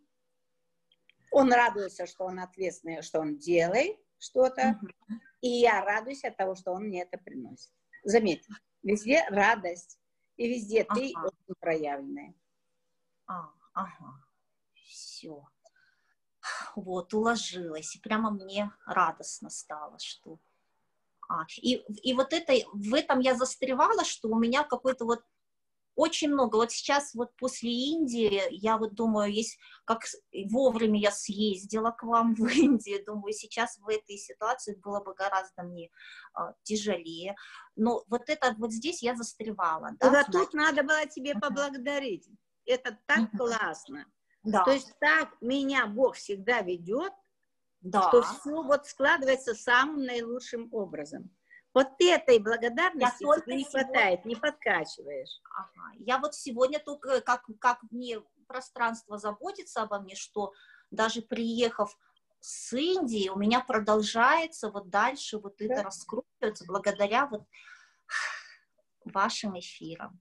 Он 1.32 1.52
радуется, 1.52 2.06
что 2.08 2.26
он 2.26 2.40
ответственный, 2.40 3.02
что 3.02 3.20
он 3.20 3.38
делает 3.38 3.98
что-то, 4.20 4.80
Мгм. 4.82 5.22
и 5.42 5.48
я 5.50 5.84
радуюсь 5.84 6.24
от 6.24 6.36
того, 6.38 6.56
что 6.56 6.72
он 6.72 6.86
мне 6.86 7.04
это 7.04 7.18
приносит. 7.18 7.72
Заметь, 8.04 8.46
везде 8.84 9.24
радость, 9.30 10.00
и 10.38 10.48
везде 10.48 10.84
ты 10.84 11.14
Ага. 11.16 11.28
очень 11.28 11.56
проявленная. 11.60 12.34
А, 13.28 13.52
ага, 13.74 14.24
все. 14.76 15.46
Вот, 16.76 17.14
уложилась. 17.14 17.96
И 17.96 18.00
прямо 18.00 18.32
мне 18.32 18.72
радостно 18.86 19.50
стало, 19.50 19.98
что... 20.00 20.40
А, 21.30 21.46
и, 21.58 21.84
и 22.04 22.14
вот 22.14 22.32
это, 22.32 22.54
в 22.74 22.94
этом 22.94 23.20
я 23.20 23.36
застревала, 23.36 24.06
что 24.06 24.30
у 24.30 24.40
меня 24.40 24.64
какой-то 24.64 25.06
вот 25.06 25.22
очень 25.98 26.30
много. 26.30 26.56
Вот 26.56 26.72
сейчас 26.72 27.14
вот 27.16 27.36
после 27.38 27.72
Индии, 27.72 28.42
я 28.52 28.78
вот 28.78 28.94
думаю, 28.94 29.34
есть 29.34 29.58
как 29.84 30.04
вовремя 30.52 31.00
я 31.00 31.12
съездила 31.12 31.92
к 31.92 32.04
вам 32.04 32.36
в 32.36 32.48
Индию, 32.48 33.04
думаю, 33.04 33.34
сейчас 33.34 33.78
в 33.80 33.90
этой 33.90 34.18
ситуации 34.18 34.76
было 34.76 35.02
бы 35.02 35.14
гораздо 35.14 35.64
мне 35.64 35.90
а, 36.34 36.54
тяжелее. 36.64 37.36
Но 37.76 38.04
вот 38.08 38.30
это 38.30 38.56
вот 38.58 38.72
здесь 38.72 39.02
я 39.02 39.16
застревала. 39.16 39.90
Да, 40.00 40.12
вот 40.12 40.28
тут 40.32 40.54
надо 40.54 40.84
было 40.84 41.06
тебе 41.08 41.34
поблагодарить. 41.34 42.30
Это 42.66 42.98
так 43.08 43.32
классно. 43.32 44.06
Да, 44.52 44.64
То 44.64 44.72
есть 44.72 44.94
так 45.00 45.30
меня 45.42 45.86
Бог 45.88 46.16
всегда 46.16 46.62
ведет, 46.62 47.14
да. 47.82 48.08
что 48.10 48.22
все 48.24 48.62
вот 48.64 48.86
складывается 48.88 49.54
самым 49.54 50.04
наилучшим 50.04 50.70
образом. 50.74 51.30
Вот 51.74 51.90
этой 52.00 52.40
благодарности 52.40 53.24
только 53.24 53.46
тебе 53.46 53.56
не 53.58 53.64
сегодня- 53.66 53.84
хватает, 53.86 54.26
не 54.26 54.36
подкачиваешь. 54.36 55.42
Ага. 55.56 55.92
Я 56.00 56.18
вот 56.18 56.34
сегодня 56.34 56.80
только, 56.80 57.22
как, 57.22 57.46
как 57.60 57.80
мне 57.92 58.20
пространство 58.48 59.18
заботится 59.18 59.84
обо 59.84 60.00
мне, 60.00 60.16
что 60.16 60.54
даже 60.90 61.22
приехав 61.22 61.96
с 62.40 62.74
Индии, 62.74 63.30
у 63.30 63.38
меня 63.38 63.60
продолжается 63.60 64.72
вот 64.72 64.90
дальше 64.90 65.38
вот 65.38 65.62
это 65.62 65.76
Да. 65.76 65.84
раскручиваться 65.84 66.66
благодаря 66.66 67.28
вот 67.28 67.44
вашим 69.06 69.60
эфирам. 69.60 70.20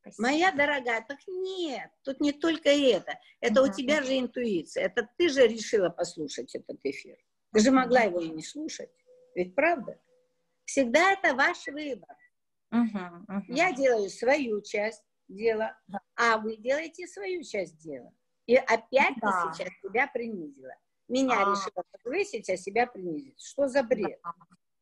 Спасибо. 0.00 0.28
Моя 0.28 0.52
дорогая, 0.52 1.04
так 1.06 1.18
нет, 1.26 1.90
тут 2.02 2.20
не 2.20 2.32
только 2.32 2.70
это. 2.70 3.18
Это 3.40 3.62
у 3.62 3.66
Мгм. 3.66 3.74
тебя 3.74 4.02
же 4.02 4.18
интуиция. 4.18 4.84
Это 4.84 5.08
ты 5.18 5.28
же 5.28 5.46
решила 5.46 5.90
послушать 5.90 6.54
этот 6.54 6.78
эфир. 6.84 7.18
Ты 7.52 7.60
же 7.60 7.70
могла 7.70 8.00
его 8.02 8.20
и 8.20 8.28
не 8.28 8.42
слушать. 8.42 8.90
Ведь 9.34 9.54
правда? 9.54 10.00
Всегда 10.64 11.12
это 11.12 11.34
ваш 11.34 11.66
выбор. 11.66 12.16
Мгм, 12.70 13.24
мгм. 13.28 13.44
Я 13.48 13.72
делаю 13.72 14.08
свою 14.08 14.62
часть 14.62 15.02
дела, 15.28 15.76
Да. 15.88 16.00
а 16.16 16.38
вы 16.38 16.56
делаете 16.56 17.06
свою 17.06 17.42
часть 17.42 17.78
дела. 17.78 18.12
И 18.46 18.56
опять 18.56 19.14
Да. 19.20 19.52
ты 19.52 19.54
сейчас 19.58 19.68
себя 19.82 20.06
принизила. 20.06 20.74
Меня 21.08 21.42
А. 21.42 21.50
решила 21.50 21.84
повысить, 22.02 22.48
а 22.48 22.56
себя 22.56 22.86
принизить. 22.86 23.40
Что 23.40 23.66
за 23.68 23.82
бред? 23.82 24.20
Да, 24.22 24.32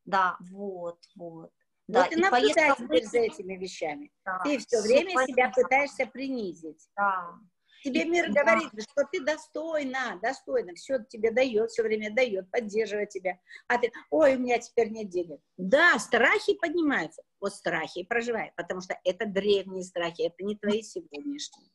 да, 0.05 0.37
вот, 0.51 1.01
вот. 1.17 1.53
Вот 1.89 1.97
Да, 1.97 2.07
и 2.07 2.17
наблюдай 2.17 2.77
поездка 2.77 3.07
за 3.09 3.19
этими 3.19 3.57
вещами. 3.57 4.13
да, 4.25 4.39
Ты 4.45 4.59
все 4.59 4.83
время 4.83 5.11
себя 5.11 5.45
понятно. 5.45 5.63
пытаешься 5.63 6.07
принизить. 6.07 6.89
Да, 6.97 7.35
Тебе 7.83 8.05
мир 8.05 8.31
Да. 8.31 8.43
говорит, 8.43 8.71
что 8.91 9.05
ты 9.11 9.21
достойна, 9.25 10.19
достойна, 10.21 10.75
все 10.75 10.99
тебе 11.09 11.31
дает, 11.31 11.71
все 11.71 11.83
время 11.83 12.13
дает, 12.15 12.51
поддерживает 12.51 13.09
тебя. 13.11 13.39
А 13.69 13.79
ты, 13.79 13.91
ой, 14.11 14.37
у 14.37 14.41
меня 14.41 14.59
теперь 14.59 14.91
нет 14.91 15.09
денег. 15.09 15.41
Да, 15.57 15.99
страхи 15.99 16.55
поднимаются. 16.55 17.23
Вот 17.41 17.55
страхи 17.55 18.01
и 18.01 18.05
проживай, 18.05 18.53
потому 18.57 18.81
что 18.81 18.99
это 19.05 19.27
древние 19.27 19.85
страхи, 19.85 20.23
это 20.23 20.45
не 20.45 20.57
твои 20.57 20.83
сегодняшние. 20.83 21.71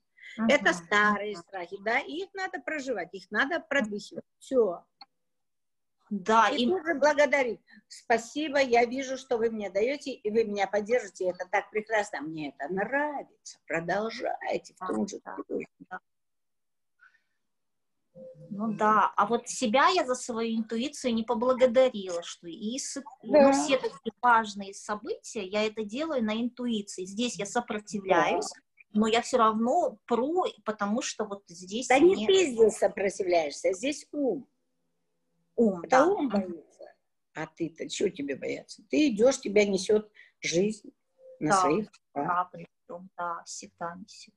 Это 0.48 0.72
Мгм. 0.72 0.74
старые 0.74 1.36
страхи, 1.38 1.78
да, 1.84 2.00
и 2.00 2.24
их 2.24 2.30
надо 2.34 2.60
проживать, 2.60 3.10
их 3.14 3.30
надо 3.32 3.60
продыхивать. 3.60 4.26
Все. 4.40 4.84
Да, 6.20 6.50
И 6.50 6.64
и 6.66 6.68
тут 6.68 6.86
же 6.86 6.94
благодарить. 6.94 7.60
Спасибо, 7.88 8.60
я 8.60 8.86
вижу, 8.86 9.18
что 9.18 9.38
вы 9.38 9.50
мне 9.50 9.72
даете, 9.72 10.12
и 10.12 10.30
вы 10.30 10.44
меня 10.44 10.68
поддержите, 10.68 11.26
это 11.26 11.48
так 11.50 11.72
прекрасно. 11.72 12.22
Мне 12.22 12.54
это 12.56 12.72
нравится. 12.72 13.58
Продолжайте 13.66 14.76
в 14.76 14.78
том 14.78 15.08
же 15.08 15.20
Да, 15.26 15.38
духе. 15.50 15.66
Ну 18.52 18.74
да, 18.74 19.12
а 19.18 19.26
вот 19.26 19.50
себя 19.50 19.88
я 19.88 20.06
за 20.06 20.14
свою 20.14 20.56
интуицию 20.60 21.16
не 21.16 21.24
поблагодарила, 21.24 22.22
что 22.22 22.48
и 22.48 22.78
с- 22.78 23.02
Да. 23.24 23.42
ну, 23.48 23.52
все 23.52 23.78
такие 23.78 24.14
важные 24.22 24.76
события 24.76 25.44
я 25.44 25.66
это 25.66 25.84
делаю 25.84 26.24
на 26.24 26.40
интуиции. 26.40 27.06
Здесь 27.06 27.40
я 27.40 27.48
сопротивляюсь, 27.48 28.52
но 28.92 29.08
я 29.08 29.24
все 29.24 29.38
равно 29.38 29.98
пру, 30.06 30.46
потому 30.64 31.02
что 31.02 31.26
вот 31.26 31.42
здесь 31.48 31.88
Да 31.88 31.98
не 31.98 32.14
мне 32.16 32.28
ты 32.28 32.52
здесь 32.52 32.78
сопротивляешься, 32.78 33.74
здесь 33.74 34.06
ум. 34.12 34.48
Ум. 35.56 35.82
Это 35.84 35.98
да. 35.98 36.08
ум 36.08 36.30
боится. 36.30 36.94
А 37.34 37.48
ты-то 37.48 37.90
чего 37.90 38.10
тебе 38.10 38.36
бояться? 38.36 38.84
Ты 38.90 39.10
идешь, 39.10 39.40
тебя 39.40 39.66
несет 39.66 40.12
жизнь 40.42 40.94
на 41.40 41.50
Да. 41.50 41.62
своих. 41.62 41.90
Да, 42.14 42.50
причем, 42.52 43.10
да, 43.18 43.44
всегда 43.46 43.96
несет. 43.96 44.34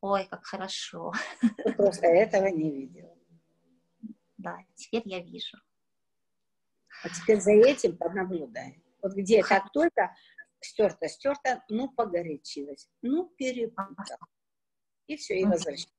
Ой, 0.00 0.26
как 0.26 0.44
хорошо. 0.44 1.12
Ты 1.40 1.72
просто 1.72 2.06
этого 2.06 2.46
не 2.46 2.70
видела. 2.70 3.16
Да, 4.36 4.58
теперь 4.74 5.02
я 5.06 5.20
вижу. 5.20 5.56
А 7.02 7.08
теперь 7.08 7.40
за 7.40 7.52
этим 7.52 7.96
понаблюдай. 7.96 8.82
Вот 9.02 9.14
где 9.14 9.42
как 9.42 9.72
только 9.72 10.14
стерто, 10.60 11.08
стерто, 11.08 11.64
ну, 11.68 11.88
погорячилась, 11.88 12.90
ну, 13.02 13.28
перепутала. 13.36 14.18
И 15.06 15.16
все, 15.16 15.38
и 15.38 15.44
возвращается. 15.44 15.94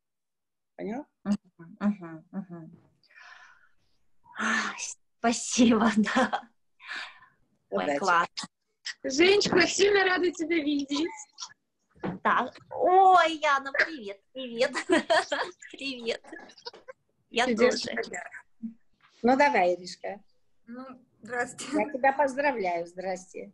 Поняла? 0.75 1.07
Мгм, 1.23 2.25
мгм. 2.31 2.71
Ай, 2.71 2.86
Спасибо, 5.19 5.91
да. 5.97 6.41
Ой, 7.69 7.97
класс. 7.97 8.27
Женечка, 9.03 9.67
сильно 9.67 10.03
рада 10.05 10.31
тебя 10.31 10.55
видеть. 10.57 11.07
Так. 12.23 12.55
Ой, 12.71 13.37
Яна, 13.37 13.71
привет, 13.73 14.21
привет. 14.31 14.71
Привет. 15.71 16.23
Я 17.29 17.45
тоже. 17.47 17.91
Ну, 19.23 19.35
давай, 19.35 19.75
Иришка. 19.75 20.21
Ну, 20.67 20.85
здрасте. 21.21 21.65
Я 21.73 21.91
тебя 21.91 22.13
поздравляю, 22.13 22.85
здрасте. 22.85 23.51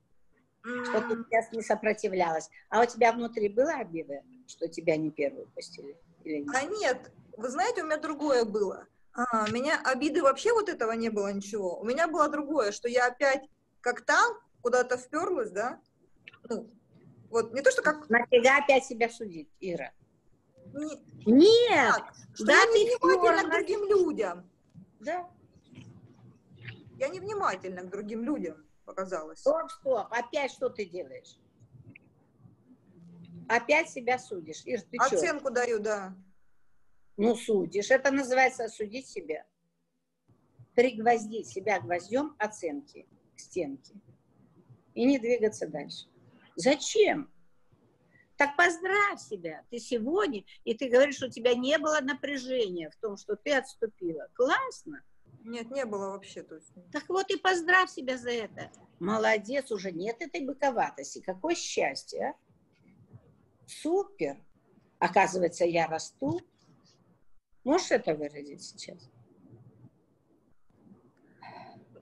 Что 0.61 1.01
ты 1.01 1.23
сейчас 1.23 1.51
не 1.51 1.61
сопротивлялась. 1.61 2.49
А 2.69 2.81
у 2.81 2.85
тебя 2.85 3.11
внутри 3.11 3.49
была 3.49 3.75
обида, 3.75 4.21
что 4.47 4.67
тебя 4.67 4.97
не 4.97 5.09
первую 5.11 5.47
пустили? 5.47 5.97
Или 6.23 6.39
нет? 6.39 6.55
А 6.55 6.63
нет, 6.63 7.11
вы 7.37 7.49
знаете, 7.49 7.81
у 7.81 7.85
меня 7.85 7.97
другое 7.97 8.45
было. 8.45 8.87
А, 9.13 9.45
у 9.47 9.51
меня 9.51 9.79
обиды 9.83 10.23
вообще 10.23 10.53
вот 10.53 10.69
этого 10.69 10.91
не 10.93 11.09
было 11.09 11.31
ничего. 11.31 11.79
У 11.79 11.85
меня 11.85 12.07
было 12.07 12.29
другое, 12.29 12.71
что 12.71 12.87
я 12.87 13.07
опять 13.07 13.47
как 13.81 14.01
там 14.01 14.37
куда-то 14.61 14.97
вперлась, 14.97 15.51
да? 15.51 15.79
Ну, 16.49 16.69
вот 17.29 17.53
не 17.53 17.61
то, 17.61 17.71
что 17.71 17.81
как... 17.81 18.09
Нафига 18.09 18.57
опять 18.57 18.85
себя 18.85 19.09
судить, 19.09 19.49
Ира? 19.59 19.91
не- 20.73 21.03
Нет! 21.25 21.95
так, 21.95 22.13
что 22.33 22.45
Да 22.45 22.53
я 22.53 22.65
ты 22.65 22.79
невнимательна 22.79 23.43
к 23.43 23.51
другим 23.51 23.85
людям. 23.87 24.49
Да. 24.99 25.29
Я 26.97 27.09
невнимательна 27.09 27.81
к 27.81 27.89
другим 27.89 28.23
людям 28.23 28.65
показалось. 28.85 29.39
Стоп, 29.39 29.69
стоп. 29.71 30.07
Опять 30.11 30.51
что 30.51 30.69
ты 30.69 30.85
делаешь? 30.85 31.37
Опять 33.47 33.89
себя 33.89 34.17
судишь. 34.17 34.63
Ир, 34.65 34.81
ты? 34.81 34.97
Оценку 34.97 35.51
даю, 35.51 35.79
да. 35.79 36.15
Ну, 37.17 37.35
судишь. 37.35 37.91
Это 37.91 38.11
называется 38.11 38.65
осудить 38.65 39.07
себя. 39.07 39.45
Пригвоздить 40.75 41.47
себя 41.47 41.79
гвоздем 41.79 42.35
оценки 42.39 43.07
к 43.35 43.39
стенке. 43.39 43.93
И 44.93 45.05
не 45.05 45.19
двигаться 45.19 45.67
дальше. 45.67 46.07
Зачем? 46.55 47.31
Так 48.37 48.55
поздравь 48.57 49.21
себя. 49.21 49.63
Ты 49.69 49.79
сегодня, 49.79 50.43
и 50.63 50.73
ты 50.73 50.89
говоришь, 50.89 51.17
что 51.17 51.27
у 51.27 51.29
тебя 51.29 51.53
не 51.53 51.77
было 51.77 51.99
напряжения 52.01 52.89
в 52.89 52.95
том, 52.95 53.17
что 53.17 53.35
ты 53.35 53.53
отступила. 53.53 54.27
Классно. 54.33 55.03
Нет, 55.43 55.69
не 55.71 55.85
было 55.85 56.09
вообще. 56.09 56.41
То 56.41 56.55
есть... 56.55 56.71
Так 56.91 57.07
вот 57.09 57.29
и 57.29 57.37
поздравь 57.37 57.91
себя 57.91 58.17
за 58.17 58.31
это. 58.31 58.71
Молодец, 58.99 59.71
уже 59.71 59.91
нет 59.91 60.21
этой 60.21 60.41
быковатости. 60.41 61.21
Какое 61.21 61.55
счастье, 61.55 62.29
а? 62.29 62.35
Супер. 63.67 64.37
Оказывается, 64.99 65.65
я 65.65 65.87
расту. 65.87 66.41
Можешь 67.63 67.91
это 67.91 68.13
выразить 68.13 68.61
сейчас? 68.61 69.09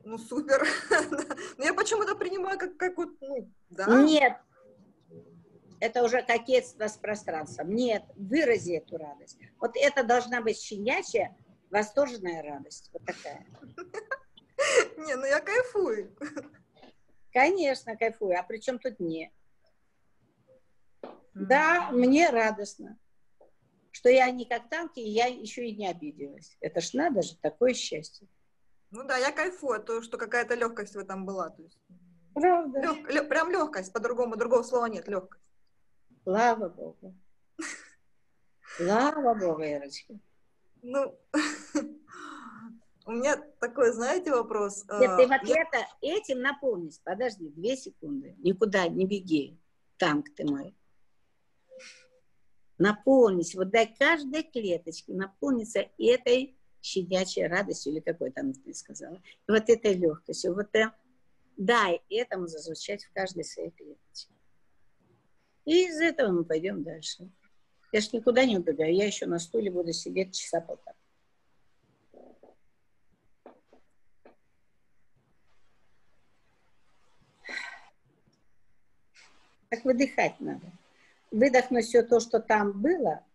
Ну, 0.04 0.18
супер. 0.18 0.66
Но 1.58 1.64
я 1.64 1.74
почему-то 1.74 2.16
принимаю 2.16 2.58
как, 2.58 2.76
как 2.78 2.98
вот, 2.98 3.10
ну, 3.22 3.50
да. 3.70 4.02
Нет. 4.04 4.38
Это 5.80 6.04
уже 6.04 6.24
кокетство 6.24 6.88
с 6.88 6.98
пространством. 6.98 7.74
Нет, 7.74 8.04
вырази 8.16 8.74
эту 8.74 8.98
радость. 8.98 9.38
Вот 9.60 9.72
это 9.76 10.04
должна 10.04 10.42
быть 10.42 10.60
щенячья, 10.60 11.36
восторженная 11.70 12.44
радость. 12.44 12.90
Вот 12.94 13.06
такая. 13.06 13.46
Не, 14.98 15.16
ну 15.16 15.26
я 15.26 15.40
кайфую. 15.40 16.16
Конечно, 17.34 17.96
кайфую. 17.98 18.40
А 18.40 18.44
при 18.44 18.60
чем 18.60 18.78
тут 18.78 19.00
не? 19.00 19.32
Да, 21.34 21.90
мне 21.92 22.30
радостно, 22.30 23.00
что 23.92 24.10
я 24.10 24.30
не 24.32 24.46
как 24.46 24.70
танки, 24.70 25.00
и 25.00 25.10
я 25.10 25.28
еще 25.28 25.68
и 25.68 25.76
не 25.76 25.88
обиделась. 25.88 26.58
Это 26.62 26.82
ж 26.82 26.94
надо 26.94 27.22
же, 27.22 27.38
такое 27.38 27.74
счастье. 27.74 28.28
Ну 28.90 29.04
да, 29.06 29.18
я 29.18 29.32
кайфую, 29.32 29.82
то, 29.84 30.02
что 30.02 30.18
какая-то 30.18 30.56
легкость 30.56 30.96
в 30.96 31.00
этом 31.00 31.26
была. 31.26 31.50
То 31.50 31.62
есть, 31.64 31.80
Правда. 32.34 32.80
лег, 32.82 33.10
лег, 33.10 33.30
прям 33.30 33.52
легкость, 33.52 33.94
по-другому, 33.94 34.36
другого 34.36 34.64
слова 34.64 34.86
нет, 34.88 35.08
легкость. 35.08 35.44
Слава 36.24 36.70
Богу. 36.70 37.16
Слава 38.78 39.34
Богу, 39.34 39.62
Ирочка. 39.64 40.14
Ну, 40.82 41.18
у 43.06 43.12
меня 43.12 43.38
такой, 43.60 43.92
знаете, 43.92 44.32
вопрос. 44.32 44.86
Нет, 45.00 45.18
ты 45.18 45.24
А, 45.24 45.28
вот 45.28 45.50
это, 45.50 45.88
этим 46.02 46.42
наполнись. 46.42 47.00
Подожди, 47.00 47.50
две 47.50 47.76
секунды. 47.76 48.36
Никуда 48.40 48.88
не 48.88 49.06
беги. 49.06 49.60
Танк 49.98 50.34
ты 50.36 50.46
мой. 50.46 50.76
Наполнись. 52.82 53.54
Вот 53.54 53.70
дай 53.70 53.94
каждой 53.96 54.42
клеточке 54.42 55.14
наполниться 55.14 55.88
этой 56.00 56.58
щенячьей 56.82 57.46
радостью, 57.46 57.94
или 57.94 58.00
какой 58.00 58.32
там 58.32 58.54
ты 58.54 58.74
сказала. 58.74 59.22
Вот 59.48 59.70
этой 59.70 59.94
легкостью. 59.94 60.56
Вот 60.56 60.72
прям 60.72 60.92
дай 61.58 62.02
этому 62.10 62.48
зазвучать 62.48 63.04
в 63.04 63.14
каждой 63.14 63.44
своей 63.44 63.70
клеточке. 63.70 64.34
И 65.66 65.86
из 65.90 66.02
этого 66.02 66.32
мы 66.32 66.44
пойдем 66.44 66.82
дальше. 66.82 67.30
Я 67.92 68.02
ж 68.02 68.14
никуда 68.14 68.46
не 68.46 68.58
убегаю. 68.58 68.96
Я 68.96 69.06
еще 69.06 69.28
на 69.28 69.38
стуле 69.38 69.70
буду 69.70 69.94
сидеть 69.94 70.34
часа 70.34 70.60
полтора. 70.60 70.96
Так 79.70 79.86
выдыхать 79.86 80.40
надо. 80.40 80.81
Выдохнуть 81.32 81.86
все 81.86 82.04
то, 82.04 82.20
что 82.20 82.40
там 82.40 82.82
было, 82.82 83.26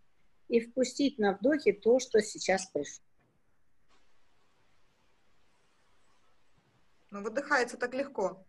и 0.49 0.61
впустить 0.61 1.19
на 1.19 1.33
вдохе 1.33 1.73
то, 1.73 1.99
что 1.99 2.21
сейчас 2.21 2.67
пришло. 2.67 3.05
Ну, 7.11 7.23
выдыхается 7.23 7.77
так 7.77 7.95
легко. 7.95 8.45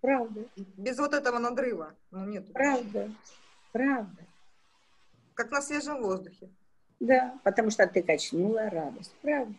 Правда, 0.00 0.48
Без 0.56 0.98
вот 0.98 1.14
этого 1.14 1.38
надрыва. 1.38 1.94
Ну, 2.10 2.24
нет. 2.26 2.52
правда, 2.52 3.10
правда. 3.72 4.24
Как 5.34 5.50
на 5.50 5.60
свежем 5.60 6.02
воздухе. 6.02 6.50
Да, 7.00 7.38
потому 7.42 7.70
что 7.70 7.86
ты 7.86 8.02
качнула 8.02 8.70
радость. 8.70 9.14
Правда. 9.22 9.54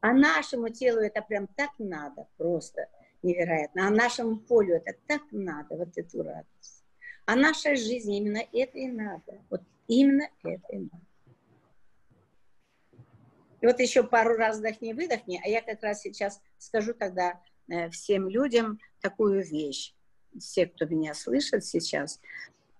А 0.00 0.12
нашему 0.12 0.70
телу 0.70 1.00
это 1.00 1.22
прям 1.22 1.46
так 1.46 1.70
надо, 1.78 2.26
просто 2.36 2.88
невероятно. 3.24 3.88
А 3.88 3.90
нашему 3.90 4.36
полю 4.36 4.76
это 4.76 4.96
так 5.06 5.22
надо, 5.32 5.76
вот 5.76 5.96
эту 5.96 6.22
радость. 6.22 6.84
А 7.26 7.36
нашей 7.36 7.76
жизни 7.76 8.18
именно 8.18 8.42
это 8.52 8.78
и 8.78 8.86
надо. 8.86 9.40
Вот 9.50 9.62
именно 9.88 10.28
это 10.42 10.72
и 10.72 10.78
надо. 10.78 11.00
И 13.60 13.66
вот 13.66 13.80
еще 13.80 14.02
пару 14.04 14.36
раз 14.36 14.58
вдохни-выдохни, 14.58 15.40
а 15.42 15.48
я 15.48 15.62
как 15.62 15.82
раз 15.82 16.02
сейчас 16.02 16.40
скажу 16.58 16.92
тогда 16.92 17.40
э, 17.68 17.88
всем 17.88 18.28
людям 18.28 18.78
такую 19.00 19.42
вещь. 19.42 19.94
Все, 20.38 20.66
кто 20.66 20.84
меня 20.84 21.14
слышит 21.14 21.64
сейчас, 21.64 22.20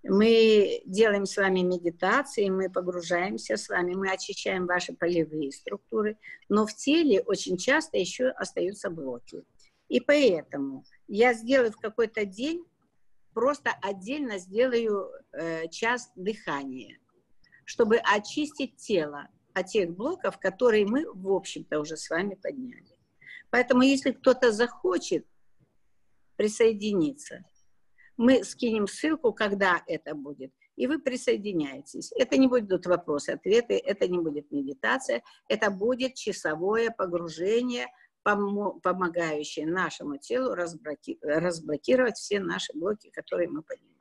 мы 0.07 0.83
делаем 0.85 1.25
с 1.25 1.35
вами 1.37 1.61
медитации, 1.61 2.49
мы 2.49 2.69
погружаемся 2.69 3.57
с 3.57 3.69
вами, 3.69 3.95
мы 3.95 4.11
очищаем 4.11 4.67
ваши 4.67 4.93
полевые 4.93 5.51
структуры, 5.51 6.17
но 6.47 6.67
в 6.67 6.75
теле 6.75 7.21
очень 7.21 7.57
часто 7.57 7.97
еще 7.97 8.27
остаются 8.27 8.91
блоки. 8.91 9.43
И 9.87 9.99
поэтому 9.99 10.83
я 11.07 11.33
сделаю 11.33 11.71
в 11.71 11.77
какой-то 11.77 12.25
день, 12.25 12.65
просто 13.33 13.71
отдельно 13.81 14.39
сделаю 14.39 15.11
э, 15.31 15.67
час 15.69 16.11
дыхания, 16.15 16.99
чтобы 17.65 17.97
очистить 17.97 18.77
тело 18.77 19.27
от 19.53 19.67
тех 19.67 19.91
блоков, 19.91 20.39
которые 20.39 20.85
мы, 20.85 21.05
в 21.13 21.31
общем-то, 21.31 21.79
уже 21.79 21.97
с 21.97 22.09
вами 22.09 22.35
подняли. 22.35 22.97
Поэтому, 23.51 23.83
если 23.83 24.11
кто-то 24.11 24.51
захочет 24.51 25.25
присоединиться, 26.35 27.45
мы 28.17 28.43
скинем 28.43 28.87
ссылку, 28.87 29.33
когда 29.33 29.83
это 29.87 30.15
будет, 30.15 30.51
и 30.75 30.87
вы 30.87 30.99
присоединяетесь. 30.99 32.11
Это 32.17 32.37
не 32.37 32.47
будут 32.47 32.85
вопросы-ответы, 32.85 33.77
это 33.77 34.07
не 34.07 34.19
будет 34.19 34.51
медитация, 34.51 35.23
это 35.47 35.69
будет 35.69 36.15
часовое 36.15 36.91
погружение, 36.91 37.87
помо- 38.25 38.79
помогающее 38.81 39.67
нашему 39.67 40.17
телу 40.17 40.55
разблоки- 40.55 41.19
разблокировать 41.21 42.17
все 42.17 42.39
наши 42.39 42.73
блоки, 42.73 43.09
которые 43.11 43.47
мы 43.49 43.61
поднимаем. 43.61 43.95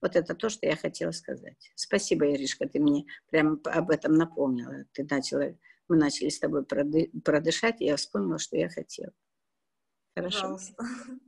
Вот 0.00 0.14
это 0.14 0.34
то, 0.34 0.48
что 0.48 0.66
я 0.66 0.76
хотела 0.76 1.10
сказать. 1.10 1.72
Спасибо, 1.74 2.30
Иришка, 2.32 2.68
ты 2.68 2.78
мне 2.78 3.04
прямо 3.26 3.58
об 3.64 3.90
этом 3.90 4.12
напомнила. 4.14 4.84
Ты 4.92 5.04
начала, 5.10 5.56
мы 5.88 5.96
начали 5.96 6.28
с 6.28 6.38
тобой 6.38 6.64
проды- 6.64 7.10
продышать, 7.22 7.80
и 7.80 7.86
я 7.86 7.96
вспомнила, 7.96 8.38
что 8.38 8.56
я 8.56 8.68
хотела. 8.68 9.12
Хорошо? 10.14 10.40
Пожалуйста. 10.40 10.84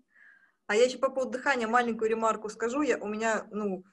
А 0.66 0.76
я 0.76 0.84
еще 0.84 0.98
по 0.98 1.10
поводу 1.10 1.32
дыхания 1.32 1.66
маленькую 1.66 2.08
ремарку 2.08 2.48
скажу. 2.48 2.82
Я, 2.82 2.96
у 2.98 3.08
меня, 3.08 3.44
ну, 3.50 3.84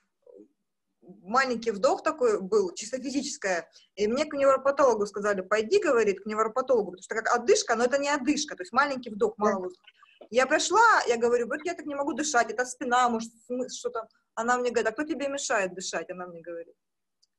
маленький 1.24 1.72
вдох 1.72 2.04
такой 2.04 2.42
был, 2.42 2.74
чисто 2.74 2.98
физическое. 2.98 3.70
И 3.96 4.08
мне 4.08 4.26
к 4.26 4.34
невропатологу 4.34 5.06
сказали, 5.06 5.42
пойди, 5.42 5.82
говорит, 5.82 6.22
к 6.22 6.26
невропатологу, 6.26 6.92
потому 6.92 7.04
что 7.04 7.16
как 7.16 7.34
одышка, 7.36 7.76
но 7.76 7.86
это 7.86 7.98
не 7.98 8.10
одышка, 8.10 8.56
то 8.56 8.64
есть 8.64 8.74
маленький 8.74 9.10
вдох, 9.10 9.38
мало 9.38 9.60
воздуха. 9.60 9.84
Я 10.30 10.46
пришла, 10.46 11.02
я 11.08 11.18
говорю, 11.18 11.48
вот 11.48 11.60
я 11.64 11.74
так 11.74 11.86
не 11.86 11.96
могу 11.96 12.14
дышать, 12.14 12.52
это 12.52 12.66
спина, 12.66 13.10
может, 13.10 13.32
что-то. 13.72 14.08
Она 14.36 14.58
мне 14.58 14.72
говорит, 14.72 14.90
а 14.90 14.92
кто 14.92 15.04
тебе 15.04 15.28
мешает 15.30 15.74
дышать? 15.74 16.10
Она 16.10 16.28
мне 16.28 16.42
говорит. 16.42 16.76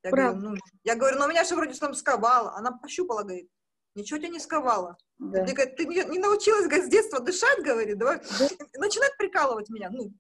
Я 0.02 0.10
говорю, 0.10 0.28
Правда. 0.30 0.48
ну, 0.48 0.56
я 0.84 0.94
говорю, 0.94 1.18
ну 1.18 1.28
меня 1.28 1.44
же 1.44 1.54
вроде 1.56 1.78
там 1.78 1.92
сковало. 1.94 2.54
Она 2.54 2.72
пощупала, 2.72 3.22
говорит, 3.22 3.50
ничего 3.94 4.18
тебя 4.18 4.28
не 4.30 4.38
сковало. 4.38 4.96
Да. 5.18 5.42
Мне 5.42 5.52
говорит, 5.52 5.76
ты 5.76 5.86
не, 5.86 6.04
не 6.04 6.18
научилась 6.18 6.66
говорит, 6.66 6.86
с 6.86 6.88
детства 6.88 7.20
дышать, 7.20 7.62
говорит, 7.62 7.98
давай. 7.98 8.18
И 8.18 8.78
начинает 8.78 9.16
прикалывать 9.16 9.68
меня. 9.70 9.90
Ну, 9.90 10.12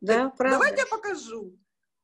Да, 0.00 0.30
правда. 0.30 0.56
давай 0.58 0.76
я 0.76 0.86
покажу. 0.86 1.56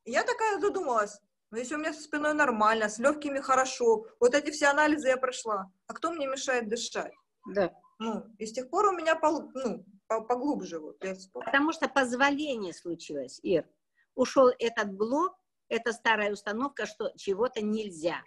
И 0.09 0.11
я 0.11 0.25
такая 0.25 0.59
задумалась, 0.59 1.21
ну 1.51 1.59
если 1.59 1.75
у 1.75 1.79
меня 1.79 1.93
со 1.93 2.01
спиной 2.01 2.33
нормально, 2.33 2.89
с 2.89 2.99
легкими 2.99 3.41
хорошо, 3.41 4.07
вот 4.19 4.35
эти 4.35 4.51
все 4.51 4.69
анализы 4.69 5.09
я 5.09 5.19
прошла, 5.19 5.71
а 5.87 5.93
кто 5.93 6.11
мне 6.13 6.27
мешает 6.27 6.67
дышать? 6.71 7.13
Да. 7.47 7.79
Ну, 7.99 8.25
и 8.39 8.47
с 8.47 8.53
тех 8.55 8.71
пор 8.71 8.87
у 8.87 8.93
меня 8.93 9.17
пол- 9.17 9.51
ну, 9.53 9.85
по- 10.07 10.23
поглубже 10.23 10.79
вот. 10.79 10.99
Потому 11.35 11.73
что 11.73 11.89
позволение 11.89 12.73
случилось, 12.73 13.39
Ир. 13.43 13.69
Ушел 14.15 14.49
этот 14.59 14.95
блок, 14.95 15.37
это 15.69 15.93
старая 15.93 16.33
установка, 16.33 16.87
что 16.87 17.13
чего-то 17.15 17.61
нельзя. 17.61 18.23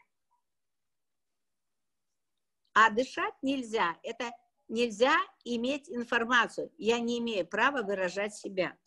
А 2.75 2.91
дышать 2.91 3.33
нельзя. 3.41 3.97
Это 4.03 4.29
нельзя 4.67 5.15
иметь 5.45 5.89
информацию. 5.89 6.71
Я 6.77 6.99
не 6.99 7.17
имею 7.17 7.47
права 7.47 7.81
выражать 7.81 8.35
себя. 8.35 8.77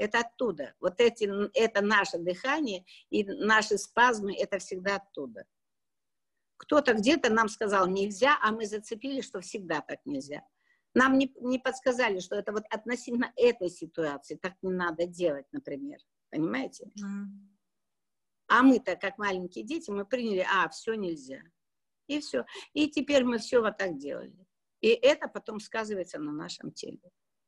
Это 0.00 0.20
оттуда. 0.20 0.74
Вот 0.80 0.98
эти, 0.98 1.28
это 1.52 1.82
наше 1.82 2.16
дыхание 2.16 2.86
и 3.10 3.22
наши 3.22 3.76
спазмы, 3.76 4.34
это 4.34 4.58
всегда 4.58 4.96
оттуда. 4.96 5.44
Кто-то 6.56 6.94
где-то 6.94 7.30
нам 7.30 7.50
сказал 7.50 7.86
нельзя, 7.86 8.38
а 8.40 8.50
мы 8.50 8.64
зацепили, 8.64 9.20
что 9.20 9.42
всегда 9.42 9.82
так 9.82 9.98
нельзя. 10.06 10.42
Нам 10.94 11.18
не, 11.18 11.30
не 11.40 11.58
подсказали, 11.58 12.18
что 12.18 12.34
это 12.34 12.50
вот 12.52 12.64
относительно 12.70 13.30
этой 13.36 13.68
ситуации 13.68 14.36
так 14.36 14.54
не 14.62 14.72
надо 14.72 15.04
делать, 15.04 15.44
например. 15.52 15.98
Понимаете? 16.30 16.90
М. 17.02 17.54
А 18.48 18.62
мы-то, 18.62 18.96
как 18.96 19.18
маленькие 19.18 19.66
дети, 19.66 19.90
мы 19.90 20.06
приняли, 20.06 20.46
а, 20.50 20.70
все 20.70 20.94
нельзя. 20.94 21.42
И 22.06 22.20
все. 22.20 22.46
И 22.72 22.88
теперь 22.88 23.24
мы 23.24 23.36
все 23.36 23.60
вот 23.60 23.76
так 23.76 23.98
делали. 23.98 24.46
И 24.80 24.88
это 24.88 25.28
потом 25.28 25.60
сказывается 25.60 26.18
на 26.18 26.32
нашем 26.32 26.72
теле. 26.72 27.02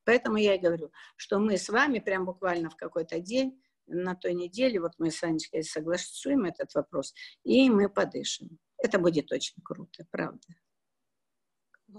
Поэтому 0.05 0.37
я 0.37 0.55
и 0.55 0.59
говорю, 0.59 0.91
что 1.17 1.39
мы 1.39 1.57
с 1.57 1.69
вами 1.69 1.99
прям 1.99 2.25
буквально 2.25 2.71
в 2.71 2.77
какой-то 2.77 3.21
день, 3.21 3.63
на 3.87 4.15
той 4.15 4.35
неделе, 4.35 4.81
вот 4.81 4.93
мы 4.99 5.11
с 5.11 5.23
Анечкой 5.23 5.65
согласуем 5.65 6.45
этот 6.45 6.75
вопрос, 6.75 7.15
и 7.43 7.69
мы 7.69 7.89
подышим. 7.89 8.59
Это 8.79 8.99
будет 8.99 9.31
очень 9.33 9.61
круто, 9.63 10.07
правда. 10.11 10.47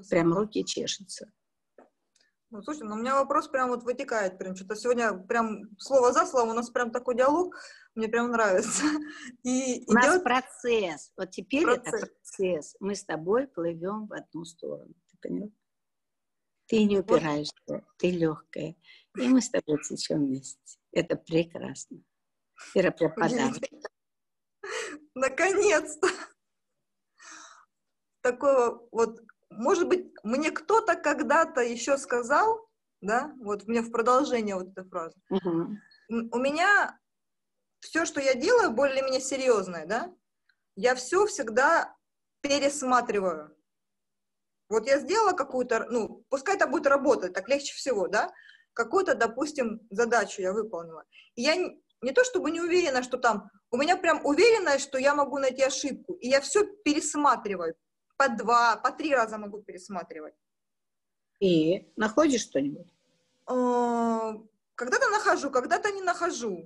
Прям 0.10 0.34
руки 0.34 0.66
чешутся. 0.66 1.32
Ну, 2.50 2.62
слушай, 2.62 2.84
ну 2.84 2.94
у 2.94 2.98
меня 2.98 3.16
вопрос 3.16 3.48
прям 3.48 3.70
вот 3.70 3.84
вытекает, 3.84 4.38
прям 4.38 4.56
что-то 4.56 4.76
сегодня 4.76 5.14
прям 5.14 5.76
слово 5.80 6.14
за 6.14 6.26
слово, 6.26 6.52
у 6.52 6.54
нас 6.54 6.70
прям 6.70 6.92
такой 6.92 7.16
диалог, 7.16 7.56
мне 7.96 8.08
прям 8.08 8.30
нравится. 8.30 8.84
И 9.44 9.84
у 9.88 9.92
идет... 9.92 9.94
нас 9.94 10.22
процесс, 10.22 11.12
вот 11.18 11.32
теперь 11.32 11.64
процесс. 11.64 11.88
это 11.88 11.98
процесс, 12.06 12.76
мы 12.80 12.94
с 12.94 13.04
тобой 13.04 13.48
плывем 13.48 14.06
в 14.06 14.14
одну 14.14 14.46
сторону, 14.46 14.94
ты 15.10 15.18
поняла? 15.20 15.50
Ты 16.68 16.84
не 16.86 17.00
упираешься, 17.00 17.86
ты 17.98 18.12
легкая, 18.12 18.76
и 19.18 19.28
мы 19.28 19.42
с 19.42 19.50
тобой 19.50 19.82
течем 19.84 20.26
вместе. 20.26 20.80
Это 20.92 21.16
прекрасно. 21.16 22.00
Ира, 22.74 22.92
подарок. 22.92 23.58
Наконец-то! 25.14 26.08
Такого 28.22 28.88
вот 28.92 29.20
может 29.58 29.88
быть, 29.88 30.12
мне 30.24 30.52
кто-то 30.52 30.96
когда-то 30.96 31.62
еще 31.62 31.98
сказал, 31.98 32.68
да, 33.02 33.34
вот 33.40 33.68
мне 33.68 33.82
в 33.82 33.92
продолжение 33.92 34.56
вот 34.56 34.70
этой 34.70 34.88
фразы, 34.90 35.20
uh-huh. 35.32 35.76
у 36.10 36.38
меня 36.40 36.98
все, 37.80 38.06
что 38.06 38.22
я 38.22 38.34
делаю, 38.34 38.72
более-менее 38.72 39.22
серьезное, 39.22 39.86
да, 39.86 40.14
я 40.76 40.96
все 40.96 41.26
всегда 41.26 41.96
пересматриваю. 42.42 43.56
Вот 44.70 44.88
я 44.88 45.00
сделала 45.00 45.34
какую-то, 45.34 45.86
ну, 45.90 46.26
пускай 46.30 46.56
это 46.56 46.68
будет 46.68 46.88
работать, 46.88 47.34
так 47.34 47.48
легче 47.50 47.74
всего, 47.74 48.08
да, 48.08 48.32
какую-то, 48.74 49.16
допустим, 49.16 49.82
задачу 49.90 50.42
я 50.42 50.54
выполнила. 50.54 51.04
И 51.36 51.44
я 51.44 51.56
не, 51.56 51.82
не 52.02 52.12
то 52.12 52.24
чтобы 52.24 52.52
не 52.52 52.62
уверена, 52.62 53.04
что 53.04 53.18
там, 53.18 53.50
у 53.72 53.78
меня 53.78 53.98
прям 53.98 54.26
уверенность, 54.26 54.84
что 54.84 54.98
я 54.98 55.16
могу 55.16 55.38
найти 55.38 55.64
ошибку, 55.64 56.14
и 56.14 56.28
я 56.28 56.42
все 56.42 56.66
пересматриваю, 56.66 57.76
по 58.18 58.30
два, 58.30 58.78
по 58.78 58.92
три 58.92 59.14
раза 59.14 59.38
могу 59.38 59.62
пересматривать. 59.62 60.34
И 61.40 61.92
находишь 61.96 62.42
что-нибудь? 62.42 62.88
А, 63.46 64.34
когда-то 64.76 65.10
нахожу, 65.10 65.52
когда-то 65.52 65.92
не 65.92 66.02
нахожу. 66.02 66.66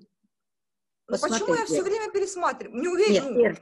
Ну, 1.08 1.18
почему 1.18 1.56
я 1.56 1.66
все 1.66 1.82
время 1.82 2.12
пересматриваю? 2.12 2.80
Не 2.80 2.88
уверена. 2.90 3.30
Нет, 3.30 3.62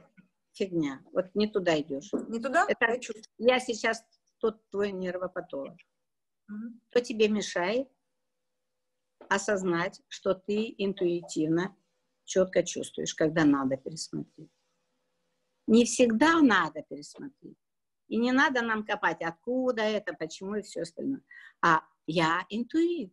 фигня. 0.52 1.00
Вот 1.12 1.26
не 1.34 1.46
туда 1.46 1.78
идешь. 1.80 2.10
Не 2.28 2.40
туда? 2.40 2.66
Это, 2.68 2.86
я, 2.86 2.98
я 3.38 3.60
сейчас 3.60 4.04
тот 4.38 4.68
твой 4.70 4.92
нервопатолог. 4.92 5.76
Угу. 6.48 6.80
Кто 6.90 7.00
тебе 7.00 7.28
мешает 7.28 7.88
осознать, 9.28 10.00
что 10.08 10.34
ты 10.34 10.74
интуитивно 10.78 11.76
четко 12.24 12.62
чувствуешь, 12.62 13.14
когда 13.14 13.44
надо 13.44 13.76
пересмотреть? 13.76 14.50
Не 15.66 15.84
всегда 15.84 16.40
надо 16.40 16.82
пересмотреть. 16.82 17.58
И 18.08 18.18
не 18.18 18.30
надо 18.30 18.62
нам 18.62 18.84
копать, 18.84 19.20
откуда 19.22 19.82
это, 19.82 20.14
почему 20.14 20.54
и 20.56 20.62
все 20.62 20.82
остальное. 20.82 21.22
А 21.60 21.82
я 22.06 22.46
интуит. 22.50 23.12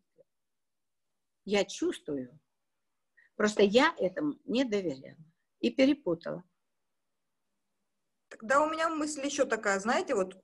Я 1.45 1.65
чувствую. 1.65 2.39
Просто 3.35 3.63
я 3.63 3.95
этому 3.97 4.39
не 4.45 4.63
доверяла 4.63 5.17
и 5.59 5.71
перепутала. 5.71 6.43
Тогда 8.29 8.63
у 8.63 8.69
меня 8.69 8.89
мысль 8.89 9.25
еще 9.25 9.45
такая, 9.45 9.79
знаете, 9.79 10.15
вот 10.15 10.35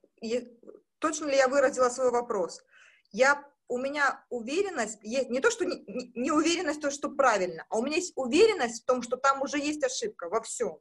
точно 0.99 1.25
ли 1.27 1.35
я 1.37 1.47
выразила 1.47 1.89
свой 1.89 2.11
вопрос? 2.11 2.63
Я, 3.11 3.45
у 3.67 3.77
меня 3.77 4.25
уверенность, 4.29 4.99
есть 5.01 5.29
не 5.29 5.39
то, 5.39 5.51
что 5.51 5.65
не, 5.65 5.83
не 6.15 6.31
уверенность 6.31 6.79
в 6.79 6.81
том, 6.81 6.91
что 6.91 7.09
правильно, 7.09 7.65
а 7.69 7.77
у 7.77 7.83
меня 7.83 7.97
есть 7.97 8.13
уверенность 8.15 8.83
в 8.83 8.85
том, 8.85 9.01
что 9.01 9.17
там 9.17 9.41
уже 9.41 9.57
есть 9.57 9.83
ошибка 9.83 10.29
во 10.29 10.41
всем. 10.41 10.79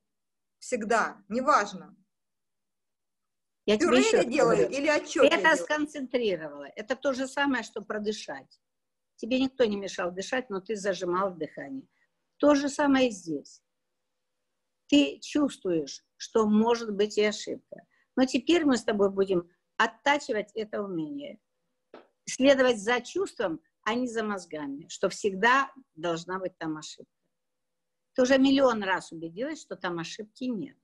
Всегда, 0.59 1.23
неважно. 1.29 1.97
Я 3.69 3.79
Пюре 3.79 4.03
тебе 4.03 4.21
еще 4.21 4.29
делаю 4.29 4.57
говорю. 4.57 4.77
или 4.77 4.87
отчет 4.89 5.31
Это 5.31 5.57
сконцентрировало. 5.57 6.65
Это 6.75 6.97
то 6.97 7.13
же 7.13 7.29
самое, 7.29 7.63
что 7.63 7.83
продышать. 7.83 8.59
Тебе 9.17 9.41
никто 9.41 9.65
не 9.67 9.77
мешал 9.77 10.11
дышать, 10.11 10.49
но 10.49 10.61
ты 10.61 10.75
зажимал 10.75 11.35
дыхание. 11.35 11.87
То 12.39 12.55
же 12.55 12.71
самое 12.71 13.09
и 13.09 13.11
здесь. 13.11 13.63
Ты 14.87 15.19
чувствуешь, 15.21 16.03
что 16.17 16.47
может 16.47 16.95
быть 16.95 17.19
и 17.19 17.25
ошибка. 17.25 17.83
Но 18.19 18.25
теперь 18.25 18.65
мы 18.65 18.77
с 18.77 18.83
тобой 18.83 19.13
будем 19.13 19.49
оттачивать 19.77 20.51
это 20.57 20.83
умение. 20.83 21.39
Следовать 22.25 22.83
за 22.83 23.01
чувством, 23.01 23.61
а 23.83 23.95
не 23.95 24.09
за 24.09 24.25
мозгами, 24.25 24.89
что 24.89 25.09
всегда 25.09 25.73
должна 25.95 26.41
быть 26.41 26.59
там 26.59 26.77
ошибка. 26.77 27.13
Ты 28.15 28.23
уже 28.23 28.39
миллион 28.39 28.83
раз 28.83 29.13
убедилась, 29.13 29.63
что 29.63 29.77
там 29.77 30.01
ошибки 30.01 30.47
нет. 30.47 30.77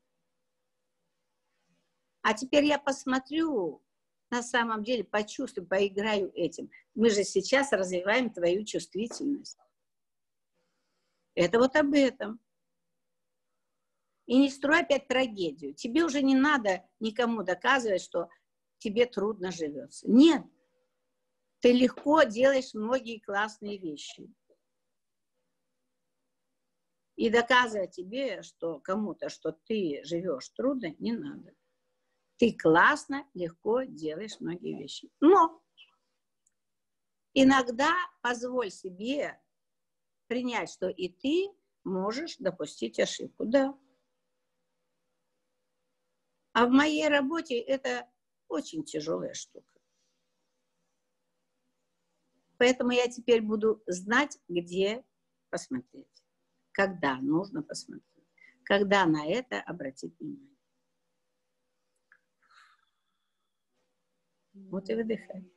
А 2.22 2.34
теперь 2.34 2.66
я 2.66 2.78
посмотрю, 2.78 3.82
на 4.30 4.40
самом 4.40 4.84
деле 4.84 5.02
почувствую, 5.02 5.66
поиграю 5.66 6.30
этим. 6.36 6.70
Мы 6.94 7.10
же 7.10 7.24
сейчас 7.24 7.72
развиваем 7.72 8.30
твою 8.30 8.64
чувствительность. 8.64 9.58
Это 11.34 11.58
вот 11.58 11.74
об 11.74 11.94
этом. 11.94 12.38
И 14.26 14.38
не 14.38 14.50
строй 14.50 14.80
опять 14.80 15.06
трагедию. 15.06 15.74
Тебе 15.74 16.04
уже 16.04 16.22
не 16.22 16.34
надо 16.34 16.82
никому 16.98 17.42
доказывать, 17.42 18.02
что 18.02 18.28
тебе 18.78 19.06
трудно 19.06 19.50
живется. 19.50 20.10
Нет. 20.10 20.44
Ты 21.60 21.72
легко 21.72 22.22
делаешь 22.22 22.74
многие 22.74 23.18
классные 23.18 23.78
вещи. 23.78 24.32
И 27.16 27.30
доказывать 27.30 27.92
тебе, 27.92 28.42
что 28.42 28.80
кому-то, 28.80 29.28
что 29.28 29.52
ты 29.52 30.02
живешь 30.04 30.48
трудно, 30.50 30.94
не 30.98 31.12
надо. 31.12 31.52
Ты 32.38 32.52
классно, 32.52 33.26
легко 33.34 33.82
делаешь 33.82 34.40
многие 34.40 34.76
вещи. 34.76 35.08
Но 35.20 35.62
иногда 37.32 37.92
позволь 38.20 38.70
себе 38.70 39.40
принять, 40.26 40.70
что 40.70 40.88
и 40.88 41.08
ты 41.08 41.48
можешь 41.84 42.36
допустить 42.38 42.98
ошибку. 42.98 43.44
Да. 43.44 43.78
А 46.54 46.66
в 46.66 46.70
моей 46.70 47.08
работе 47.08 47.58
это 47.58 48.08
очень 48.46 48.84
тяжелая 48.84 49.34
штука. 49.34 49.66
Поэтому 52.58 52.92
я 52.92 53.08
теперь 53.08 53.42
буду 53.42 53.82
знать, 53.88 54.38
где 54.48 55.04
посмотреть, 55.50 56.24
когда 56.70 57.16
нужно 57.16 57.64
посмотреть, 57.64 58.28
когда 58.62 59.04
на 59.04 59.26
это 59.26 59.60
обратить 59.62 60.16
внимание. 60.20 60.56
Вот 64.52 64.88
и 64.88 64.94
выдыхай. 64.94 65.50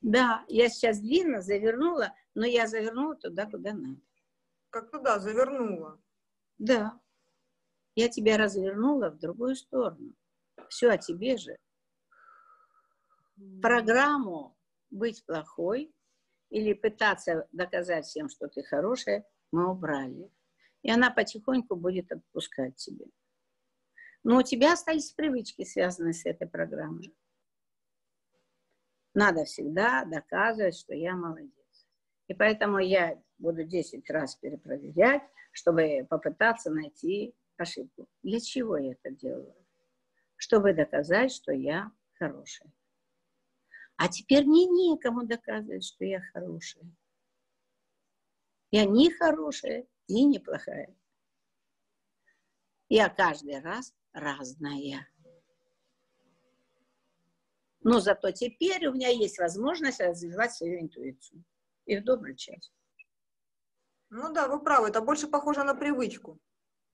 Да, 0.00 0.44
я 0.48 0.68
сейчас 0.70 0.98
длинно 0.98 1.40
завернула, 1.40 2.16
но 2.34 2.44
я 2.46 2.66
завернула 2.66 3.14
туда, 3.14 3.46
куда 3.48 3.74
надо. 3.74 4.00
Как 4.70 4.90
туда 4.90 5.20
завернула? 5.20 6.02
Да. 6.58 7.00
Я 7.94 8.08
тебя 8.08 8.36
развернула 8.36 9.10
в 9.10 9.18
другую 9.18 9.56
сторону. 9.56 10.14
Все 10.68 10.90
о 10.90 10.98
тебе 10.98 11.36
же. 11.36 11.56
Программу 13.60 14.56
быть 14.90 15.24
плохой 15.24 15.92
или 16.50 16.72
пытаться 16.72 17.48
доказать 17.52 18.06
всем, 18.06 18.28
что 18.28 18.48
ты 18.48 18.62
хорошая, 18.62 19.26
мы 19.50 19.70
убрали. 19.70 20.30
И 20.82 20.90
она 20.90 21.10
потихоньку 21.10 21.76
будет 21.76 22.10
отпускать 22.12 22.76
тебе. 22.76 23.06
Но 24.22 24.38
у 24.38 24.42
тебя 24.42 24.74
остались 24.74 25.12
привычки, 25.12 25.64
связанные 25.64 26.12
с 26.12 26.26
этой 26.26 26.46
программой. 26.48 27.14
Надо 29.14 29.44
всегда 29.44 30.04
доказывать, 30.04 30.76
что 30.76 30.94
я 30.94 31.16
молодец. 31.16 31.88
И 32.28 32.34
поэтому 32.34 32.78
я 32.78 33.20
буду 33.38 33.64
10 33.64 34.08
раз 34.10 34.36
перепроверять, 34.36 35.22
чтобы 35.52 36.06
попытаться 36.08 36.70
найти 36.70 37.34
ошибку. 37.60 38.08
Для 38.22 38.40
чего 38.40 38.76
я 38.76 38.92
это 38.92 39.10
делаю? 39.10 39.54
Чтобы 40.36 40.72
доказать, 40.72 41.32
что 41.32 41.52
я 41.52 41.92
хорошая. 42.14 42.72
А 43.96 44.08
теперь 44.08 44.46
мне 44.46 44.66
некому 44.66 45.26
доказывать, 45.26 45.84
что 45.84 46.04
я 46.04 46.22
хорошая. 46.32 46.90
Я 48.70 48.86
не 48.86 49.10
хорошая, 49.10 49.86
ни 50.08 50.22
неплохая. 50.22 50.94
Я 52.88 53.08
каждый 53.08 53.60
раз 53.60 53.94
разная. 54.12 55.06
Но 57.82 58.00
зато 58.00 58.30
теперь 58.30 58.86
у 58.86 58.92
меня 58.94 59.08
есть 59.08 59.38
возможность 59.38 60.00
развивать 60.00 60.54
свою 60.54 60.80
интуицию. 60.80 61.44
И 61.86 61.98
в 61.98 62.04
добрый 62.04 62.36
час. 62.36 62.72
Ну 64.10 64.32
да, 64.32 64.48
вы 64.48 64.62
правы, 64.62 64.88
это 64.88 65.00
больше 65.00 65.28
похоже 65.28 65.62
на 65.64 65.74
привычку. 65.74 66.38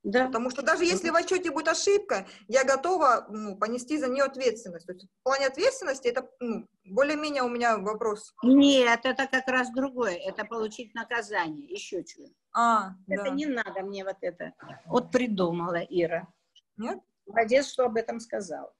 Да. 0.07 0.27
Потому 0.27 0.51
что 0.51 0.63
даже 0.63 0.85
если 0.85 1.11
в 1.11 1.17
отчете 1.17 1.51
будет 1.51 1.67
ошибка, 1.67 2.29
я 2.47 2.63
готова 2.63 3.27
ну, 3.29 3.57
понести 3.57 3.99
за 3.99 4.07
нее 4.07 4.23
ответственность. 4.23 4.87
То 4.87 4.93
есть 4.93 5.07
в 5.07 5.23
плане 5.25 5.49
ответственности 5.49 6.07
это 6.07 6.31
ну, 6.39 6.65
более-менее 6.85 7.43
у 7.43 7.49
меня 7.49 7.77
вопрос. 7.77 8.33
Нет, 8.45 9.01
это 9.03 9.27
как 9.27 9.49
раз 9.49 9.69
другое. 9.73 10.15
Это 10.15 10.45
получить 10.45 10.95
наказание. 10.95 11.67
Еще 11.69 12.05
чего. 12.05 12.29
А, 12.55 12.93
Это 13.09 13.25
да. 13.25 13.31
не 13.31 13.47
надо 13.47 13.83
мне 13.83 14.05
вот 14.05 14.19
это. 14.21 14.53
Вот 14.87 15.11
придумала 15.11 15.83
Ира. 15.91 16.29
Нет? 16.77 17.01
Молодец, 17.27 17.67
что 17.73 17.87
об 17.87 17.97
этом 17.97 18.21
сказала. 18.21 18.73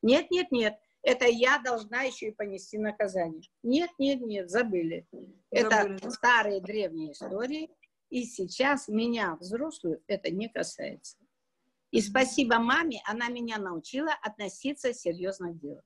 Нет, 0.00 0.30
нет, 0.30 0.52
нет. 0.52 0.78
Это 1.02 1.26
я 1.26 1.58
должна 1.58 2.02
еще 2.02 2.28
и 2.28 2.30
понести 2.30 2.78
наказание. 2.78 3.42
Нет, 3.64 3.90
нет, 3.98 4.20
нет, 4.20 4.48
забыли. 4.48 5.08
Это 5.50 5.82
Забыли, 5.82 5.98
да? 5.98 6.10
старые 6.10 6.60
древние 6.60 7.12
истории. 7.12 7.68
И 8.12 8.26
сейчас 8.26 8.88
меня, 8.88 9.36
взрослую, 9.36 10.02
это 10.06 10.30
не 10.30 10.46
касается. 10.46 11.16
И 11.90 12.02
спасибо 12.02 12.58
маме, 12.58 13.00
она 13.06 13.28
меня 13.28 13.56
научила 13.56 14.12
относиться 14.20 14.92
серьезно 14.92 15.52
к 15.52 15.58
делу. 15.58 15.80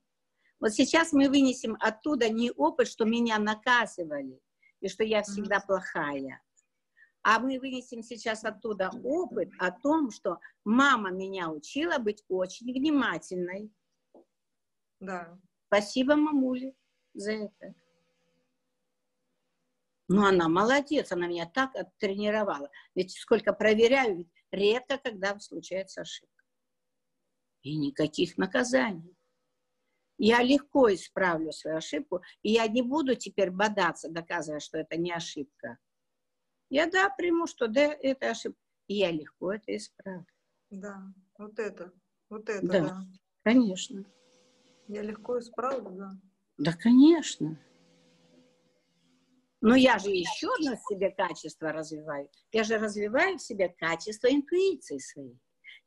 Вот 0.59 0.73
сейчас 0.73 1.13
мы 1.13 1.29
вынесем 1.29 1.77
оттуда 1.79 2.27
не 2.27 2.51
опыт, 2.51 2.89
что 2.89 3.05
меня 3.05 3.39
наказывали, 3.39 4.41
и 4.81 4.89
что 4.89 5.05
я 5.05 5.23
всегда 5.23 5.61
плохая, 5.61 6.43
а 7.21 7.39
мы 7.39 7.59
вынесем 7.59 8.03
сейчас 8.03 8.43
оттуда 8.43 8.91
опыт 9.05 9.49
о 9.57 9.71
том, 9.71 10.11
что 10.11 10.41
мама 10.65 11.11
меня 11.11 11.49
учила 11.49 11.97
быть 11.97 12.25
очень 12.27 12.73
внимательной. 12.73 13.71
Да. 14.99 15.39
Спасибо 15.67 16.17
мамуле 16.17 16.75
за 17.13 17.31
это. 17.31 17.73
Ну, 20.09 20.25
она 20.25 20.47
молодец, 20.47 21.11
она 21.11 21.27
меня 21.27 21.45
так 21.45 21.75
оттренировала. 21.75 22.69
Ведь 22.95 23.11
сколько 23.11 23.51
проверяю, 23.51 24.17
ведь 24.17 24.31
редко, 24.51 24.97
когда 24.97 25.37
случается 25.39 26.01
ошибка. 26.01 26.43
И 27.63 27.75
никаких 27.75 28.37
наказаний. 28.37 29.15
Я 30.17 30.41
легко 30.41 30.91
исправлю 30.93 31.51
свою 31.51 31.77
ошибку, 31.77 32.21
и 32.41 32.51
я 32.51 32.67
не 32.67 32.81
буду 32.81 33.15
теперь 33.15 33.51
бодаться, 33.51 34.09
доказывая, 34.09 34.59
что 34.59 34.77
это 34.77 34.97
не 34.97 35.11
ошибка. 35.11 35.77
Я, 36.69 36.87
да, 36.87 37.09
приму, 37.09 37.45
что 37.45 37.67
да, 37.67 37.93
это 37.93 38.31
ошибка. 38.31 38.59
И 38.87 38.95
я 38.95 39.11
легко 39.11 39.53
это 39.53 39.75
исправлю. 39.75 40.25
Да, 40.69 41.13
вот 41.37 41.59
это, 41.59 41.91
вот 42.29 42.49
это, 42.49 42.65
Да. 42.65 42.81
да. 42.81 43.01
Конечно. 43.43 44.05
Я 44.87 45.01
легко 45.01 45.37
исправлю, 45.39 45.91
да. 45.91 46.11
Да, 46.57 46.73
конечно. 46.73 47.59
Но 49.67 49.75
я 49.75 49.99
же 49.99 50.09
еще 50.09 50.47
одно 50.53 50.77
в 50.77 50.87
себе 50.87 51.11
качество 51.11 51.73
развиваю. 51.73 52.29
Я 52.53 52.63
же 52.63 52.77
развиваю 52.77 53.37
в 53.37 53.41
себе 53.41 53.67
качество 53.67 54.27
интуиции 54.27 54.97
своей. 54.97 55.37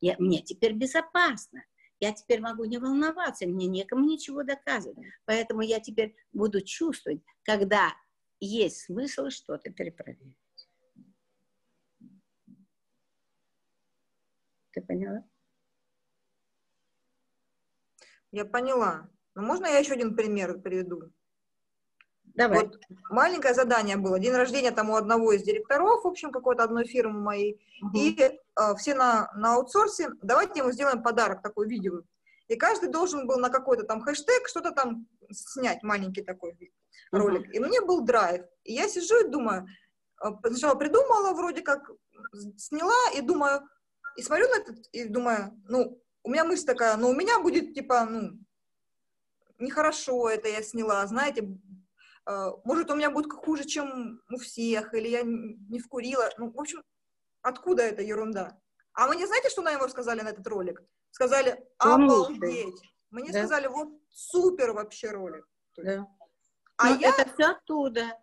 Я, 0.01 0.17
мне 0.19 0.43
теперь 0.43 0.75
безопасно. 0.75 1.65
Я 1.99 2.13
теперь 2.13 2.41
могу 2.41 2.65
не 2.65 2.79
волноваться, 2.79 3.47
мне 3.47 3.67
некому 3.67 4.05
ничего 4.05 4.43
доказывать. 4.43 4.99
Поэтому 5.25 5.63
я 5.63 5.81
теперь 5.81 6.15
буду 6.33 6.61
чувствовать, 6.63 7.23
когда 7.43 7.93
есть 8.39 8.83
смысл 8.83 9.29
что-то 9.31 9.71
перепроверить. 9.71 10.37
Ты 14.73 14.83
поняла? 14.83 15.25
Я 18.31 18.45
поняла. 18.45 19.11
Но 19.35 19.43
можно 19.43 19.67
я 19.67 19.79
еще 19.79 19.95
один 19.95 20.15
пример 20.15 20.61
приведу? 20.61 21.13
Давай. 22.41 22.61
Вот 22.61 22.81
маленькое 23.11 23.53
задание 23.53 23.99
было. 23.99 24.19
День 24.19 24.33
рождения 24.33 24.71
там 24.71 24.89
у 24.89 24.97
одного 24.97 25.33
из 25.33 25.43
директоров, 25.43 26.05
в 26.05 26.07
общем, 26.07 26.31
какой-то 26.31 26.65
одной 26.65 26.87
фирмы 26.87 27.21
моей. 27.21 27.61
Мгм. 27.83 27.95
И 27.95 28.19
э, 28.19 28.75
все 28.77 28.95
на, 28.95 29.31
на 29.37 29.57
аутсорсе, 29.57 30.09
давайте 30.23 30.61
ему 30.61 30.73
сделаем 30.73 31.03
подарок 31.03 31.43
такой 31.43 31.69
видео. 31.69 32.01
И 32.49 32.57
каждый 32.57 32.89
должен 32.89 33.27
был 33.27 33.39
на 33.39 33.51
какой-то 33.51 33.85
там 33.85 34.01
хэштег 34.01 34.49
что-то 34.49 34.71
там 34.73 35.07
снять, 35.31 35.83
маленький 35.83 36.23
такой 36.23 36.57
ролик. 37.13 37.55
И 37.55 37.61
мне 37.61 37.83
был 37.83 38.01
драйв. 38.01 38.47
И 38.65 38.73
я 38.73 38.89
сижу 38.89 39.21
и 39.21 39.29
думаю, 39.29 39.67
э, 40.25 40.29
сначала 40.47 40.77
придумала 40.77 41.35
вроде 41.35 41.61
как, 41.61 41.91
сняла 42.57 43.11
и 43.15 43.21
думаю, 43.21 43.69
и 44.17 44.23
смотрю 44.23 44.49
на 44.49 44.61
этот, 44.61 44.87
и 44.93 45.05
думаю, 45.05 45.61
ну, 45.69 46.01
у 46.23 46.31
меня 46.31 46.45
мысль 46.45 46.65
такая, 46.65 46.97
ну, 46.97 47.11
у 47.11 47.15
меня 47.15 47.39
будет, 47.39 47.75
типа, 47.75 48.07
ну, 48.07 48.39
нехорошо 49.59 50.31
это 50.31 50.49
я 50.49 50.63
сняла, 50.63 51.07
знаете, 51.07 51.47
может, 52.27 52.91
у 52.91 52.95
меня 52.95 53.11
будет 53.11 53.33
хуже, 53.33 53.65
чем 53.65 54.21
у 54.31 54.39
всех, 54.39 54.95
или 54.95 55.09
я 55.09 55.23
не 55.23 55.79
вкурила. 55.79 56.29
Ну, 56.39 56.51
в 56.51 56.61
общем, 56.61 56.83
откуда 57.43 57.83
эта 57.83 58.03
ерунда? 58.03 58.61
А 58.93 59.09
мне 59.09 59.27
знаете, 59.27 59.49
что 59.51 59.63
на 59.63 59.75
него 59.75 59.89
сказали 59.89 60.21
на 60.21 60.29
этот 60.29 60.47
ролик? 60.47 60.83
Сказали, 61.11 61.67
лучший. 61.83 62.35
обалдеть. 62.37 62.83
Мне 63.11 63.33
Да. 63.33 63.41
сказали, 63.41 63.67
вот 63.67 63.89
супер 64.11 64.73
вообще 64.73 65.11
ролик. 65.11 65.49
Да. 65.77 66.07
А 66.77 66.91
Но 66.91 66.97
я, 66.97 67.11
это 67.11 67.33
все 67.33 67.47
оттуда. 67.51 68.19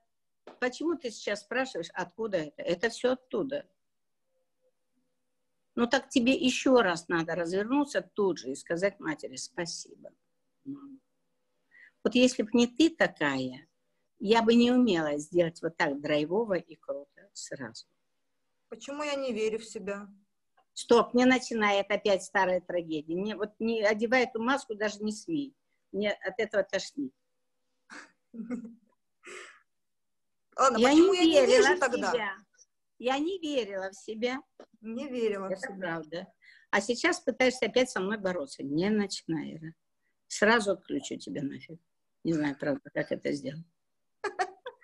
Почему 0.59 0.95
ты 0.95 1.09
сейчас 1.11 1.41
спрашиваешь, 1.41 1.89
откуда 1.93 2.37
это? 2.37 2.61
Это 2.61 2.89
все 2.89 3.11
оттуда. 3.13 3.67
Ну 5.75 5.85
так 5.85 6.09
тебе 6.09 6.33
еще 6.33 6.81
раз 6.81 7.07
надо 7.07 7.35
развернуться 7.35 8.01
тут 8.01 8.39
же 8.39 8.49
и 8.49 8.55
сказать 8.55 8.99
матери 8.99 9.35
спасибо. 9.35 10.11
мама». 10.65 10.97
Вот 12.03 12.15
если 12.15 12.43
бы 12.43 12.49
не 12.53 12.67
ты 12.67 12.89
такая, 12.89 13.66
я 14.19 14.41
бы 14.41 14.55
не 14.55 14.71
умела 14.71 15.17
сделать 15.17 15.61
вот 15.61 15.77
так 15.77 15.99
драйвово 16.01 16.55
и 16.55 16.75
круто 16.75 17.29
сразу. 17.33 17.85
почему 18.69 19.03
я 19.03 19.15
не 19.15 19.31
верю 19.33 19.59
в 19.59 19.65
себя? 19.65 20.07
Стоп, 20.73 21.13
не 21.13 21.25
начинает 21.25 21.89
опять 21.89 22.23
старая 22.23 22.61
трагедия. 22.61 23.15
Не, 23.15 23.35
вот 23.35 23.51
не 23.59 23.81
одевай 23.83 24.23
эту 24.25 24.41
маску, 24.41 24.75
даже 24.75 25.03
не 25.03 25.11
смей. 25.11 25.55
Мне 25.91 26.11
от 26.11 26.39
этого 26.39 26.63
тошнит. 26.63 27.13
Ладно, 30.57 30.77
я 30.77 30.89
почему 30.89 31.13
не 31.13 31.33
я 31.33 31.45
не 31.45 31.75
в 31.75 31.79
тогда? 31.79 32.11
себя. 32.11 32.31
Я 32.99 33.17
не 33.19 33.39
верила 33.39 33.89
в 33.91 33.95
себя. 33.95 34.41
Не 34.81 35.07
верила 35.07 35.47
в 35.47 35.51
Это 35.51 35.61
себя. 35.61 35.75
правда. 35.77 36.27
А 36.71 36.81
сейчас 36.81 37.19
пытаешься 37.21 37.65
опять 37.67 37.89
со 37.89 37.99
мной 37.99 38.17
бороться. 38.17 38.63
Не 38.63 38.89
начинай, 38.89 39.55
Ира. 39.55 39.73
Сразу 40.27 40.71
отключу 40.71 41.17
тебя 41.17 41.41
нафиг. 41.43 41.79
Не 42.23 42.33
знаю, 42.33 42.57
правда, 42.59 42.89
как 42.93 43.11
это 43.11 43.31
сделать. 43.31 43.65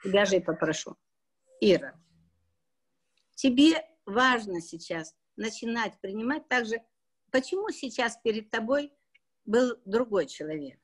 Тебя 0.04 0.26
же 0.26 0.38
и 0.38 0.40
попрошу. 0.40 0.98
Ира, 1.62 1.98
тебе 3.36 3.88
важно 4.06 4.62
сейчас 4.62 5.16
начинать 5.38 6.00
принимать 6.02 6.48
также, 6.48 6.84
почему 7.32 7.70
сейчас 7.70 8.18
перед 8.18 8.50
тобой 8.50 8.92
был 9.46 9.78
другой 9.86 10.26
человек? 10.28 10.80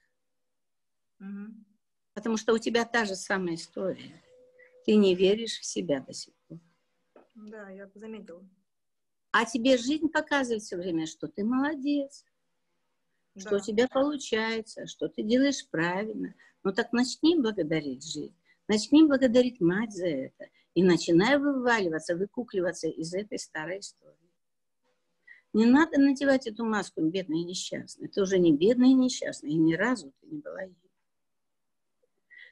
Мгм. 1.19 1.65
Потому 2.13 2.37
что 2.37 2.53
у 2.53 2.57
тебя 2.57 2.85
та 2.85 3.05
же 3.05 3.15
самая 3.15 3.55
история. 3.55 4.21
Ты 4.85 4.95
не 4.95 5.15
веришь 5.15 5.59
в 5.59 5.65
себя 5.65 5.99
до 5.99 6.13
сих 6.13 6.33
пор. 6.47 6.59
Да, 7.35 7.69
я 7.69 7.89
заметила. 7.93 8.47
А 9.31 9.45
тебе 9.45 9.77
жизнь 9.77 10.07
показывает 10.09 10.63
все 10.63 10.77
время, 10.77 11.05
что 11.05 11.27
ты 11.27 11.43
молодец, 11.43 12.25
что 13.37 13.51
Да. 13.51 13.55
у 13.57 13.59
тебя 13.59 13.87
получается, 13.87 14.87
что 14.87 15.07
ты 15.07 15.23
делаешь 15.23 15.67
правильно. 15.69 16.33
Ну 16.63 16.73
так 16.73 16.91
начни 16.93 17.37
благодарить 17.37 18.03
жизнь. 18.03 18.35
Начни 18.69 19.03
благодарить 19.03 19.59
мать 19.59 19.91
за 19.91 20.05
это. 20.05 20.45
И 20.75 20.83
начинай 20.83 21.39
вываливаться, 21.39 22.15
выкукливаться 22.15 22.87
из 22.87 23.15
этой 23.15 23.39
старой 23.39 23.79
истории. 23.79 24.15
Не 25.53 25.65
надо 25.65 25.99
надевать 25.99 26.45
эту 26.45 26.63
маску 26.63 27.01
бедной 27.01 27.39
и 27.41 27.45
несчастной. 27.45 28.09
Ты 28.09 28.21
уже 28.21 28.37
не 28.37 28.55
бедная 28.55 28.89
и 28.89 28.93
несчастная, 28.93 29.49
и 29.49 29.55
ни 29.55 29.73
разу 29.73 30.13
ты 30.21 30.27
не 30.27 30.39
была 30.39 30.61
ей. 30.61 30.75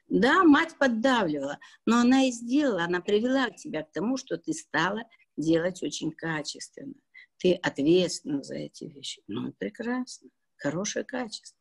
Да, 0.08 0.42
мать 0.42 0.76
поддавливала, 0.76 1.60
но 1.86 2.00
она 2.00 2.24
и 2.24 2.32
сделала, 2.32 2.82
она 2.82 3.00
привела 3.00 3.50
тебя 3.50 3.84
к 3.84 3.92
тому, 3.92 4.16
что 4.16 4.38
ты 4.38 4.52
стала 4.54 5.04
делать 5.36 5.84
очень 5.84 6.10
качественно. 6.10 6.94
Ты 7.36 7.54
ответственна 7.54 8.42
за 8.42 8.56
эти 8.56 8.84
вещи. 8.84 9.22
Ну, 9.28 9.52
прекрасно. 9.52 10.30
Хорошее 10.56 11.04
качество. 11.04 11.56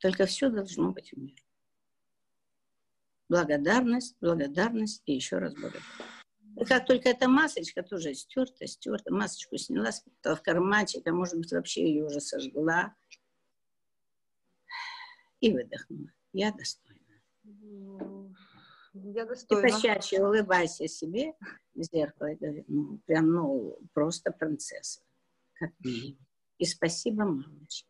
Только 0.00 0.26
все 0.26 0.50
должно 0.50 0.92
быть 0.92 1.12
в 1.12 1.16
мире. 1.16 1.44
Благодарность, 3.34 4.16
благодарность 4.20 5.02
и 5.06 5.14
еще 5.14 5.38
раз 5.38 5.54
благодарность. 5.54 5.90
И 6.56 6.64
как 6.64 6.86
только 6.86 7.08
эта 7.08 7.28
масочка 7.28 7.82
тоже 7.82 8.14
стерта, 8.14 8.64
стерта, 8.68 9.12
масочку 9.12 9.56
сняла, 9.56 9.90
спрятала 9.90 10.36
в 10.36 10.42
карманчик, 10.42 11.04
а 11.04 11.12
может 11.12 11.36
быть 11.36 11.50
вообще 11.50 11.88
ее 11.88 12.04
уже 12.04 12.20
сожгла. 12.20 12.94
И 15.40 15.52
выдохнула. 15.52 16.12
Я 16.32 16.52
достойна. 16.52 17.00
Я 18.92 19.22
И 19.24 19.26
достойна. 19.26 19.68
почаще 19.68 20.24
улыбайся 20.24 20.86
себе 20.86 21.32
в 21.74 21.82
зеркало 21.82 22.28
и 22.28 22.36
говори, 22.36 22.64
ну, 22.68 23.00
прям, 23.04 23.32
ну, 23.32 23.80
просто 23.94 24.30
принцесса, 24.30 25.02
как 25.54 25.72
минимум. 25.80 26.24
И 26.58 26.66
спасибо, 26.66 27.24
мамочке. 27.24 27.88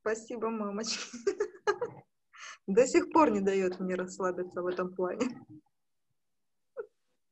Спасибо, 0.00 0.48
мамочка. 0.48 1.02
До 2.66 2.86
сих 2.86 3.12
пор 3.12 3.30
не 3.30 3.40
дает 3.40 3.78
мне 3.78 3.94
расслабиться 3.94 4.60
в 4.60 4.66
этом 4.66 4.94
плане. 4.94 5.26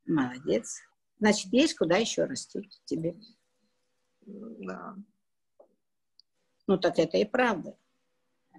Молодец. 0.06 0.80
Значит, 1.18 1.52
есть 1.52 1.76
куда 1.76 1.96
еще 1.96 2.24
расти 2.24 2.68
тебе. 2.84 3.18
Да. 4.20 4.96
Ну, 6.66 6.78
так 6.78 6.98
это 6.98 7.18
и 7.18 7.24
правда. 7.24 7.76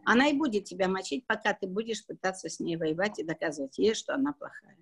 Она 0.03 0.27
и 0.27 0.37
будет 0.37 0.65
тебя 0.65 0.87
мочить, 0.87 1.25
пока 1.25 1.53
ты 1.53 1.67
будешь 1.67 2.05
пытаться 2.05 2.49
с 2.49 2.59
ней 2.59 2.77
воевать 2.77 3.19
и 3.19 3.23
доказывать 3.23 3.77
ей, 3.77 3.95
что 3.95 4.13
она 4.13 4.33
плохая. 4.33 4.77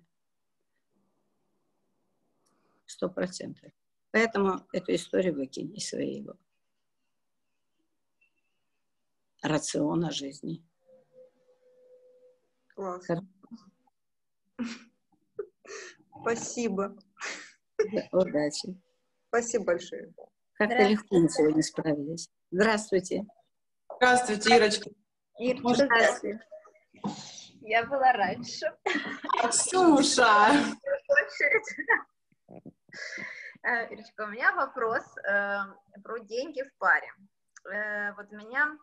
Сто 2.86 3.08
процентов. 3.08 3.72
Поэтому 4.10 4.66
эту 4.72 4.94
историю 4.94 5.34
выкинь 5.34 5.74
из 5.74 5.88
своего 5.88 6.36
рациона 9.42 10.10
жизни. 10.10 10.62
Класс. 12.74 13.06
Спасибо. 16.20 16.96
Удачи. 18.12 18.80
Спасибо 19.28 19.64
большое. 19.64 20.12
Как-то 20.54 20.82
легко 20.84 21.18
мы 21.18 21.28
сегодня 21.28 21.62
справились. 21.62 22.28
Здравствуйте. 22.50 23.24
Здравствуйте, 23.96 24.56
Ирочка. 24.56 24.90
Ирочка, 25.38 25.74
здравствуйте. 25.74 26.46
Я 27.60 27.84
была 27.86 28.12
раньше. 28.12 28.66
Ксюша. 29.48 30.52
Э, 33.62 33.92
Ирочка, 33.92 34.24
у 34.24 34.26
меня 34.28 34.52
вопрос 34.52 35.02
э, 35.26 35.58
про 36.02 36.18
деньги 36.20 36.62
в 36.62 36.78
паре. 36.78 37.08
Э, 37.72 38.12
вот 38.12 38.30
меня... 38.30 38.76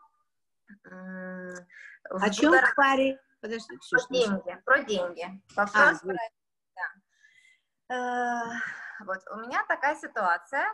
Э, 0.86 1.52
О 2.10 2.30
чем 2.32 2.54
в 2.54 2.76
паре? 2.76 3.20
Подожди, 3.42 3.78
Ксюша. 3.78 4.08
Про 4.08 4.14
деньги, 4.14 4.62
про 4.66 4.84
деньги. 4.84 5.42
Вопрос 5.56 5.76
а, 5.76 6.06
про... 6.06 6.16
Да. 7.90 7.96
Э, 7.96 9.06
вот, 9.06 9.20
у 9.32 9.40
меня 9.40 9.66
такая 9.68 9.96
ситуация 9.96 10.66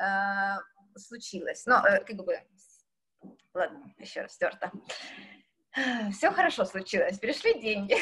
э, 0.00 0.58
случилась. 0.96 1.66
Но, 1.66 1.86
э, 1.86 2.02
как 2.02 2.16
бы, 2.16 2.42
ладно, 3.52 3.94
еще 3.98 4.22
раз 4.22 4.32
стерто. 4.32 4.72
Все 6.12 6.30
хорошо 6.30 6.64
случилось, 6.64 7.18
пришли 7.18 7.60
деньги. 7.60 7.96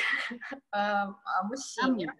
А, 0.71 1.07
а 1.25 1.43
мужчине, 1.45 2.13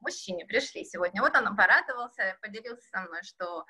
мужчине 0.00 0.44
пришли 0.46 0.84
сегодня. 0.84 1.22
Вот 1.22 1.36
он 1.36 1.56
порадовался, 1.56 2.36
поделился 2.40 2.88
со 2.88 3.02
мной, 3.02 3.22
что 3.22 3.64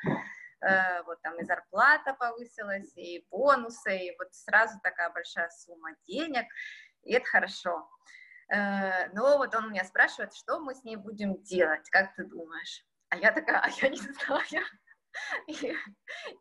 э, 0.60 1.02
вот 1.02 1.20
там 1.22 1.38
и 1.38 1.44
зарплата 1.44 2.14
повысилась, 2.14 2.96
и 2.96 3.26
бонусы, 3.30 3.96
и 3.96 4.16
вот 4.18 4.32
сразу 4.32 4.78
такая 4.82 5.10
большая 5.10 5.50
сумма 5.50 5.90
денег, 6.06 6.46
и 7.02 7.12
это 7.14 7.26
хорошо. 7.26 7.88
Э, 8.52 9.08
но 9.12 9.38
вот 9.38 9.54
он 9.54 9.70
меня 9.70 9.84
спрашивает, 9.84 10.34
что 10.34 10.60
мы 10.60 10.74
с 10.74 10.84
ней 10.84 10.96
будем 10.96 11.42
делать, 11.42 11.88
как 11.90 12.14
ты 12.14 12.24
думаешь? 12.24 12.84
А 13.10 13.16
я 13.16 13.32
такая, 13.32 13.60
а 13.60 13.68
я 13.68 13.88
не 13.88 13.96
знаю. 13.96 14.64
И, 15.48 15.74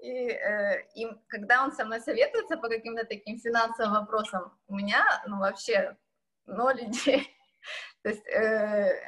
и, 0.01 0.29
э, 0.29 0.83
и 0.93 1.07
когда 1.29 1.63
он 1.63 1.71
со 1.71 1.83
мной 1.83 1.99
советуется 1.99 2.57
по 2.57 2.67
каким-то 2.69 3.05
таким 3.05 3.39
финансовым 3.39 3.93
вопросам, 3.93 4.55
у 4.67 4.75
меня, 4.75 5.03
ну, 5.25 5.39
вообще 5.39 5.97
ноль 6.45 6.83
идей. 6.83 7.27
То 8.03 8.09
есть 8.09 8.27
э, 8.27 9.01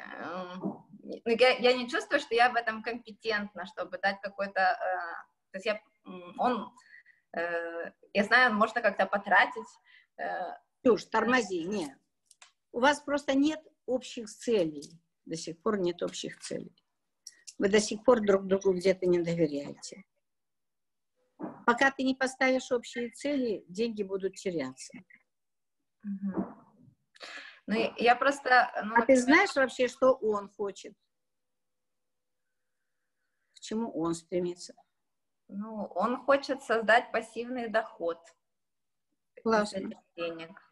ну, 1.24 1.32
я, 1.38 1.50
я 1.50 1.72
не 1.72 1.88
чувствую, 1.88 2.20
что 2.20 2.34
я 2.34 2.50
в 2.50 2.56
этом 2.56 2.82
компетентна, 2.82 3.66
чтобы 3.66 3.98
дать 3.98 4.20
какой-то... 4.20 4.60
Э, 4.60 4.96
то 5.52 5.56
есть 5.56 5.66
я, 5.66 5.80
он, 6.38 6.72
э, 7.36 7.90
я 8.12 8.24
знаю, 8.24 8.54
можно 8.54 8.80
как-то 8.80 9.06
потратить. 9.06 9.68
Э, 10.18 10.56
Слушай, 10.84 11.10
тормози, 11.10 11.64
нет. 11.64 11.98
У 12.72 12.80
вас 12.80 13.00
просто 13.00 13.34
нет 13.34 13.60
общих 13.86 14.28
целей. 14.30 15.00
До 15.24 15.36
сих 15.36 15.60
пор 15.60 15.78
нет 15.78 16.02
общих 16.02 16.38
целей. 16.40 16.74
Вы 17.58 17.68
до 17.68 17.80
сих 17.80 18.02
пор 18.04 18.20
друг 18.20 18.46
другу 18.46 18.72
где-то 18.72 19.06
не 19.06 19.18
доверяете. 19.20 20.04
Пока 21.66 21.90
ты 21.90 22.02
не 22.02 22.14
поставишь 22.14 22.72
общие 22.72 23.10
цели, 23.10 23.64
деньги 23.68 24.02
будут 24.02 24.34
теряться. 24.34 24.92
Угу. 26.04 26.44
Ну, 27.66 27.94
я 27.98 28.16
просто... 28.16 28.72
Ну, 28.84 28.94
а 28.96 29.04
ты 29.04 29.16
знаешь 29.16 29.54
вообще, 29.54 29.88
что 29.88 30.14
он 30.14 30.48
хочет? 30.48 30.94
К 33.54 33.60
чему 33.60 33.92
он 33.92 34.14
стремится? 34.14 34.74
Ну, 35.48 35.84
он 35.94 36.24
хочет 36.24 36.62
создать 36.62 37.12
пассивный 37.12 37.68
доход. 37.68 38.18
Классно. 39.42 39.90
Денег. 40.16 40.69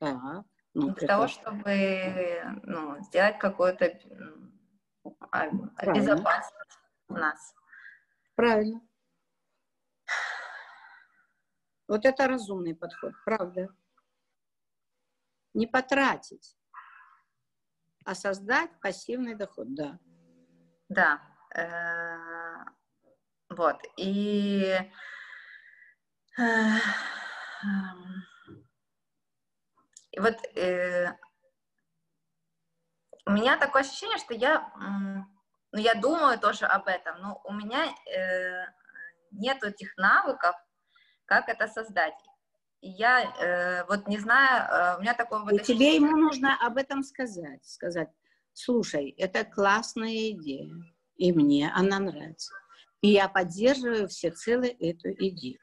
Ну, 0.00 0.94
Для 0.94 1.06
того, 1.06 1.26
чтобы 1.28 2.42
ну, 2.62 3.02
сделать 3.02 3.38
какое-то 3.38 3.98
безопасность 5.94 6.78
у 7.08 7.14
нас. 7.14 7.54
Правильно. 8.34 8.80
Вот 11.88 12.04
это 12.06 12.28
разумный 12.28 12.74
подход, 12.74 13.12
правда. 13.24 13.68
Не 15.54 15.66
потратить, 15.66 16.56
а 18.04 18.14
создать 18.14 18.70
пассивный 18.80 19.34
доход, 19.34 19.74
да. 19.74 19.98
Да. 20.88 21.20
Э, 21.54 22.64
вот. 23.48 23.82
И 23.96 24.78
э, 26.38 26.78
и 30.12 30.20
вот 30.20 30.36
э, 30.56 31.12
у 33.26 33.30
меня 33.30 33.56
такое 33.56 33.82
ощущение, 33.82 34.18
что 34.18 34.34
я, 34.34 34.72
ну, 35.72 35.78
я 35.78 35.94
думаю 35.94 36.38
тоже 36.38 36.66
об 36.66 36.88
этом, 36.88 37.20
но 37.20 37.40
у 37.44 37.52
меня 37.52 37.86
э, 37.86 38.66
нет 39.30 39.62
этих 39.62 39.96
навыков, 39.96 40.54
как 41.26 41.48
это 41.48 41.68
создать. 41.68 42.14
Я 42.80 43.22
э, 43.22 43.84
вот 43.86 44.08
не 44.08 44.18
знаю, 44.18 44.96
э, 44.96 44.98
у 44.98 45.02
меня 45.02 45.14
такое 45.14 45.40
вот 45.40 45.52
И 45.52 45.56
ощущение... 45.56 45.92
тебе 45.92 45.96
ему 45.96 46.16
нужно 46.16 46.56
об 46.60 46.76
этом 46.76 47.02
сказать, 47.02 47.64
сказать, 47.64 48.08
слушай, 48.52 49.10
это 49.10 49.44
классная 49.44 50.30
идея, 50.30 50.74
и 51.16 51.32
мне 51.32 51.70
она 51.72 51.98
нравится. 51.98 52.52
И 53.02 53.08
я 53.08 53.28
поддерживаю 53.28 54.08
всецело 54.08 54.64
эту 54.64 55.12
идею. 55.12 55.60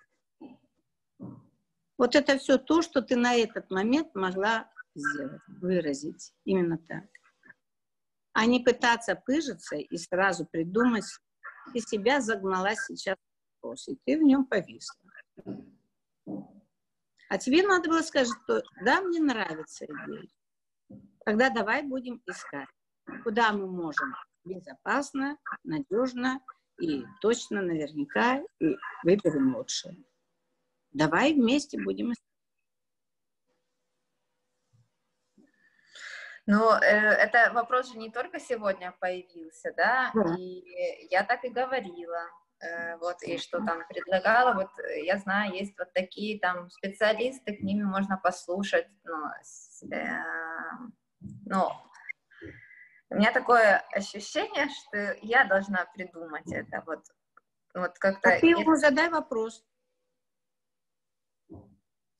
Вот 1.97 2.15
это 2.15 2.37
все 2.37 2.57
то, 2.57 2.81
что 2.81 3.01
ты 3.01 3.15
на 3.15 3.35
этот 3.35 3.71
момент 3.71 4.13
могла 4.13 4.69
сделать, 4.95 5.41
выразить. 5.47 6.33
Именно 6.45 6.77
так 6.77 7.05
а 8.37 8.45
не 8.45 8.59
пытаться 8.59 9.15
пыжиться 9.15 9.77
и 9.77 9.97
сразу 9.97 10.45
придумать, 10.45 11.05
ты 11.73 11.79
себя 11.79 12.21
загнала 12.21 12.75
сейчас 12.75 13.15
в 13.15 13.63
вопрос, 13.63 13.87
и 13.87 13.97
ты 14.05 14.19
в 14.19 14.21
нем 14.21 14.45
повисла. 14.45 15.01
А 17.29 17.37
тебе 17.39 17.65
надо 17.65 17.89
было 17.89 18.03
сказать, 18.03 18.31
что 18.43 18.61
да, 18.85 19.01
мне 19.01 19.19
нравится 19.19 19.85
идея. 19.85 20.29
Тогда 21.25 21.49
давай 21.49 21.81
будем 21.81 22.21
искать, 22.27 22.69
куда 23.23 23.51
мы 23.53 23.65
можем 23.65 24.13
безопасно, 24.45 25.39
надежно 25.63 26.39
и 26.79 27.05
точно, 27.21 27.63
наверняка, 27.63 28.43
и 28.59 28.77
выберем 29.01 29.55
лучшее. 29.55 29.97
Давай 30.91 31.33
вместе 31.33 31.81
будем 31.81 32.13
искать. 32.13 32.27
Ну, 36.47 36.71
э, 36.71 36.79
это 36.79 37.51
вопрос 37.53 37.91
же 37.91 37.97
не 37.97 38.09
только 38.09 38.39
сегодня 38.39 38.95
появился, 39.01 39.73
да, 39.75 40.11
да. 40.13 40.35
и 40.39 41.07
я 41.11 41.23
так 41.23 41.43
и 41.43 41.49
говорила, 41.49 42.21
э, 42.61 42.95
вот, 42.97 43.21
и 43.23 43.37
что 43.37 43.57
там 43.65 43.85
предлагала, 43.89 44.53
вот, 44.53 44.69
э, 44.79 45.03
я 45.03 45.17
знаю, 45.17 45.53
есть 45.53 45.77
вот 45.77 45.91
такие 45.91 46.39
там 46.39 46.69
специалисты, 46.69 47.53
к 47.53 47.59
ними 47.59 47.83
можно 47.83 48.15
послушать, 48.15 48.87
ну, 49.03 49.25
с, 49.43 49.83
э, 49.91 50.23
ну, 51.45 51.69
у 53.09 53.15
меня 53.15 53.33
такое 53.33 53.83
ощущение, 53.91 54.69
что 54.69 55.17
я 55.21 55.43
должна 55.43 55.85
придумать 55.93 56.49
это, 56.49 56.81
вот, 56.85 57.03
вот 57.73 57.99
как-то... 57.99 58.29
А 58.29 58.39
ты 58.39 58.47
ему 58.47 58.75
задай 58.77 59.09
вопрос. 59.09 59.65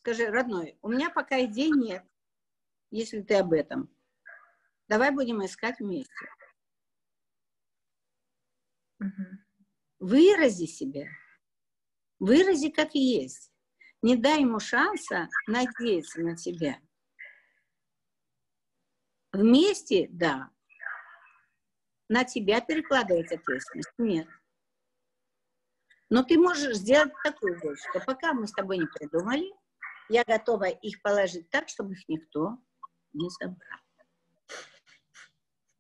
Скажи, 0.08 0.28
родной, 0.28 0.78
у 0.82 0.88
меня 0.88 1.10
пока 1.10 1.43
идей 1.43 1.70
нет, 1.70 2.01
если 2.91 3.22
ты 3.22 3.36
об 3.36 3.51
этом. 3.51 3.93
Давай 4.88 5.12
будем 5.12 5.45
искать 5.45 5.82
вместе. 5.82 6.30
Угу. 9.01 9.26
Вырази 9.99 10.66
себя. 10.66 11.10
Вырази 12.20 12.70
как 12.70 12.95
есть. 12.95 13.51
Не 14.01 14.16
дай 14.16 14.43
ему 14.43 14.62
шанса 14.62 15.28
надеяться 15.45 16.22
на 16.22 16.38
тебя. 16.38 16.80
Вместе, 19.34 20.08
да. 20.10 20.51
На 22.08 22.24
тебя 22.24 22.62
перекладывать 22.62 23.34
ответственность? 23.34 23.91
Нет. 23.97 24.30
Но 26.10 26.24
ты 26.24 26.39
можешь 26.39 26.78
сделать 26.78 27.12
такую 27.26 27.60
вещь, 27.60 27.82
что 27.89 27.99
пока 27.99 28.32
мы 28.32 28.47
с 28.47 28.53
тобой 28.53 28.78
не 28.78 28.86
придумали, 28.86 29.51
я 30.10 30.24
готова 30.24 30.66
их 30.66 31.01
положить 31.01 31.49
так, 31.49 31.70
чтобы 31.70 31.93
их 31.93 32.08
никто 32.08 32.58
не 33.14 33.30
забрал 33.30 33.80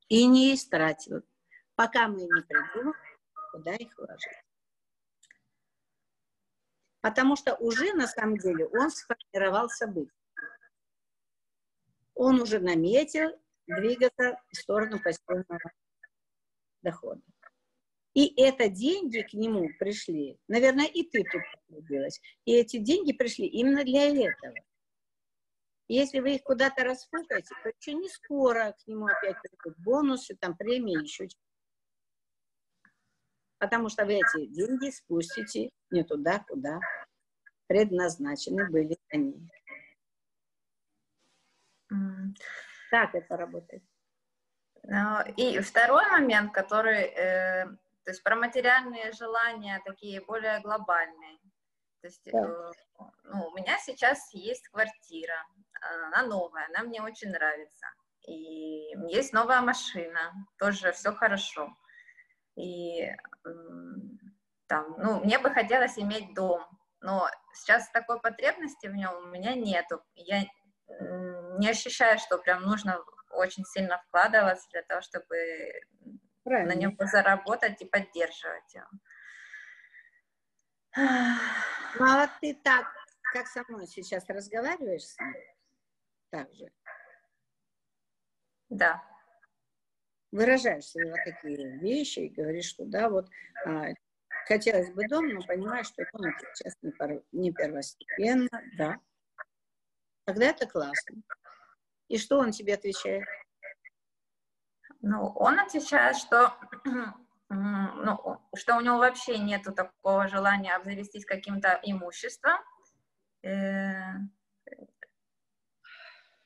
и 0.09 0.25
не 0.25 0.53
истратил. 0.53 1.21
пока 1.75 2.07
мы 2.07 2.21
не 2.21 2.41
придумаем, 2.41 2.95
куда 3.51 3.75
их 3.75 3.95
вложить. 3.97 4.43
Потому 7.01 7.35
что 7.35 7.55
уже 7.55 7.93
на 7.93 8.07
самом 8.07 8.37
деле 8.37 8.65
он 8.65 8.89
сформировался 8.89 9.85
быть. 9.85 10.09
Он 12.15 12.41
уже 12.41 12.59
наметил 12.59 13.29
двигаться 13.67 14.41
в 14.51 14.57
сторону 14.57 14.99
пассивного 14.99 15.71
дохода. 16.81 17.21
И 18.17 18.33
это 18.41 18.67
деньги 18.67 19.21
к 19.21 19.33
нему 19.33 19.69
пришли. 19.77 20.39
Наверное, 20.47 20.87
и 20.87 21.03
ты 21.03 21.23
тут 21.23 21.43
потрудилась. 21.53 22.19
И 22.45 22.55
эти 22.55 22.77
деньги 22.77 23.13
пришли 23.13 23.45
именно 23.45 23.83
для 23.83 24.07
этого. 24.07 24.55
Если 25.87 26.19
вы 26.19 26.33
их 26.33 26.41
куда-то 26.41 26.83
расфукаете, 26.83 27.53
то 27.61 27.69
еще 27.69 27.93
не 27.93 28.09
скоро 28.09 28.71
к 28.71 28.87
нему 28.87 29.05
опять 29.05 29.37
придут 29.39 29.77
бонусы, 29.77 30.35
там 30.35 30.57
премии, 30.57 30.99
еще 30.99 31.27
Потому 33.59 33.87
что 33.89 34.03
вы 34.03 34.15
эти 34.15 34.47
деньги 34.47 34.89
спустите 34.89 35.69
не 35.91 36.03
туда, 36.03 36.39
куда 36.39 36.79
предназначены 37.67 38.67
были 38.67 38.97
они. 39.09 39.47
Mm. 41.93 42.33
Так 42.89 43.13
это 43.13 43.37
работает. 43.37 43.83
Ну, 44.81 45.21
и 45.35 45.59
второй 45.59 46.09
момент, 46.09 46.51
который, 46.51 47.03
э, 47.03 47.77
то 48.07 48.11
есть 48.11 48.23
про 48.23 48.37
материальные 48.37 49.11
желания 49.11 49.81
такие 49.83 50.21
более 50.21 50.61
глобальные. 50.61 51.39
То 51.99 52.07
есть 52.07 52.31
да. 52.31 52.39
э, 52.39 52.71
ну, 53.25 53.47
у 53.47 53.53
меня 53.53 53.77
сейчас 53.79 54.33
есть 54.33 54.65
квартира, 54.69 55.45
она 56.05 56.23
новая, 56.23 56.67
она 56.67 56.83
мне 56.83 57.01
очень 57.01 57.31
нравится. 57.31 57.85
И 58.25 58.95
есть 59.09 59.33
новая 59.33 59.59
машина, 59.59 60.33
тоже 60.57 60.93
все 60.93 61.11
хорошо. 61.11 61.75
И 62.55 63.11
там, 64.67 64.95
ну, 64.99 65.19
мне 65.19 65.37
бы 65.37 65.49
хотелось 65.49 65.99
иметь 65.99 66.33
дом, 66.33 66.65
но 67.01 67.29
сейчас 67.51 67.91
такой 67.91 68.21
потребности 68.21 68.87
в 68.87 68.95
нем 68.95 69.17
у 69.17 69.25
меня 69.25 69.53
нету. 69.53 70.01
Я 70.15 70.45
не 71.57 71.69
ощущаю, 71.69 72.19
что 72.19 72.37
прям 72.37 72.61
нужно 72.61 73.03
очень 73.31 73.65
сильно 73.65 74.01
вкладываться 74.07 74.65
для 74.71 74.83
того, 74.83 75.01
чтобы 75.01 75.35
Правильно. 76.47 76.75
на 76.75 76.79
нем 76.79 76.97
заработать 77.01 77.81
и 77.81 77.85
поддерживать 77.85 78.73
его. 78.73 78.87
Ну, 80.95 82.05
а 82.05 82.27
ты 82.39 82.55
так, 82.63 82.85
как 83.33 83.47
со 83.47 83.63
мной 83.67 83.85
сейчас 83.85 84.23
разговариваешь 84.29 85.03
с? 85.03 85.17
Так 86.29 86.53
же? 86.53 86.71
Да. 88.69 89.03
Выражаешь 90.31 90.85
свои 90.85 91.09
вот 91.09 91.19
такие 91.25 91.79
вещи 91.79 92.19
и 92.19 92.29
говоришь, 92.29 92.69
что 92.69 92.85
да, 92.85 93.09
вот 93.09 93.27
а, 93.65 93.87
хотелось 94.45 94.91
бы 94.91 95.05
дом, 95.09 95.27
но 95.27 95.41
понимаешь, 95.41 95.87
что 95.87 96.05
дом 96.13 96.27
это 96.27 96.45
сейчас 96.53 96.75
не, 96.81 96.91
пор, 96.91 97.23
не 97.33 97.51
первостепенно, 97.51 98.63
да. 98.77 98.99
Тогда 100.23 100.45
это 100.45 100.65
классно. 100.65 101.21
И 102.07 102.17
что 102.17 102.39
он 102.39 102.51
тебе 102.51 102.75
отвечает? 102.75 103.25
Ну, 105.01 105.27
он 105.35 105.59
отвечает, 105.59 106.17
что, 106.17 106.53
ну, 107.49 108.41
что 108.55 108.77
у 108.77 108.81
него 108.81 108.97
вообще 108.97 109.37
нету 109.37 109.71
такого 109.71 110.27
желания 110.27 110.75
обзавестись 110.75 111.25
каким-то 111.25 111.79
имуществом. 111.83 112.59
Э, 113.43 114.15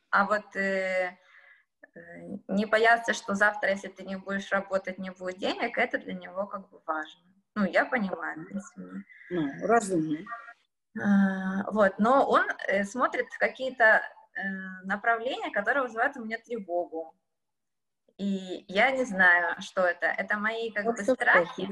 а 0.09 0.25
вот 0.25 0.55
э, 0.55 1.17
не 2.47 2.65
бояться, 2.65 3.13
что 3.13 3.35
завтра, 3.35 3.69
если 3.69 3.87
ты 3.87 4.03
не 4.03 4.17
будешь 4.17 4.51
работать, 4.51 4.97
не 4.97 5.11
будет 5.11 5.37
денег, 5.37 5.77
это 5.77 5.97
для 5.97 6.13
него 6.13 6.45
как 6.47 6.69
бы 6.69 6.81
важно. 6.85 7.21
Ну, 7.55 7.65
я 7.65 7.85
понимаю. 7.85 8.47
Ну, 9.29 9.67
разумно. 9.67 10.19
Вот, 11.71 11.99
но 11.99 12.27
он 12.27 12.45
э, 12.67 12.83
смотрит 12.83 13.27
какие-то 13.39 14.01
направления, 14.83 15.51
которые 15.51 15.83
вызывают 15.83 16.15
у 16.17 16.23
меня 16.23 16.37
тревогу. 16.37 17.13
И 18.17 18.65
я 18.67 18.91
не 18.91 19.05
знаю, 19.05 19.55
что 19.61 19.81
это. 19.81 20.05
Это 20.05 20.37
мои 20.37 20.71
как 20.71 20.85
вот 20.85 20.97
бы 20.97 21.03
страхи. 21.03 21.67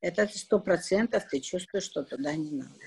Это 0.00 0.26
сто 0.28 0.60
процентов 0.60 1.26
ты 1.26 1.40
чувствуешь, 1.40 1.84
что 1.84 2.02
туда 2.04 2.34
не 2.34 2.50
надо. 2.50 2.80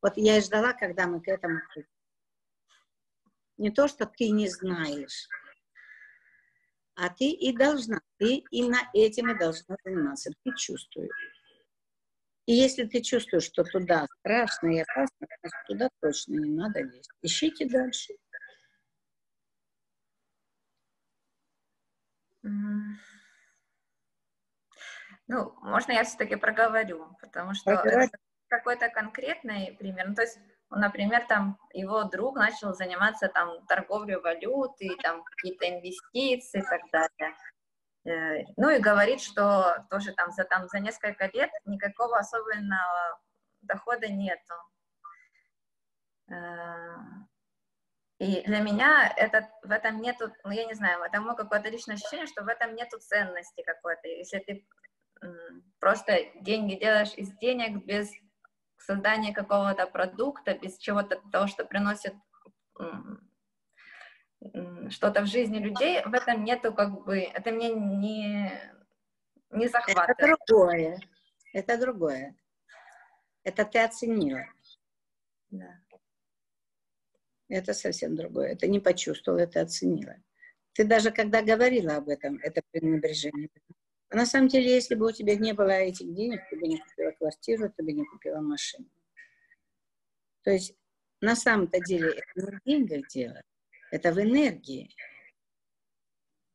Вот 0.00 0.14
я 0.16 0.38
и 0.38 0.40
ждала, 0.40 0.72
когда 0.72 1.06
мы 1.06 1.20
к 1.20 1.28
этому 1.28 1.60
Не 3.56 3.70
то, 3.70 3.88
что 3.88 4.06
ты 4.06 4.30
не 4.30 4.48
знаешь, 4.48 5.28
а 6.94 7.10
ты 7.10 7.30
и 7.30 7.56
должна, 7.56 8.00
ты 8.16 8.42
именно 8.50 8.80
этим 8.92 9.30
и 9.30 9.38
должна 9.38 9.76
заниматься. 9.84 10.32
Ты 10.42 10.52
чувствуешь. 10.56 11.10
И 12.46 12.54
если 12.54 12.84
ты 12.84 13.02
чувствуешь, 13.02 13.44
что 13.44 13.62
туда 13.62 14.06
страшно 14.18 14.74
и 14.74 14.80
опасно, 14.80 15.26
значит, 15.40 15.66
туда 15.68 15.88
точно 16.00 16.32
не 16.34 16.50
надо 16.50 16.80
лезть. 16.80 17.10
Ищите 17.22 17.68
дальше. 17.68 18.14
Ну, 25.26 25.54
можно 25.60 25.92
я 25.92 26.04
все-таки 26.04 26.36
проговорю, 26.36 27.16
потому 27.20 27.54
что 27.54 27.72
это 27.72 28.16
какой-то 28.48 28.88
конкретный 28.88 29.76
пример. 29.78 30.08
Ну, 30.08 30.14
то 30.14 30.22
есть, 30.22 30.38
например, 30.70 31.26
там 31.26 31.58
его 31.72 32.04
друг 32.04 32.36
начал 32.36 32.74
заниматься 32.74 33.28
там 33.28 33.64
торговлей 33.66 34.16
валюты, 34.16 34.96
там 35.02 35.22
какие-то 35.22 35.68
инвестиции 35.68 36.60
и 36.60 36.62
так 36.62 36.80
далее. 36.90 37.36
Э, 38.04 38.44
ну 38.56 38.70
и 38.70 38.78
говорит, 38.78 39.20
что 39.20 39.84
тоже 39.90 40.12
там 40.12 40.30
за, 40.32 40.44
там 40.44 40.66
за 40.68 40.80
несколько 40.80 41.26
лет 41.26 41.50
никакого 41.66 42.18
особенного 42.18 43.20
дохода 43.60 44.08
нету. 44.08 44.54
И 48.18 48.42
для 48.42 48.58
меня 48.60 49.12
это, 49.16 49.48
в 49.62 49.70
этом 49.70 50.00
нету, 50.00 50.32
ну, 50.42 50.50
я 50.50 50.64
не 50.64 50.74
знаю, 50.74 51.02
это 51.02 51.20
мое 51.20 51.34
какое-то 51.34 51.68
личное 51.68 51.94
ощущение, 51.94 52.26
что 52.26 52.42
в 52.42 52.48
этом 52.48 52.74
нету 52.74 52.98
ценности 52.98 53.62
какой-то. 53.62 54.08
Если 54.08 54.38
ты 54.40 54.66
просто 55.78 56.18
деньги 56.40 56.74
делаешь 56.74 57.14
из 57.16 57.30
денег 57.38 57.84
без 57.84 58.10
создания 58.78 59.32
какого-то 59.32 59.86
продукта, 59.86 60.54
без 60.54 60.78
чего-то 60.78 61.20
того, 61.30 61.46
что 61.46 61.64
приносит 61.64 62.14
что-то 64.90 65.22
в 65.22 65.26
жизни 65.26 65.58
людей, 65.58 66.02
в 66.04 66.14
этом 66.14 66.44
нету 66.44 66.72
как 66.72 67.04
бы, 67.04 67.18
это 67.18 67.50
мне 67.52 67.70
не, 67.70 68.52
не 69.50 69.68
захватывает. 69.68 70.10
Это 70.10 70.26
другое, 70.26 71.00
это 71.52 71.78
другое. 71.78 72.36
Это 73.44 73.64
ты 73.64 73.78
оценила. 73.80 74.44
Да. 75.50 75.80
Это 77.48 77.72
совсем 77.72 78.14
другое. 78.14 78.52
Это 78.52 78.66
не 78.66 78.80
почувствовала, 78.80 79.40
это 79.40 79.62
оценила. 79.62 80.16
Ты 80.74 80.84
даже 80.84 81.10
когда 81.10 81.42
говорила 81.42 81.96
об 81.96 82.08
этом, 82.08 82.38
это 82.42 82.62
пренебрежение. 82.70 83.48
А 84.10 84.16
на 84.16 84.26
самом 84.26 84.48
деле, 84.48 84.74
если 84.74 84.94
бы 84.94 85.06
у 85.06 85.12
тебя 85.12 85.34
не 85.36 85.52
было 85.52 85.70
этих 85.70 86.14
денег, 86.14 86.40
ты 86.48 86.56
бы 86.58 86.68
не 86.68 86.78
купила 86.78 87.10
квартиру, 87.12 87.72
ты 87.76 87.82
бы 87.82 87.92
не 87.92 88.04
купила 88.04 88.40
машину. 88.40 88.88
То 90.42 90.50
есть 90.50 90.74
на 91.20 91.34
самом-то 91.34 91.80
деле 91.80 92.10
это 92.10 92.24
не 92.36 92.56
в 92.56 92.64
деньгах 92.64 93.08
дело, 93.08 93.42
это 93.90 94.12
в 94.12 94.20
энергии. 94.20 94.94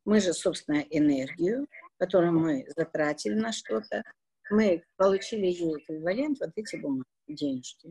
Мы 0.06 0.20
же, 0.20 0.34
собственно, 0.34 0.80
энергию, 0.90 1.68
которую 1.98 2.34
мы 2.34 2.66
затратили 2.76 3.36
на 3.36 3.52
что-то, 3.52 4.04
мы 4.50 4.84
получили 4.98 5.46
ей 5.46 5.78
эквивалент, 5.78 6.40
вот 6.40 6.52
эти 6.56 6.76
бумаги, 6.76 7.06
денежки. 7.28 7.90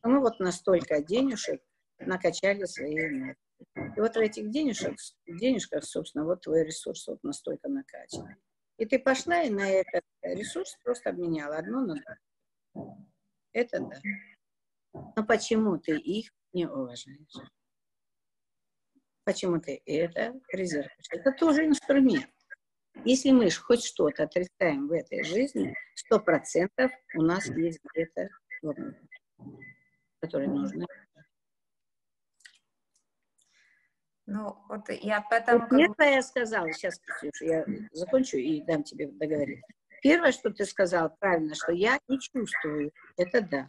А 0.00 0.08
мы 0.08 0.20
вот 0.20 0.40
настолько 0.40 1.02
денежек 1.02 1.60
накачали 2.06 2.64
свои 2.64 2.94
энергии. 2.94 3.36
И 3.96 4.00
вот 4.00 4.14
в 4.14 4.18
этих 4.18 4.50
денежках, 4.50 4.96
денежках, 5.26 5.84
собственно, 5.84 6.24
вот 6.24 6.42
твой 6.42 6.64
ресурс 6.64 7.06
вот 7.06 7.22
настолько 7.22 7.68
накачан. 7.68 8.36
И 8.78 8.86
ты 8.86 8.98
пошла 8.98 9.42
и 9.42 9.50
на 9.50 9.68
этот 9.68 10.02
ресурс 10.22 10.76
просто 10.82 11.10
обменяла 11.10 11.56
одно 11.56 11.80
на 11.80 11.94
другое. 11.94 13.06
Это 13.52 13.80
да. 13.80 14.00
Но 15.16 15.24
почему 15.24 15.78
ты 15.78 15.96
их 15.96 16.32
не 16.52 16.66
уважаешь? 16.66 17.50
Почему 19.24 19.60
ты 19.60 19.80
это 19.86 20.34
резервируешь? 20.52 21.06
Это 21.10 21.32
тоже 21.32 21.66
инструмент. 21.66 22.28
Если 23.04 23.30
мы 23.30 23.50
хоть 23.50 23.84
что-то 23.84 24.24
отрицаем 24.24 24.88
в 24.88 24.92
этой 24.92 25.22
жизни, 25.22 25.74
сто 25.94 26.18
процентов 26.18 26.90
у 27.14 27.22
нас 27.22 27.46
есть 27.46 27.80
где-то 27.94 28.28
которые 30.20 30.50
нужны 30.50 30.86
Ну, 34.32 34.56
вот 34.66 34.88
я 34.88 35.20
поэтому... 35.28 35.60
Вот 35.60 35.68
первое 35.68 36.14
я 36.14 36.22
сказала, 36.22 36.72
сейчас, 36.72 36.98
Ксюша, 36.98 37.44
я 37.44 37.66
закончу 37.92 38.38
и 38.38 38.62
дам 38.62 38.82
тебе 38.82 39.08
договорить. 39.08 39.60
Первое, 40.02 40.32
что 40.32 40.50
ты 40.50 40.64
сказала 40.64 41.14
правильно, 41.20 41.54
что 41.54 41.72
я 41.72 41.98
не 42.08 42.18
чувствую, 42.18 42.92
это 43.18 43.42
да. 43.42 43.66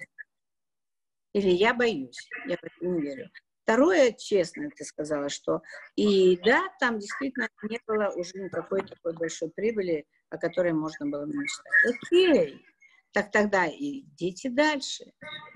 Или 1.34 1.50
я 1.50 1.74
боюсь, 1.74 2.30
я 2.48 2.56
в 2.56 2.64
это 2.64 2.76
не 2.82 3.02
верю. 3.02 3.30
Второе, 3.64 4.14
честно, 4.14 4.70
ты 4.70 4.86
сказала, 4.86 5.28
что 5.28 5.62
и 5.96 6.38
да, 6.38 6.70
там 6.80 7.00
действительно 7.00 7.50
не 7.64 7.80
было 7.86 8.10
уже 8.16 8.38
никакой 8.38 8.88
такой 8.88 9.14
большой 9.14 9.52
прибыли, 9.52 10.06
о 10.30 10.38
которой 10.38 10.72
можно 10.72 11.06
было 11.06 11.26
мечтать. 11.26 11.66
Окей, 11.90 12.66
так 13.14 13.32
тогда 13.32 13.68
идите 13.70 14.50
дальше, 14.50 15.06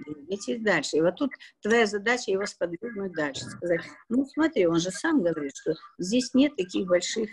идите 0.05 0.59
дальше. 0.59 0.97
И 0.97 1.01
вот 1.01 1.15
тут 1.15 1.31
твоя 1.61 1.87
задача 1.87 2.31
его 2.31 2.45
сподвигнуть 2.45 3.13
дальше, 3.13 3.45
сказать, 3.45 3.81
ну 4.09 4.25
смотри, 4.25 4.67
он 4.67 4.79
же 4.79 4.91
сам 4.91 5.23
говорит, 5.23 5.53
что 5.55 5.73
здесь 5.97 6.33
нет 6.33 6.55
таких 6.55 6.87
больших 6.87 7.31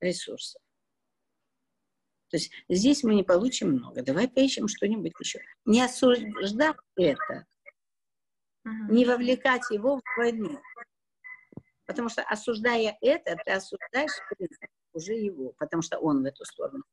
ресурсов. 0.00 0.62
То 2.30 2.36
есть 2.36 2.52
здесь 2.68 3.02
мы 3.02 3.14
не 3.14 3.24
получим 3.24 3.72
много. 3.72 4.02
Давай 4.02 4.28
поищем 4.28 4.68
что-нибудь 4.68 5.12
еще. 5.18 5.40
Не 5.64 5.82
осуждать 5.82 6.76
это, 6.94 7.46
не 8.64 9.04
вовлекать 9.04 9.70
его 9.70 9.96
в 9.96 10.02
войну. 10.16 10.60
Потому 11.86 12.10
что 12.10 12.22
осуждая 12.22 12.96
это, 13.00 13.36
ты 13.44 13.52
осуждаешь 13.52 14.12
уже 14.92 15.14
его, 15.14 15.54
потому 15.58 15.82
что 15.82 15.98
он 15.98 16.22
в 16.22 16.26
эту 16.26 16.44
сторону. 16.44 16.84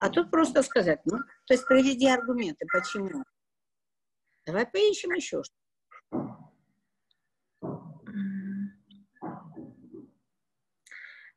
А 0.00 0.10
тут 0.10 0.30
просто 0.30 0.62
сказать, 0.62 1.00
ну, 1.04 1.18
то 1.18 1.54
есть 1.54 1.66
приведи 1.66 2.08
аргументы, 2.08 2.66
почему. 2.72 3.24
Давай 4.46 4.66
поищем 4.66 5.10
еще 5.10 5.42
что 5.42 5.54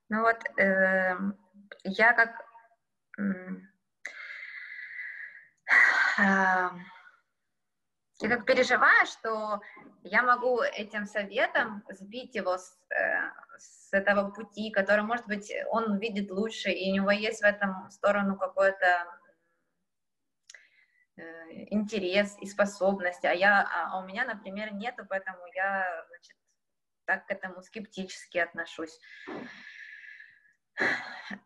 Ну 0.09 0.22
вот, 0.22 0.43
э, 0.59 1.18
я 1.86 2.14
как... 2.14 2.45
Э, 6.20 6.70
я 8.22 8.30
как 8.30 8.45
переживаю, 8.45 9.05
что 9.05 9.61
я 10.03 10.24
могу 10.24 10.61
этим 10.61 11.05
советом 11.05 11.84
сбить 11.89 12.36
его 12.36 12.57
с, 12.57 12.78
э, 12.89 13.32
с 13.57 13.93
этого 13.93 14.30
пути, 14.32 14.72
который, 14.72 15.03
может 15.03 15.28
быть, 15.28 15.51
он 15.69 15.97
видит 15.99 16.32
лучше, 16.32 16.69
и 16.69 16.91
у 16.91 16.95
него 16.95 17.11
есть 17.11 17.41
в 17.41 17.45
этом 17.45 17.89
сторону 17.89 18.38
какой-то 18.38 19.07
э, 21.17 21.24
интерес 21.72 22.38
и 22.41 22.45
способность, 22.45 23.26
а, 23.26 23.34
я, 23.34 23.67
а 23.74 23.99
у 23.99 24.05
меня, 24.05 24.26
например, 24.26 24.74
нету, 24.74 25.05
поэтому 25.09 25.45
я, 25.53 26.05
значит, 26.07 26.36
так 27.05 27.26
к 27.26 27.32
этому 27.32 27.61
скептически 27.61 28.38
отношусь. 28.38 28.99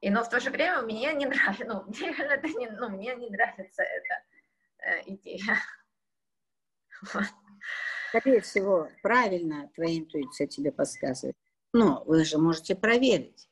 И, 0.01 0.09
но 0.09 0.23
в 0.23 0.29
то 0.29 0.39
же 0.39 0.49
время 0.49 0.81
мне 0.81 1.13
не 1.13 1.25
нравится, 1.25 1.65
ну, 1.65 1.83
мне, 1.87 2.11
это 2.17 2.47
не, 2.47 2.69
ну, 2.69 2.89
мне 2.89 3.15
не 3.15 3.29
нравится 3.29 3.83
эта 3.83 4.23
э, 4.79 5.01
идея. 5.07 5.57
Скорее 8.09 8.41
всего, 8.41 8.89
правильно 9.01 9.69
твоя 9.75 9.97
интуиция 9.97 10.47
тебе 10.47 10.71
подсказывает. 10.71 11.35
Но 11.73 12.03
вы 12.05 12.23
же 12.23 12.37
можете 12.37 12.75
проверить. 12.75 13.49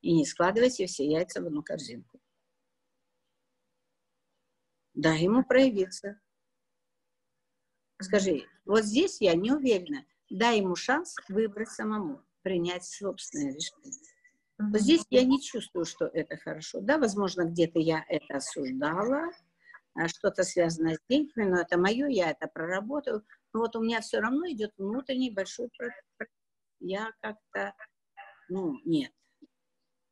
И 0.00 0.12
не 0.12 0.26
складывайте 0.26 0.86
все 0.86 1.06
яйца 1.06 1.40
в 1.40 1.46
одну 1.46 1.62
корзинку. 1.62 2.20
Дай 4.94 5.22
ему 5.22 5.44
проявиться. 5.44 6.20
Скажи, 8.00 8.48
вот 8.64 8.84
здесь 8.84 9.20
я 9.20 9.34
не 9.34 9.52
уверена. 9.52 10.04
Дай 10.28 10.58
ему 10.58 10.74
шанс 10.74 11.16
выбрать 11.28 11.70
самому, 11.70 12.24
принять 12.42 12.84
собственное 12.84 13.54
решение. 13.54 14.00
Вот 14.58 14.80
здесь 14.80 15.04
я 15.10 15.24
не 15.24 15.40
чувствую, 15.40 15.84
что 15.84 16.06
это 16.06 16.36
хорошо. 16.36 16.80
Да, 16.80 16.98
возможно, 16.98 17.44
где-то 17.44 17.78
я 17.78 18.04
это 18.08 18.36
осуждала, 18.36 19.30
что-то 20.08 20.42
связано 20.44 20.94
с 20.94 20.98
деньгами, 21.08 21.50
но 21.50 21.60
это 21.60 21.78
мое, 21.78 22.06
я 22.08 22.30
это 22.30 22.48
проработаю. 22.48 23.24
Но 23.52 23.60
вот 23.60 23.76
у 23.76 23.82
меня 23.82 24.00
все 24.00 24.20
равно 24.20 24.50
идет 24.50 24.72
внутренний 24.76 25.30
большой 25.30 25.68
процесс. 25.76 26.32
Я 26.80 27.12
как-то, 27.20 27.74
ну, 28.48 28.80
нет, 28.84 29.12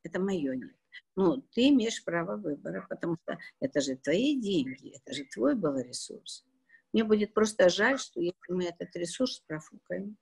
это 0.03 0.21
мое 0.21 0.55
нет. 0.57 0.77
Ну, 1.17 1.43
ты 1.53 1.69
имеешь 1.69 2.05
право 2.05 2.37
выбора, 2.37 2.87
потому 2.89 3.17
что 3.23 3.39
это 3.61 3.81
же 3.81 3.97
твои 3.97 4.41
деньги, 4.41 4.97
это 4.97 5.15
же 5.15 5.25
твой 5.25 5.55
был 5.55 5.77
ресурс. 5.79 6.45
Мне 6.93 7.05
будет 7.05 7.33
просто 7.33 7.69
жаль, 7.69 7.99
что 7.99 8.21
если 8.21 8.53
мы 8.53 8.65
этот 8.65 8.95
ресурс 8.97 9.41
профукаем, 9.47 10.17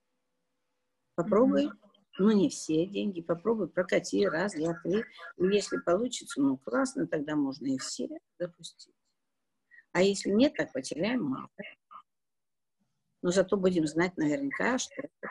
попробуй 1.14 1.66
mm-hmm 1.66 1.88
ну, 2.18 2.32
не 2.32 2.48
все 2.48 2.86
деньги, 2.86 3.20
попробуй 3.20 3.68
прокати 3.68 4.26
раз, 4.26 4.54
два, 4.54 4.74
три. 4.82 5.04
И 5.36 5.44
если 5.46 5.78
получится, 5.78 6.40
ну, 6.40 6.56
классно, 6.58 7.06
тогда 7.06 7.36
можно 7.36 7.66
и 7.66 7.78
все 7.78 8.08
запустить. 8.38 8.94
А 9.98 10.00
если 10.00 10.30
нет, 10.30 10.54
так 10.54 10.72
потеряем 10.72 11.24
мало. 11.24 11.50
Но 13.20 13.32
зато 13.32 13.56
будем 13.56 13.84
знать 13.88 14.16
наверняка, 14.16 14.78
что 14.78 14.94
это. 14.94 15.28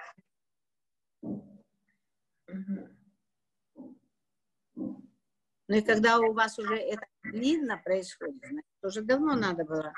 Ну 5.69 5.75
и 5.77 5.81
когда 5.81 6.19
у 6.19 6.33
вас 6.33 6.59
уже 6.59 6.75
это 6.75 7.05
длинно 7.23 7.77
происходит, 7.77 8.43
значит, 8.45 8.83
уже 8.83 9.03
давно 9.03 9.35
надо 9.35 9.63
было 9.63 9.93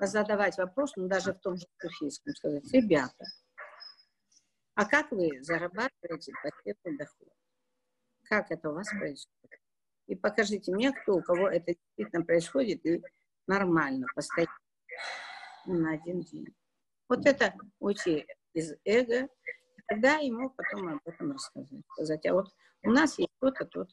задавать 0.00 0.58
вопрос, 0.58 0.96
ну 0.96 1.06
даже 1.06 1.32
в 1.32 1.38
том 1.38 1.56
же 1.56 1.66
суфийском, 1.80 2.34
сказать, 2.34 2.72
ребята, 2.72 3.24
а 4.74 4.84
как 4.84 5.12
вы 5.12 5.44
зарабатываете 5.44 6.32
пассивный 6.42 6.98
доход? 6.98 7.28
Как 8.24 8.50
это 8.50 8.70
у 8.70 8.74
вас 8.74 8.88
происходит? 8.88 9.60
И 10.08 10.16
покажите 10.16 10.72
мне, 10.72 10.92
кто, 10.92 11.14
у 11.14 11.22
кого 11.22 11.48
это 11.48 11.76
действительно 11.76 12.24
происходит 12.24 12.84
и 12.84 13.00
нормально, 13.48 14.06
постоянно, 14.14 14.52
на 15.66 15.92
один 15.92 16.20
день. 16.20 16.46
Вот 17.08 17.26
это 17.26 17.54
уйти 17.80 18.26
из 18.52 18.74
эго, 18.84 19.28
тогда 19.86 20.16
ему 20.16 20.50
потом 20.50 20.88
об 20.88 21.00
этом 21.04 21.32
рассказать. 21.32 21.82
Сказать, 21.92 22.26
а 22.26 22.34
вот 22.34 22.46
у 22.84 22.90
нас 22.90 23.18
есть 23.18 23.32
то-то, 23.40 23.64
то-то. 23.64 23.92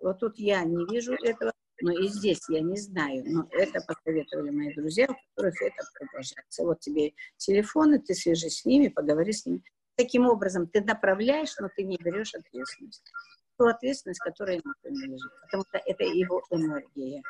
Вот 0.00 0.20
тут 0.20 0.38
я 0.38 0.62
не 0.64 0.84
вижу 0.92 1.14
этого, 1.14 1.52
но 1.80 1.92
и 1.92 2.08
здесь 2.08 2.40
я 2.48 2.60
не 2.60 2.76
знаю. 2.76 3.22
Но 3.26 3.48
это 3.50 3.80
посоветовали 3.80 4.50
мои 4.50 4.74
друзья, 4.74 5.06
у 5.06 5.14
которых 5.34 5.62
это 5.62 5.84
продолжается. 5.98 6.64
Вот 6.64 6.80
тебе 6.80 7.12
телефоны, 7.36 7.98
ты 7.98 8.14
свяжись 8.14 8.60
с 8.60 8.64
ними, 8.64 8.88
поговори 8.88 9.32
с 9.32 9.46
ними. 9.46 9.62
Таким 9.96 10.26
образом, 10.26 10.66
ты 10.66 10.82
направляешь, 10.82 11.56
но 11.58 11.68
ты 11.74 11.84
не 11.84 11.96
берешь 11.96 12.34
ответственность. 12.34 13.10
Ту 13.58 13.66
ответственность, 13.66 14.20
которая 14.20 14.56
ему 14.56 14.74
принадлежит. 14.82 15.32
Потому 15.42 15.64
что 15.68 15.78
это 15.78 16.04
его 16.04 16.42
энергия. 16.50 17.22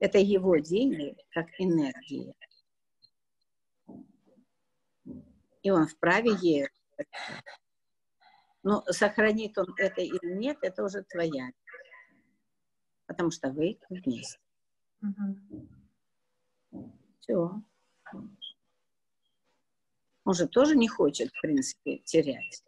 Это 0.00 0.18
его 0.18 0.56
деньги, 0.58 1.16
как 1.30 1.48
энергия. 1.58 2.34
И 5.62 5.70
он 5.70 5.88
вправе 5.88 6.32
ею. 6.40 6.68
Но 8.62 8.82
сохранит 8.90 9.58
он 9.58 9.74
это 9.76 10.00
или 10.00 10.34
нет, 10.34 10.58
это 10.62 10.84
уже 10.84 11.02
твоя. 11.02 11.50
Потому 13.06 13.30
что 13.30 13.50
вы 13.50 13.78
вместе. 13.88 14.38
Угу. 15.02 15.68
Все. 17.20 17.62
Он 20.24 20.34
же 20.34 20.46
тоже 20.46 20.76
не 20.76 20.88
хочет, 20.88 21.32
в 21.32 21.40
принципе, 21.40 21.98
терять. 21.98 22.62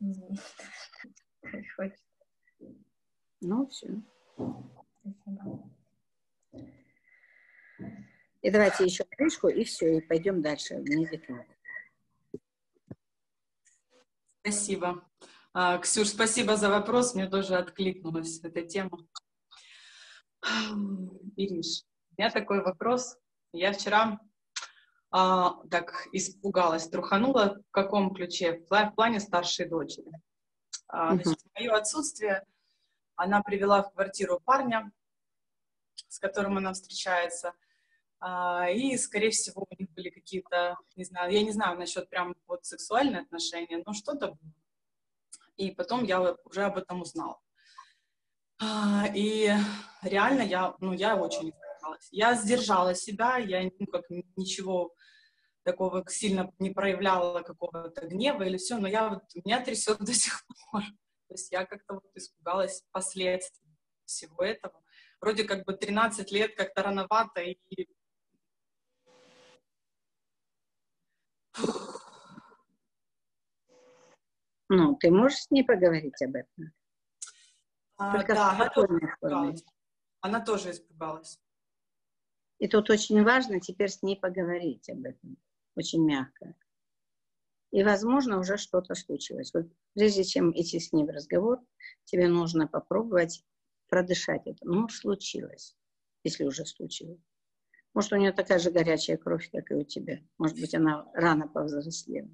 Ну, 3.46 3.66
все. 3.66 3.88
И 8.40 8.50
давайте 8.50 8.84
еще 8.84 9.04
книжку, 9.04 9.48
и 9.48 9.64
все, 9.64 9.98
и 9.98 10.00
пойдем 10.00 10.40
дальше. 10.40 10.82
Спасибо. 14.40 15.06
А, 15.52 15.76
Ксюш, 15.78 16.08
спасибо 16.08 16.56
за 16.56 16.70
вопрос. 16.70 17.14
Мне 17.14 17.26
тоже 17.28 17.56
откликнулась 17.56 18.40
эта 18.42 18.62
тема. 18.62 18.98
Ириш, 21.36 21.84
у 22.16 22.22
меня 22.22 22.30
такой 22.30 22.62
вопрос. 22.62 23.18
Я 23.52 23.72
вчера 23.72 24.20
а, 25.10 25.56
так 25.70 26.08
испугалась, 26.12 26.88
труханула 26.88 27.62
в 27.68 27.70
каком 27.70 28.14
ключе? 28.14 28.64
В 28.70 28.94
плане 28.94 29.20
старшей 29.20 29.68
дочери. 29.68 30.10
А, 30.88 31.14
значит, 31.14 31.44
мое 31.54 31.72
отсутствие 31.76 32.46
она 33.16 33.42
привела 33.42 33.82
в 33.82 33.92
квартиру 33.92 34.40
парня, 34.44 34.90
с 36.08 36.18
которым 36.18 36.58
она 36.58 36.72
встречается, 36.72 37.54
а, 38.26 38.70
и, 38.70 38.96
скорее 38.96 39.30
всего, 39.30 39.66
у 39.68 39.74
них 39.78 39.90
были 39.90 40.08
какие-то, 40.08 40.78
не 40.96 41.04
знаю, 41.04 41.30
я 41.30 41.42
не 41.42 41.52
знаю 41.52 41.78
насчет 41.78 42.08
прям 42.08 42.34
вот 42.46 42.64
сексуальные 42.64 43.20
отношения, 43.20 43.82
но 43.84 43.92
что-то 43.92 44.28
было. 44.28 44.52
И 45.56 45.70
потом 45.72 46.04
я 46.04 46.34
уже 46.44 46.62
об 46.64 46.78
этом 46.78 47.02
узнала. 47.02 47.38
А, 48.58 49.04
и 49.14 49.52
реально 50.02 50.40
я, 50.40 50.74
ну, 50.80 50.94
я 50.94 51.16
очень 51.16 51.50
испугалась. 51.50 52.08
Я 52.12 52.34
сдержала 52.34 52.94
себя, 52.94 53.36
я 53.36 53.70
ну, 53.78 53.86
как 53.86 54.04
ничего 54.36 54.94
такого 55.62 56.02
сильно 56.08 56.50
не 56.58 56.70
проявляла 56.70 57.42
какого-то 57.42 58.06
гнева 58.06 58.42
или 58.44 58.56
все, 58.56 58.78
но 58.78 58.88
я 58.88 59.08
вот, 59.10 59.22
меня 59.44 59.62
трясет 59.62 59.98
до 59.98 60.14
сих 60.14 60.46
пор. 60.70 60.82
То 61.28 61.34
есть 61.34 61.50
я 61.52 61.64
как-то 61.64 61.94
вот 61.94 62.10
испугалась 62.14 62.82
последствий 62.92 63.70
всего 64.04 64.42
этого. 64.44 64.82
вроде 65.20 65.44
как 65.44 65.64
бы 65.64 65.72
13 65.74 66.30
лет 66.32 66.54
как-то 66.56 66.82
рановато 66.82 67.40
и 67.40 67.56
Ну, 74.68 74.96
ты 74.96 75.10
можешь 75.10 75.38
с 75.40 75.50
ней 75.50 75.62
поговорить 75.64 76.20
об 76.22 76.34
этом? 76.36 76.72
а, 77.96 78.12
Только 78.16 78.34
да, 78.34 78.50
она 78.52 78.68
тоже 78.70 78.86
форме. 78.88 79.08
испугалась. 79.12 79.64
Она 80.20 80.40
тоже 80.44 80.70
испугалась. 80.70 81.38
И 82.58 82.68
тут 82.68 82.88
очень 82.90 83.22
важно 83.22 83.60
теперь 83.60 83.90
с 83.90 84.02
ней 84.02 84.18
поговорить 84.18 84.88
об 84.88 85.04
этом. 85.04 85.36
Очень 85.76 86.04
мягко. 86.06 86.54
И, 87.74 87.82
возможно, 87.82 88.38
уже 88.38 88.56
что-то 88.56 88.94
случилось. 88.94 89.52
Вот 89.52 89.66
прежде 89.94 90.22
чем 90.22 90.52
идти 90.52 90.78
с 90.78 90.92
ней 90.92 91.04
в 91.04 91.10
разговор, 91.10 91.58
тебе 92.04 92.28
нужно 92.28 92.68
попробовать 92.68 93.44
продышать 93.88 94.42
это. 94.46 94.58
Ну, 94.62 94.88
случилось, 94.88 95.76
если 96.22 96.44
уже 96.44 96.66
случилось. 96.66 97.18
Может, 97.92 98.12
у 98.12 98.16
нее 98.16 98.30
такая 98.30 98.60
же 98.60 98.70
горячая 98.70 99.16
кровь, 99.16 99.50
как 99.50 99.72
и 99.72 99.74
у 99.74 99.82
тебя. 99.82 100.20
Может 100.38 100.60
быть, 100.60 100.72
она 100.72 101.10
рано 101.14 101.48
повзрослела. 101.48 102.30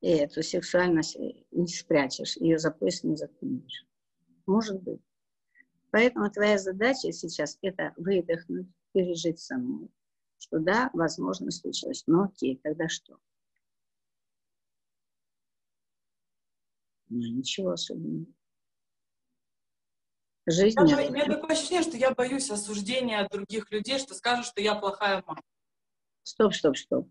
И 0.00 0.08
эту 0.08 0.42
сексуальность 0.42 1.16
не 1.52 1.68
спрячешь, 1.68 2.36
ее 2.38 2.58
за 2.58 2.72
пояс 2.72 3.04
не 3.04 3.14
заткнешь. 3.14 3.86
Может 4.46 4.82
быть. 4.82 5.00
Поэтому 5.92 6.28
твоя 6.28 6.58
задача 6.58 7.12
сейчас 7.12 7.56
это 7.62 7.94
выдохнуть, 7.96 8.66
пережить 8.92 9.38
саму, 9.38 9.92
что 10.38 10.58
да, 10.58 10.90
возможно, 10.92 11.52
случилось. 11.52 12.02
Но 12.08 12.24
окей, 12.24 12.58
тогда 12.64 12.88
что? 12.88 13.20
Ну, 17.12 17.18
ничего 17.18 17.72
особенного. 17.72 18.24
Жизнь 20.46 20.78
Я, 20.78 20.84
не 20.86 20.94
бо- 20.94 21.08
у 21.10 21.12
меня 21.12 21.26
такое 21.26 21.50
ощущение, 21.50 21.82
что 21.82 21.96
я 21.98 22.12
боюсь 22.14 22.50
осуждения 22.50 23.28
других 23.28 23.70
людей, 23.70 23.98
что 23.98 24.14
скажут, 24.14 24.46
что 24.46 24.62
я 24.62 24.74
плохая 24.74 25.22
мама. 25.26 25.42
Стоп, 26.22 26.54
стоп, 26.54 26.76
стоп. 26.78 27.10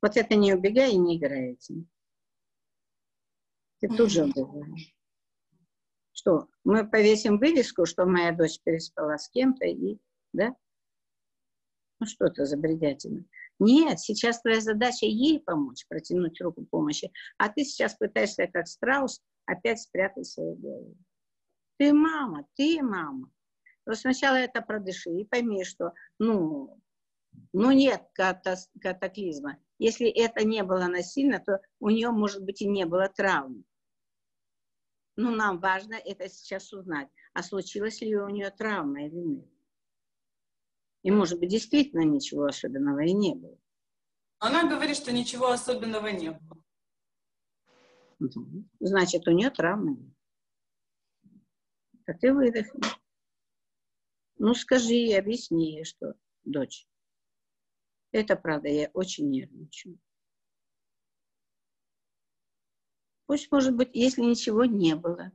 Вот 0.00 0.16
это 0.16 0.34
не 0.36 0.54
убегай 0.54 0.92
и 0.92 0.96
не 0.96 1.18
играй 1.18 1.52
этим. 1.52 1.86
Ты 3.80 3.88
тут 3.88 4.10
же 4.10 4.24
убегаешь. 4.24 4.96
Что, 6.12 6.48
мы 6.64 6.88
повесим 6.88 7.38
вывеску, 7.38 7.84
что 7.84 8.06
моя 8.06 8.32
дочь 8.32 8.58
переспала 8.62 9.18
с 9.18 9.28
кем-то 9.28 9.66
и, 9.66 9.98
да? 10.32 10.56
Ну 12.00 12.06
что 12.06 12.26
это 12.26 12.46
за 12.46 12.56
бредятина? 12.56 13.24
Нет, 13.58 14.00
сейчас 14.00 14.40
твоя 14.40 14.60
задача 14.60 15.04
ей 15.04 15.38
помочь, 15.38 15.86
протянуть 15.86 16.40
руку 16.40 16.64
помощи, 16.64 17.12
а 17.36 17.50
ты 17.50 17.62
сейчас 17.62 17.94
пытаешься, 17.94 18.46
как 18.46 18.66
страус, 18.66 19.20
опять 19.44 19.82
спрятать 19.82 20.26
свою 20.26 20.54
голову. 20.54 20.96
Ты 21.76 21.92
мама, 21.92 22.46
ты 22.56 22.82
мама. 22.82 23.30
Но 23.84 23.94
сначала 23.94 24.36
это 24.36 24.62
продыши 24.62 25.10
и 25.10 25.26
пойми, 25.26 25.62
что, 25.64 25.92
ну, 26.18 26.80
ну 27.52 27.70
нет 27.70 28.02
катаклизма. 28.14 29.58
Если 29.78 30.08
это 30.08 30.46
не 30.46 30.62
было 30.62 30.86
насильно, 30.86 31.38
то 31.38 31.60
у 31.80 31.90
нее, 31.90 32.10
может 32.10 32.42
быть, 32.42 32.62
и 32.62 32.68
не 32.68 32.86
было 32.86 33.08
травм. 33.08 33.64
Но 35.16 35.30
нам 35.30 35.58
важно 35.58 35.94
это 35.94 36.30
сейчас 36.30 36.72
узнать. 36.72 37.08
А 37.34 37.42
случилась 37.42 38.00
ли 38.00 38.16
у 38.16 38.28
нее 38.28 38.50
травма 38.50 39.04
или 39.04 39.16
нет? 39.16 39.48
И, 41.02 41.10
может 41.10 41.38
быть, 41.38 41.50
действительно 41.50 42.02
ничего 42.02 42.44
особенного 42.44 43.00
и 43.00 43.12
не 43.12 43.34
было. 43.34 43.58
Она 44.38 44.68
говорит, 44.68 44.96
что 44.96 45.12
ничего 45.12 45.50
особенного 45.50 46.08
не 46.08 46.30
было. 46.30 46.62
Значит, 48.80 49.26
у 49.26 49.30
нее 49.30 49.50
травмы 49.50 49.96
нет. 49.96 50.14
А 52.06 52.14
ты 52.14 52.34
выдохни. 52.34 52.80
Ну, 54.36 54.54
скажи 54.54 54.94
ей, 54.94 55.18
объясни 55.18 55.74
ей, 55.74 55.84
что, 55.84 56.14
дочь, 56.44 56.86
это 58.12 58.36
правда, 58.36 58.68
я 58.68 58.90
очень 58.92 59.30
нервничаю. 59.30 59.98
Пусть, 63.26 63.50
может 63.52 63.76
быть, 63.76 63.90
если 63.92 64.22
ничего 64.22 64.64
не 64.64 64.96
было, 64.96 65.30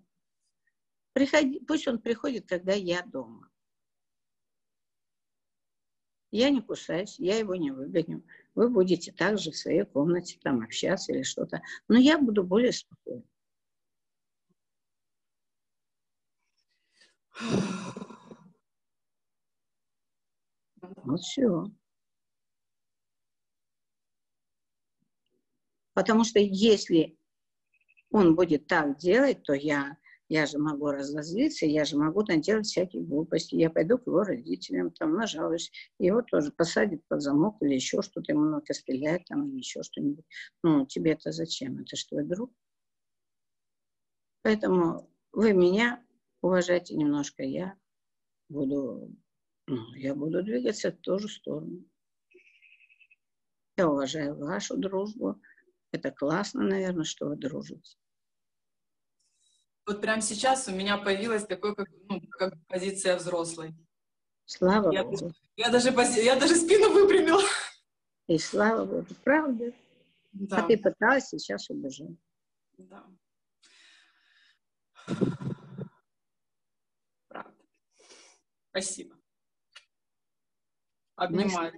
приходи, 1.13 1.59
пусть 1.61 1.87
он 1.87 2.01
приходит, 2.01 2.47
когда 2.47 2.73
я 2.73 3.03
дома. 3.03 3.49
Я 6.35 6.49
не 6.49 6.61
кусаюсь, 6.61 7.17
я 7.17 7.37
его 7.37 7.55
не 7.55 7.71
выгоню. 7.71 8.21
Вы 8.55 8.67
будете 8.69 9.13
также 9.13 9.51
в 9.51 9.55
своей 9.55 9.85
комнате 9.85 10.37
там 10.43 10.61
общаться 10.61 11.13
или 11.13 11.23
что-то. 11.23 11.61
Но 11.87 11.97
я 11.97 12.17
буду 12.19 12.43
более 12.43 12.73
спокойна. 12.73 13.23
Вот 20.81 21.21
все. 21.21 21.71
Потому 25.93 26.25
что 26.25 26.39
если 26.39 27.17
он 28.11 28.35
будет 28.35 28.67
так 28.67 28.97
делать, 28.97 29.41
то 29.43 29.53
я, 29.53 29.95
я 30.27 30.45
же 30.45 30.57
могу 30.57 30.87
разозлиться, 30.87 31.65
я 31.65 31.85
же 31.85 31.97
могу 31.97 32.23
наделать 32.23 32.65
всякие 32.65 33.03
глупости. 33.03 33.55
Я 33.55 33.69
пойду 33.69 33.97
к 33.97 34.07
его 34.07 34.23
родителям, 34.23 34.91
там 34.91 35.13
нажалуюсь, 35.13 35.71
его 35.99 36.21
тоже 36.21 36.51
посадят 36.51 37.05
под 37.07 37.21
замок 37.21 37.57
или 37.61 37.75
еще 37.75 38.01
что-то, 38.01 38.31
ему 38.31 38.45
много 38.45 38.73
стрелять 38.73 39.25
там 39.25 39.47
или 39.47 39.57
еще 39.57 39.83
что-нибудь. 39.83 40.25
Ну, 40.63 40.85
тебе 40.85 41.11
это 41.11 41.31
зачем? 41.31 41.79
Это 41.79 41.95
что, 41.95 42.23
друг? 42.23 42.51
Поэтому 44.41 45.09
вы 45.31 45.53
меня 45.53 46.03
уважайте 46.41 46.95
немножко, 46.95 47.43
я 47.43 47.75
буду, 48.49 49.15
ну, 49.67 49.93
я 49.95 50.15
буду 50.15 50.43
двигаться 50.43 50.91
в 50.91 50.97
ту 50.97 51.19
же 51.19 51.27
сторону. 51.27 51.83
Я 53.77 53.89
уважаю 53.89 54.37
вашу 54.37 54.77
дружбу. 54.77 55.41
Это 55.91 56.11
классно, 56.11 56.63
наверное, 56.63 57.03
что 57.03 57.27
вы 57.27 57.35
дружите. 57.35 57.97
Вот 59.85 60.01
прямо 60.01 60.21
сейчас 60.21 60.67
у 60.67 60.71
меня 60.71 60.97
появилась 60.97 61.45
такой, 61.45 61.75
как, 61.75 61.87
ну, 62.09 62.19
как 62.31 62.53
позиция 62.67 63.15
взрослой. 63.17 63.75
Слава 64.45 64.91
Я, 64.91 65.03
Богу. 65.03 65.31
я 65.57 65.69
даже, 65.69 65.89
я 65.89 66.35
даже 66.39 66.55
спину 66.55 66.91
выпрямила. 66.91 67.43
И 68.27 68.37
слава 68.39 68.85
Богу. 68.85 69.07
Правда. 69.23 69.71
Да, 70.33 70.57
А 70.57 70.67
ты 70.67 70.77
пыталась 70.77 71.27
сейчас 71.29 71.69
убежать. 71.69 72.09
да. 72.77 73.05
Правда. 77.27 77.63
Спасибо. 78.71 79.15
Обнимаю. 81.15 81.73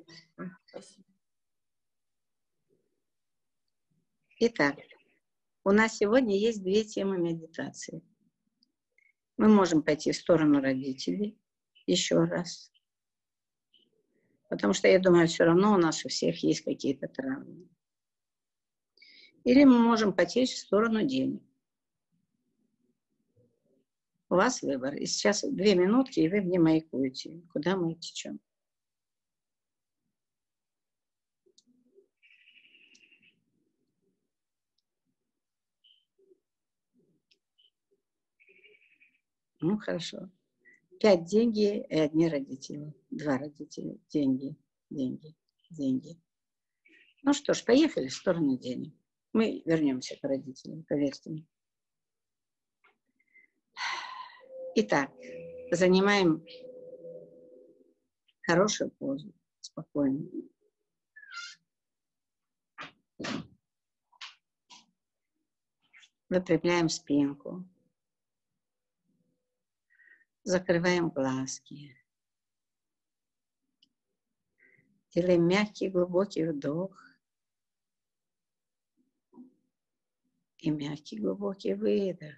Спасибо. 0.66 1.03
Итак, 4.39 4.76
у 5.68 5.72
нас 5.74 5.97
сегодня 5.97 6.38
есть 6.38 6.63
две 6.63 6.86
темы 6.86 7.18
медитации. 7.18 8.01
Мы 9.36 9.49
можем 9.49 9.84
пойти 9.84 10.13
в 10.13 10.15
сторону 10.15 10.61
родителей 10.61 11.38
еще 11.86 12.24
раз. 12.24 12.72
Потому 14.47 14.72
что, 14.72 14.88
я 14.88 14.97
думаю, 14.97 15.28
все 15.28 15.43
равно 15.43 15.73
у 15.73 15.77
нас 15.77 16.06
у 16.06 16.07
всех 16.07 16.41
есть 16.41 16.61
какие-то 16.61 17.10
травмы. 17.10 17.68
Или 19.44 19.65
мы 19.65 19.80
можем 19.80 20.14
потечь 20.14 20.53
в 20.53 20.57
сторону 20.57 21.06
денег. 21.06 21.44
У 24.30 24.35
вас 24.35 24.61
выбор. 24.61 24.95
И 24.95 25.06
сейчас 25.06 25.41
две 25.41 25.76
минутки, 25.76 26.22
и 26.22 26.30
вы 26.30 26.39
мне 26.39 26.60
маякуете, 26.60 27.41
куда 27.52 27.76
мы 27.76 27.95
течем. 27.95 28.39
Ну, 39.59 39.77
хорошо. 39.77 40.29
Пять 40.99 41.25
деньги 41.25 41.85
и 41.89 41.99
одни 41.99 42.29
родители. 42.29 42.93
Два 43.09 43.38
родителя. 43.38 43.97
Деньги, 44.09 44.55
деньги, 44.89 45.35
деньги. 45.69 46.19
Ну 47.23 47.34
что 47.34 47.53
ж, 47.53 47.63
поехали 47.63 48.07
в 48.07 48.13
сторону 48.13 48.57
денег. 48.57 48.93
Мы 49.34 49.61
вернемся 49.65 50.15
к 50.15 50.23
родителям, 50.23 50.84
поверьте 50.84 51.29
мне. 51.29 51.45
Итак, 54.75 55.11
занимаем 55.71 56.45
хорошую 58.43 58.91
позу, 58.91 59.34
спокойно. 59.59 60.25
Выпрямляем 66.29 66.89
спинку 66.89 67.67
закрываем 70.48 71.10
глазки. 71.10 71.94
Делаем 75.14 75.45
мягкий 75.45 75.90
глубокий 75.90 76.45
вдох 76.45 77.03
и 80.60 80.69
мягкий 80.69 81.19
глубокий 81.19 81.74
выдох, 81.74 82.36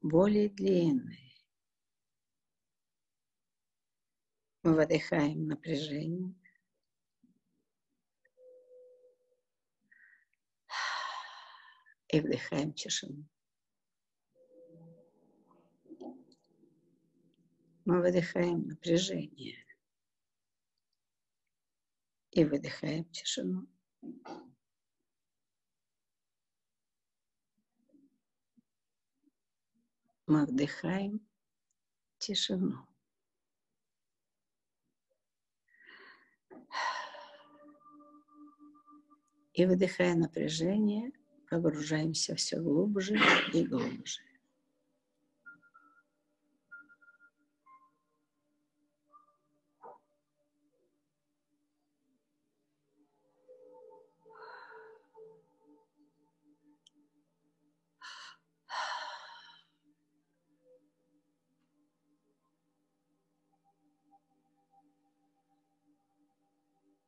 более 0.00 0.50
длинный. 0.50 1.34
Мы 4.62 4.76
выдыхаем 4.76 5.48
напряжение. 5.48 6.34
И 12.08 12.20
вдыхаем 12.20 12.72
тишину. 12.72 13.26
Мы 17.92 18.00
выдыхаем 18.00 18.68
напряжение. 18.68 19.66
И 22.30 22.42
выдыхаем 22.42 23.04
тишину. 23.10 23.68
Мы 30.26 30.46
вдыхаем 30.46 31.20
тишину. 32.16 32.88
И 39.52 39.66
выдыхая 39.66 40.14
напряжение, 40.14 41.12
погружаемся 41.50 42.36
все 42.36 42.58
глубже 42.58 43.18
и 43.52 43.66
глубже. 43.66 44.31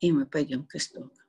И 0.05 0.13
мы 0.13 0.27
пойдем 0.27 0.67
к 0.67 0.75
истокам. 0.75 1.25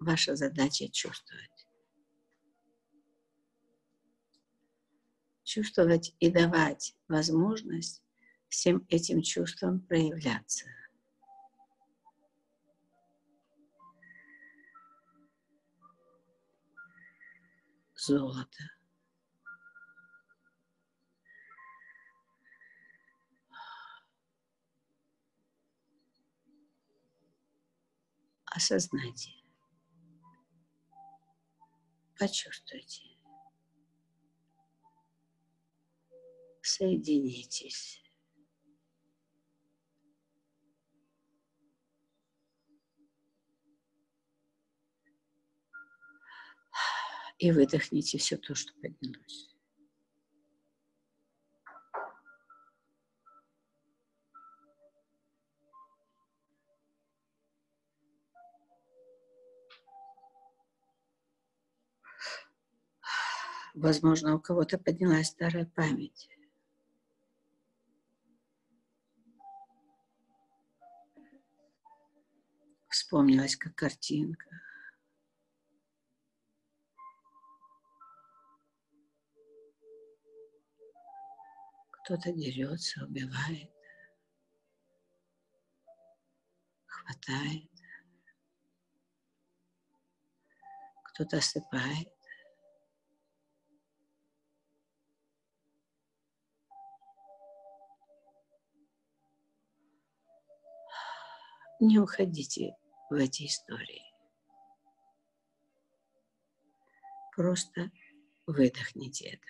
Ваша 0.00 0.34
задача 0.34 0.88
чувствовать. 0.88 1.68
Чувствовать 5.44 6.12
и 6.18 6.28
давать 6.28 6.96
возможность 7.06 8.02
всем 8.48 8.84
этим 8.88 9.22
чувствам 9.22 9.78
проявляться. 9.78 10.66
Золото. 17.94 18.74
Осознайте. 28.54 29.32
Почувствуйте. 32.16 33.02
Соединитесь. 36.62 38.00
И 47.38 47.50
выдохните 47.50 48.18
все 48.18 48.36
то, 48.36 48.54
что 48.54 48.72
поднялось. 48.74 49.53
Возможно, 63.74 64.36
у 64.36 64.40
кого-то 64.40 64.78
поднялась 64.78 65.26
старая 65.26 65.66
память. 65.66 66.28
Вспомнилась 72.88 73.56
как 73.56 73.74
картинка. 73.74 74.46
Кто-то 81.90 82.32
дерется, 82.32 83.04
убивает, 83.04 83.72
хватает, 86.86 87.70
кто-то 91.02 91.38
осыпает. 91.38 92.13
Не 101.84 101.98
уходите 101.98 102.76
в 103.10 103.14
эти 103.14 103.46
истории. 103.46 104.02
Просто 107.36 107.90
выдохните 108.46 109.28
это. 109.28 109.46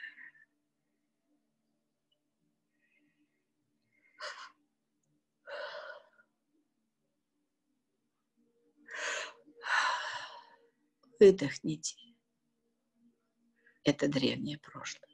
Выдохните. 11.20 11.96
Это 13.84 14.08
древнее 14.08 14.58
прошлое. 14.58 15.13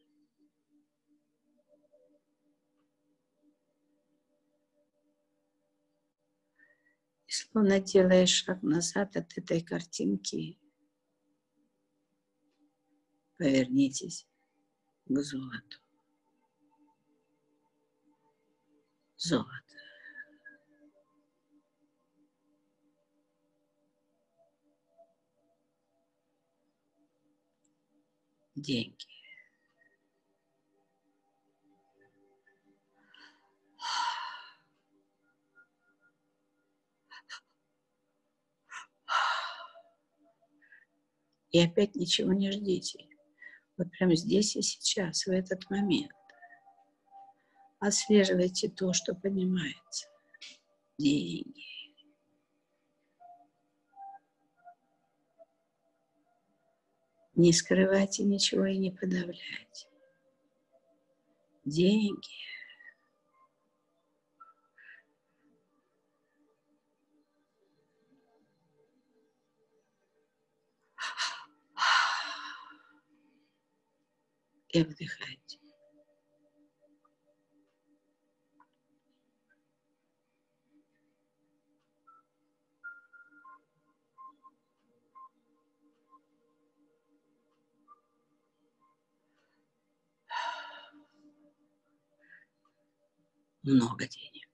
Словно 7.51 7.81
делаешь 7.81 8.45
шаг 8.45 8.63
назад 8.63 9.17
от 9.17 9.37
этой 9.37 9.61
картинки. 9.61 10.59
Повернитесь 13.37 14.27
к 15.07 15.19
золоту. 15.21 15.79
Золото. 19.17 19.51
Деньги. 28.55 29.10
И 41.51 41.61
опять 41.61 41.97
ничего 41.97 42.33
не 42.33 42.51
ждите. 42.53 43.07
Вот 43.77 43.91
прямо 43.93 44.15
здесь 44.15 44.57
и 44.57 44.63
сейчас, 44.63 45.27
в 45.27 45.31
этот 45.31 45.69
момент. 45.71 46.13
Отслеживайте 47.79 48.69
то, 48.69 48.93
что 48.93 49.15
поднимается. 49.15 50.09
Деньги. 50.99 51.65
Не 57.35 57.55
скрывайте 57.55 58.23
ничего 58.25 58.67
и 58.67 58.77
не 58.77 58.91
подавляйте. 58.91 59.89
Деньги. 61.65 62.50
И 74.73 74.83
вдыхайте. 74.85 75.59
Много 93.63 94.07
денег. 94.09 94.49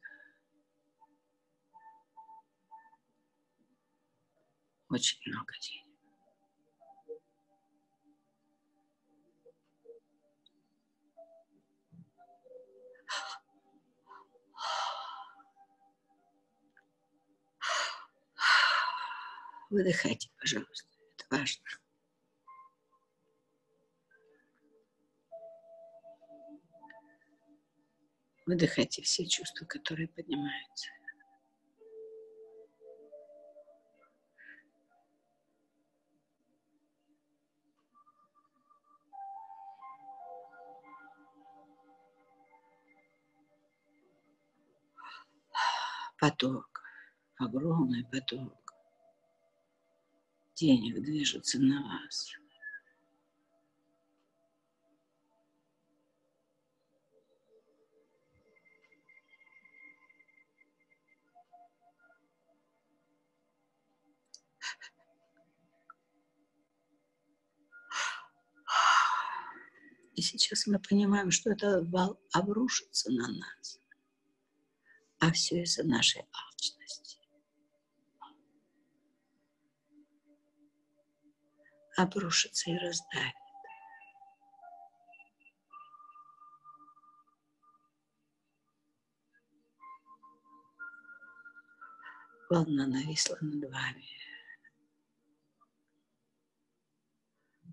Очень 4.88 5.18
много 5.26 5.52
денег. 5.60 5.85
Выдыхайте, 19.70 20.30
пожалуйста. 20.38 20.88
Это 21.16 21.26
важно. 21.30 21.62
Выдыхайте 28.47 29.02
все 29.02 29.26
чувства, 29.26 29.66
которые 29.66 30.06
поднимаются. 30.09 30.88
Поток, 46.18 46.82
огромный 47.38 48.05
поток 48.05 48.66
денег 50.56 51.02
движется 51.02 51.59
на 51.60 51.82
вас. 51.82 52.32
И 70.14 70.22
сейчас 70.22 70.66
мы 70.66 70.78
понимаем, 70.78 71.30
что 71.30 71.51
это 71.51 71.86
обрушится 72.32 73.12
на 73.12 73.28
нас. 73.28 73.78
А 75.18 75.32
все 75.32 75.62
из-за 75.62 75.82
нашей 75.84 76.22
алчности. 76.32 77.18
Обрушится 81.97 82.70
и 82.70 82.76
раздавит. 82.76 83.34
Волна 92.48 92.86
нависла 92.86 93.38
над 93.40 93.70
вами. 93.72 94.05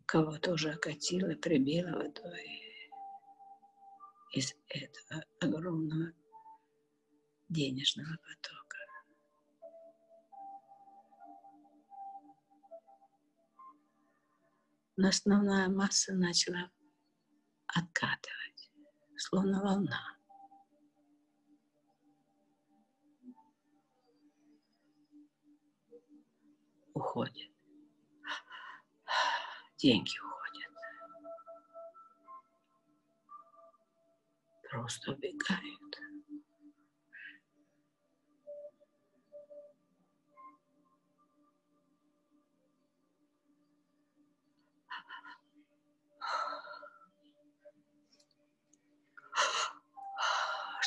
Кого-то 0.06 0.54
уже 0.54 0.72
окатило, 0.72 1.36
прибило 1.36 1.92
водой 1.92 2.90
из 4.32 4.56
этого 4.70 5.24
огромного 5.40 6.14
денежного 7.54 8.18
потока. 8.18 8.78
Но 14.96 15.08
основная 15.08 15.70
масса 15.70 16.14
начала 16.14 16.70
откатывать, 17.68 18.72
словно 19.18 19.62
волна. 19.62 20.18
Уходит. 26.94 27.52
Деньги 29.78 30.18
уходят. 30.20 30.72
Просто 34.70 35.12
убегают. 35.12 35.83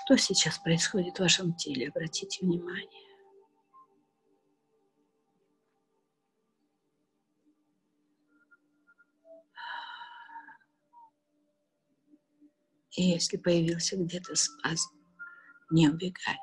Что 0.06 0.16
сейчас 0.18 0.56
происходит 0.60 1.16
в 1.16 1.20
вашем 1.20 1.52
теле? 1.56 1.88
Обратите 1.88 2.46
внимание. 2.46 3.08
И 12.92 13.02
если 13.02 13.36
появился 13.36 13.96
где-то 13.96 14.36
спазм, 14.36 14.94
не 15.70 15.88
убегайте. 15.88 16.38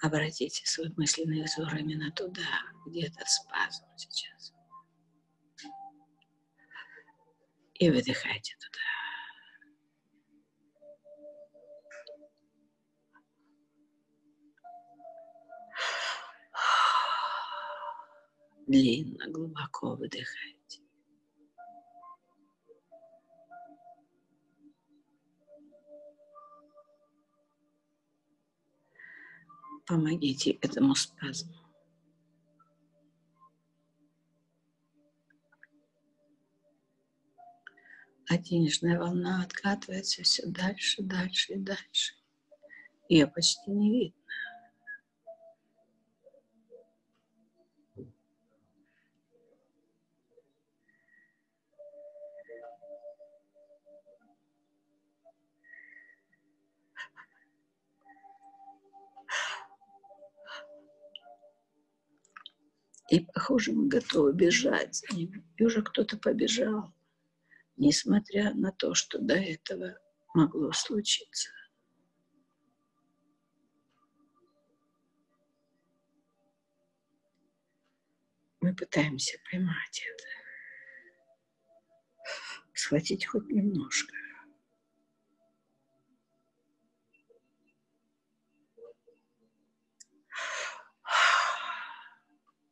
Обратите 0.00 0.66
свой 0.66 0.90
мысленный 0.96 1.44
взор 1.44 1.74
именно 1.76 2.10
туда, 2.12 2.62
где 2.86 3.10
то 3.10 3.26
спазм 3.26 3.84
сейчас. 3.98 4.53
И 7.74 7.90
выдыхайте 7.90 8.54
туда. 8.56 8.78
Длинно, 18.66 19.28
глубоко 19.28 19.94
выдыхайте. 19.96 20.80
Помогите 29.86 30.52
этому 30.62 30.94
спазму. 30.94 31.63
А 38.28 38.38
денежная 38.38 38.98
волна 38.98 39.42
откатывается 39.42 40.22
все 40.22 40.46
дальше, 40.46 41.02
дальше 41.02 41.54
и 41.54 41.58
дальше. 41.58 42.14
Ее 43.08 43.26
почти 43.26 43.70
не 43.70 43.90
видно. 43.90 44.24
И, 63.10 63.20
похоже, 63.20 63.72
мы 63.72 63.86
готовы 63.86 64.32
бежать. 64.32 65.04
И 65.14 65.30
уже 65.62 65.82
кто-то 65.82 66.16
побежал, 66.16 66.92
несмотря 67.76 68.54
на 68.54 68.72
то, 68.72 68.94
что 68.94 69.18
до 69.18 69.34
этого 69.34 69.98
могло 70.34 70.72
случиться. 70.72 71.50
Мы 78.60 78.74
пытаемся 78.74 79.38
поймать 79.50 80.02
это, 80.06 80.24
схватить 82.72 83.26
хоть 83.26 83.46
немножко. 83.48 84.14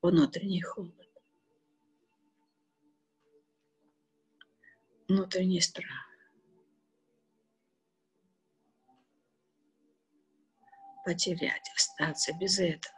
внутренний 0.03 0.61
холод, 0.61 1.02
внутренний 5.13 5.61
страх. 5.61 6.09
Потерять, 11.05 11.71
остаться 11.77 12.33
без 12.35 12.59
этого. 12.59 12.95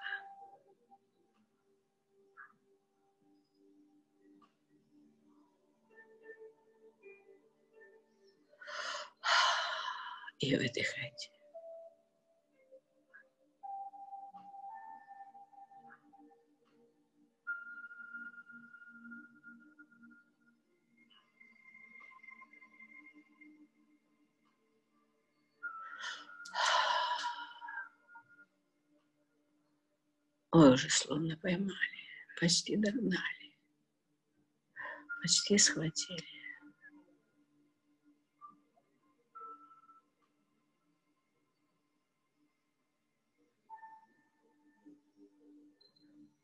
И 10.39 10.55
выдыхайте. 10.55 11.34
Ой, 30.57 30.73
уже 30.73 30.89
словно 30.89 31.37
поймали, 31.37 31.99
почти 32.39 32.77
догнали, 32.77 33.57
почти 35.21 35.59
схватили. 35.59 36.23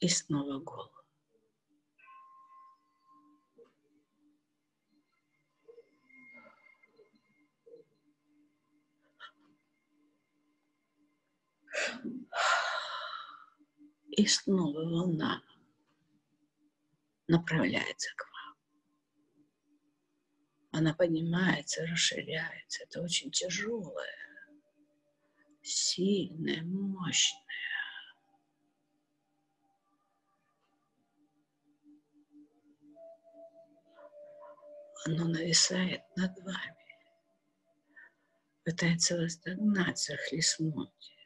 И 0.00 0.08
снова 0.08 0.58
голову. 0.58 0.90
И 14.10 14.26
снова 14.26 14.80
волна 14.80 15.42
направляется 17.28 18.10
к 18.16 18.24
вам. 18.24 18.56
Она 20.72 20.94
поднимается, 20.94 21.86
расширяется. 21.86 22.84
Это 22.84 23.02
очень 23.02 23.30
тяжелое, 23.30 24.06
сильное, 25.62 26.62
мощное. 26.62 27.40
Оно 35.06 35.28
нависает 35.28 36.02
над 36.16 36.36
вами, 36.40 36.76
пытается 38.64 39.16
вас 39.16 39.38
догнать, 39.38 39.98
захлестнуть. 39.98 41.19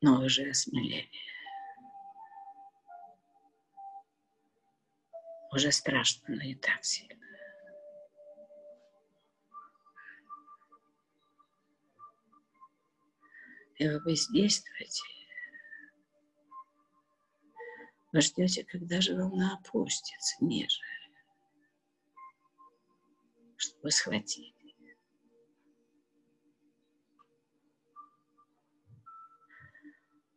Но 0.00 0.20
уже 0.22 0.48
осмеление. 0.50 1.08
Уже 5.52 5.72
страшно, 5.72 6.36
но 6.36 6.42
не 6.42 6.54
так 6.54 6.84
сильно. 6.84 7.20
И 13.76 13.88
вы 13.88 14.00
бездействуете. 14.04 15.02
Вы 18.12 18.20
ждете, 18.20 18.64
когда 18.64 19.00
же 19.00 19.16
волна 19.16 19.54
опустится 19.54 20.36
ниже, 20.44 20.82
чтобы 23.56 23.90
схватить. 23.90 24.59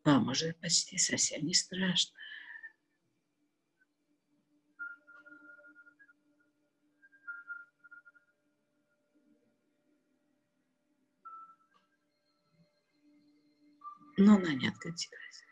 Вам 0.03 0.27
уже 0.27 0.53
почти 0.53 0.97
совсем 0.97 1.45
не 1.45 1.53
страшно. 1.53 2.13
Но 14.17 14.35
она 14.35 14.53
не 14.53 14.67
откатилась. 14.67 15.43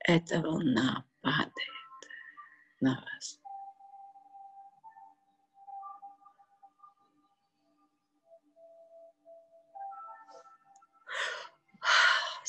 Эта 0.00 0.40
волна 0.40 1.06
падает 1.20 1.52
на 2.80 3.00
вас. 3.00 3.43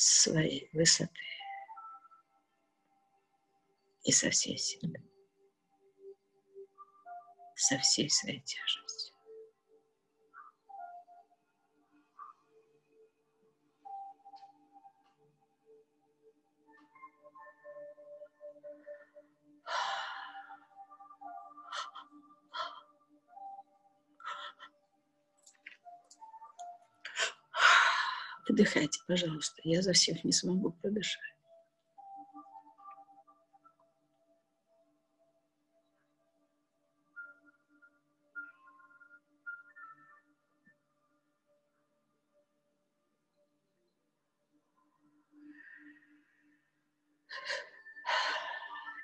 Своей 0.05 0.69
высоты 0.73 1.11
и 4.03 4.11
со 4.11 4.29
всей 4.29 4.57
силы, 4.57 4.93
со 7.55 7.77
всей 7.79 8.09
своей 8.09 8.41
тяжестью. 8.41 8.84
Выдыхайте, 28.47 28.99
пожалуйста. 29.07 29.59
Я 29.63 29.81
за 29.81 29.93
всех 29.93 30.23
не 30.23 30.31
смогу 30.31 30.71
подышать. 30.71 31.21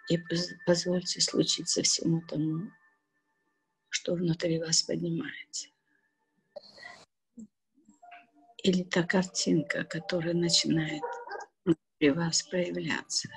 И 0.10 0.18
позвольте 0.66 1.22
случиться 1.22 1.82
всему 1.84 2.22
тому, 2.28 2.70
что 3.90 4.14
внутри 4.14 4.60
вас 4.60 4.84
поднимается 4.84 5.71
или 8.64 8.84
та 8.84 9.04
картинка, 9.04 9.84
которая 9.84 10.34
начинает 10.34 11.02
при 11.98 12.10
вас 12.10 12.44
проявляться. 12.44 13.30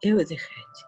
И 0.00 0.12
выдыхайте. 0.12 0.86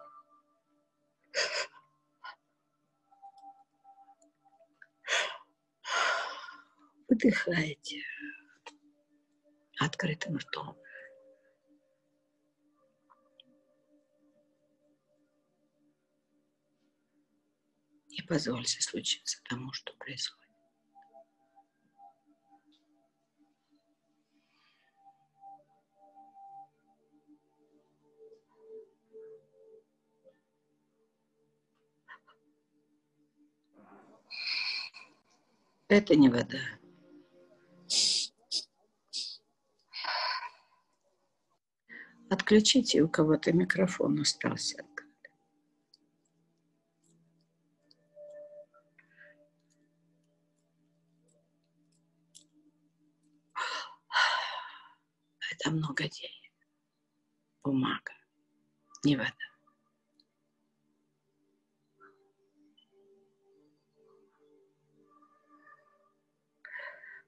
Выдыхайте 7.07 8.01
открытым 9.79 10.37
ртом. 10.37 10.82
И 18.13 18.21
позвольте 18.21 18.79
случиться 18.81 19.41
тому, 19.49 19.73
что 19.73 19.93
происходит. 19.93 20.43
Это 35.87 36.15
не 36.15 36.29
вода. 36.29 36.59
Отключите, 42.29 43.03
у 43.03 43.07
кого-то 43.07 43.53
микрофон 43.53 44.19
остался. 44.19 44.83
Денег. 56.07 56.51
Бумага, 57.63 58.13
не 59.03 59.15
вода. 59.15 59.33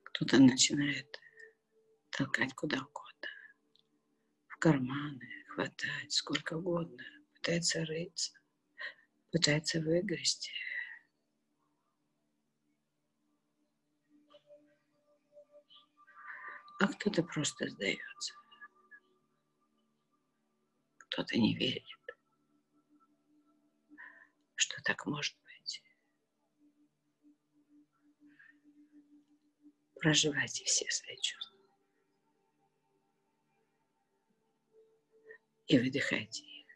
Кто-то 0.04 0.40
начинает 0.40 1.20
толкать 2.10 2.54
куда 2.54 2.78
угодно. 2.78 3.30
В 4.48 4.58
карманы, 4.58 5.46
хватать 5.50 6.12
сколько 6.12 6.56
угодно. 6.56 7.04
Пытается 7.34 7.86
рыться, 7.86 8.32
пытается 9.32 9.82
выгрести. 9.82 10.52
а 16.80 16.88
кто-то 16.88 17.24
просто 17.24 17.70
сдается. 17.70 18.34
Кто-то 21.16 21.38
не 21.38 21.56
верит, 21.56 21.86
так 24.84 25.06
может 25.06 25.34
быть. 25.46 25.82
Проживайте 30.02 30.66
все 30.66 30.86
свои 30.92 31.16
чувства. 31.22 31.58
И 35.68 35.80
выдыхайте 35.80 36.44
их. 36.44 36.68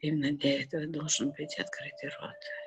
Именно 0.00 0.38
для 0.38 0.62
этого 0.62 0.86
должен 0.86 1.30
быть 1.32 1.58
открытый 1.58 2.08
рот. 2.20 2.65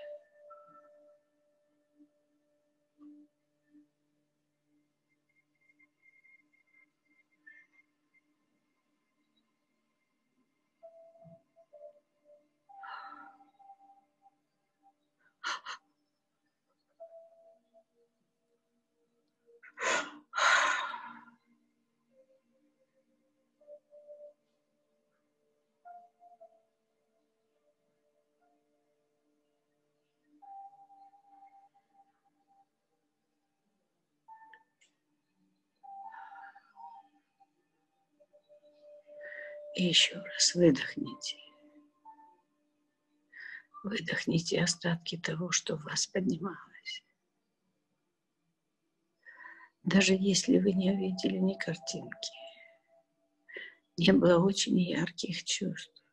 И 39.79 39.85
еще 39.85 40.15
раз 40.15 40.55
выдохните. 40.55 41.37
Выдохните 43.81 44.61
остатки 44.61 45.17
того, 45.17 45.53
что 45.53 45.77
в 45.77 45.83
вас 45.85 46.05
поднималось. 46.05 47.01
Даже 49.83 50.17
если 50.19 50.57
вы 50.57 50.73
не 50.73 50.91
увидели 50.91 51.37
ни 51.37 51.53
картинки, 51.53 52.31
не 53.95 54.11
было 54.11 54.43
очень 54.43 54.77
ярких 54.77 55.45
чувств. 55.45 56.03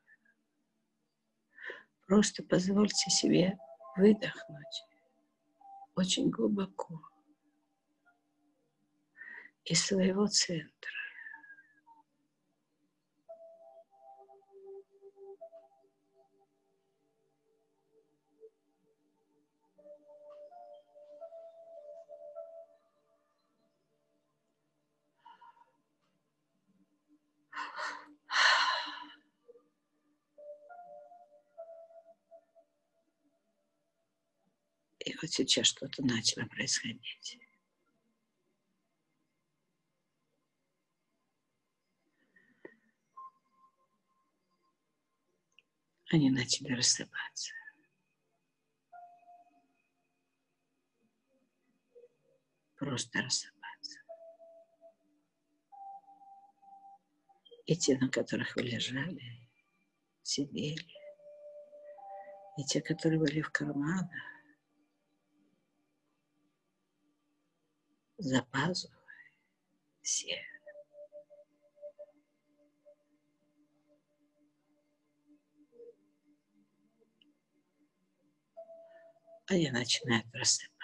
Просто 2.06 2.44
позвольте 2.44 3.10
себе 3.10 3.58
выдохнуть 3.96 4.84
очень 5.96 6.30
глубоко 6.30 7.00
из 9.64 9.84
своего 9.84 10.28
центра. 10.28 11.05
Сейчас 35.36 35.66
что-то 35.66 36.02
начало 36.02 36.46
происходить. 36.46 37.38
Они 46.08 46.30
начали 46.30 46.72
рассыпаться. 46.72 47.52
Просто 52.76 53.20
рассыпаться. 53.20 54.00
И 57.66 57.76
те, 57.76 57.98
на 57.98 58.08
которых 58.08 58.54
вы 58.54 58.62
лежали, 58.62 59.48
сидели, 60.22 60.86
и 62.58 62.64
те, 62.64 62.80
которые 62.80 63.18
были 63.18 63.40
в 63.40 63.50
карманах, 63.50 64.35
за 68.18 68.42
пазухой 68.42 68.96
все. 70.02 70.40
Они 79.48 79.70
начинают 79.70 80.30
просыпаться. 80.32 80.75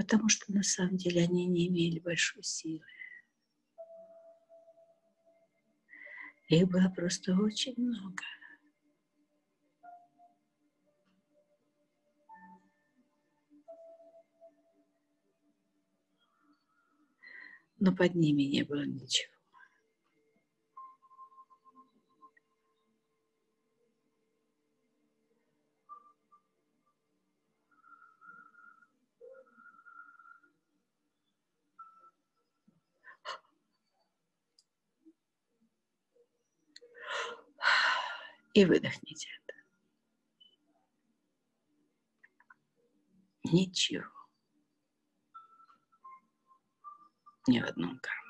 Потому 0.00 0.30
что 0.30 0.50
на 0.50 0.62
самом 0.62 0.96
деле 0.96 1.24
они 1.24 1.44
не 1.44 1.68
имели 1.68 1.98
большой 1.98 2.42
силы. 2.42 2.82
Их 6.48 6.66
было 6.68 6.88
просто 6.88 7.36
очень 7.36 7.74
много. 7.76 8.24
Но 17.78 17.94
под 17.94 18.14
ними 18.14 18.44
не 18.44 18.62
было 18.62 18.86
ничего. 18.86 19.39
И 38.52 38.64
выдохните 38.64 39.28
это. 39.44 39.58
Ничего. 43.44 44.04
Ни 47.46 47.60
в 47.60 47.64
одном 47.64 47.98
кармане. 48.00 48.20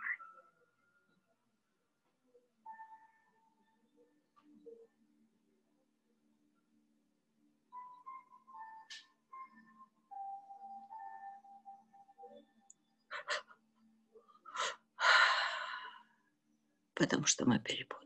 Потому 16.94 17.24
что 17.24 17.46
мы 17.46 17.58
перепутали. 17.58 17.99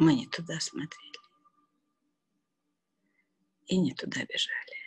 Мы 0.00 0.14
не 0.14 0.28
туда 0.28 0.60
смотрели. 0.60 1.18
И 3.66 3.76
не 3.76 3.94
туда 3.94 4.20
бежали. 4.24 4.78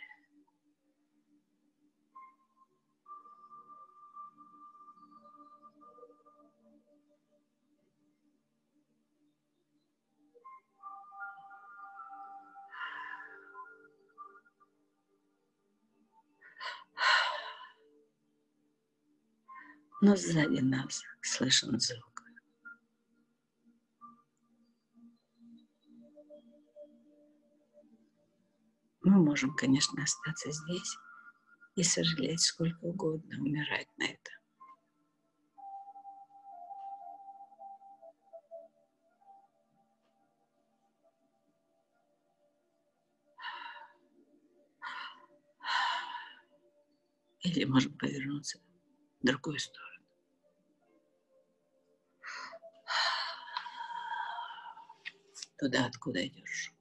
Но 20.00 20.16
сзади 20.16 20.60
нас 20.60 21.02
слышен 21.20 21.78
звук. 21.78 22.11
Можем, 29.32 29.56
конечно, 29.56 30.02
остаться 30.02 30.52
здесь 30.52 30.98
и 31.74 31.82
сожалеть 31.82 32.42
сколько 32.42 32.84
угодно, 32.84 33.38
умирать 33.38 33.88
на 33.96 34.04
этом. 34.04 34.34
Или 47.40 47.64
можем 47.64 47.96
повернуться 47.96 48.58
в 49.22 49.26
другую 49.26 49.58
сторону. 49.58 50.04
Туда, 55.58 55.86
откуда 55.86 56.26
идешь. 56.26 56.74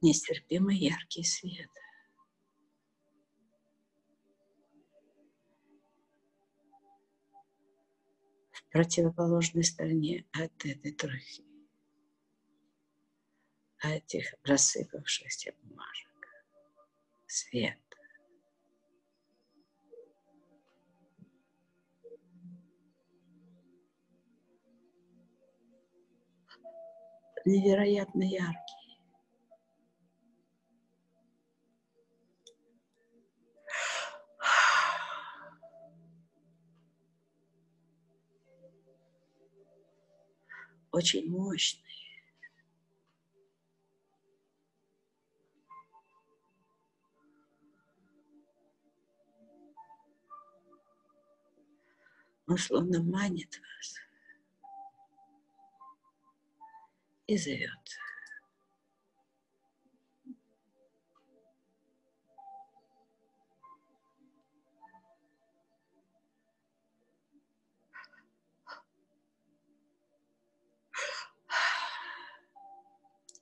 Нестерпимо 0.00 0.72
яркий 0.72 1.24
свет. 1.24 1.70
В 8.52 8.70
противоположной 8.70 9.64
стороне 9.64 10.24
от 10.32 10.52
этой 10.64 10.92
трухи, 10.92 11.44
от 13.78 14.04
этих 14.04 14.34
рассыпавшихся 14.44 15.54
бумажек. 15.62 16.08
Свет. 17.26 17.78
невероятно 27.48 28.22
яркий. 28.22 28.77
Очень 40.90 41.30
мощный. 41.30 41.82
Он 52.46 52.56
словно 52.56 53.02
манит 53.02 53.60
вас. 53.60 54.08
и 57.28 57.36
зовет. 57.36 58.07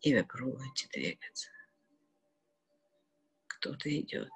И 0.07 0.15
вы 0.15 0.23
пробуете 0.23 0.87
двигаться. 0.93 1.51
Кто-то 3.49 3.91
идет, 4.01 4.31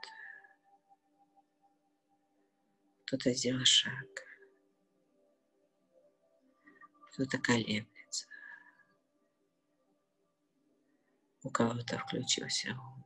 кто-то 3.04 3.32
сделал 3.32 3.64
шаг, 3.64 4.08
кто-то 7.12 7.38
колеблется. 7.38 8.26
у 11.44 11.50
кого-то 11.50 12.00
включился 12.00 12.70
ум. 12.72 13.04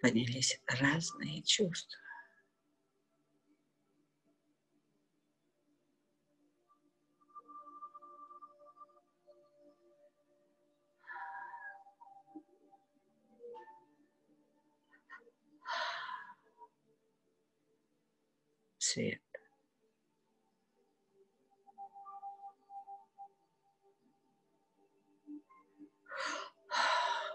Поднялись 0.00 0.58
разные 0.66 1.42
чувства. 1.42 2.03
Свет. 18.94 19.20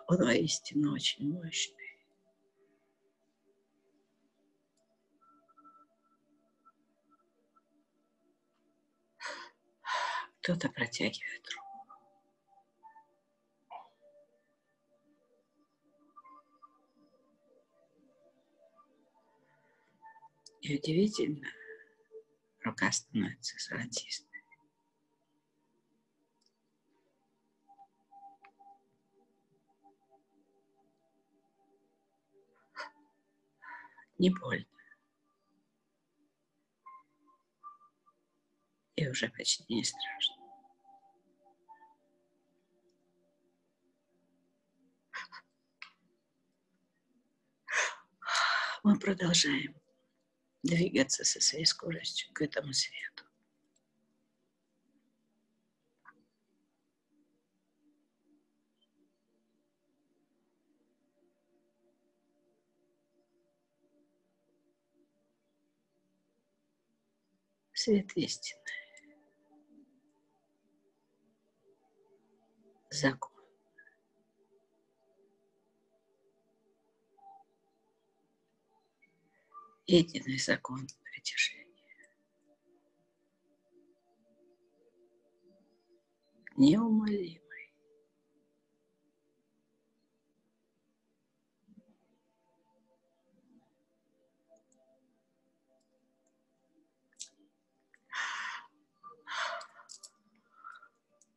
Он 0.08 0.20
воистину 0.20 0.94
очень 0.94 1.30
мощный. 1.34 2.00
Кто-то 10.40 10.70
протягивает 10.70 11.46
руку. 11.50 11.69
И 20.62 20.78
удивительно, 20.78 21.48
рука 22.64 22.92
становится 22.92 23.56
золотистой. 23.60 24.30
не 34.20 34.30
больно. 34.30 34.66
И 38.96 39.08
уже 39.08 39.30
почти 39.30 39.74
не 39.74 39.84
страшно. 39.84 40.36
Мы 48.84 49.00
продолжаем 49.00 49.74
двигаться 50.64 51.24
со 51.24 51.42
своей 51.42 51.66
скоростью 51.66 52.32
к 52.34 52.42
этому 52.42 52.74
свету. 52.74 53.24
свет 67.80 68.12
истины. 68.18 68.60
Закон. 72.90 73.39
Единый 79.90 80.38
закон 80.38 80.86
притяжения. 81.04 81.66
Неумолим. 86.58 87.42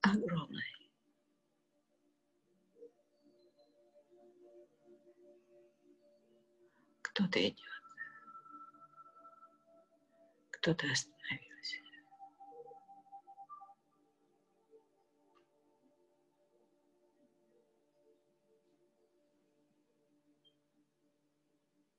огромный. 0.02 0.90
Кто-то 7.00 7.38
кто-то 10.62 10.86
остановился. 10.92 11.76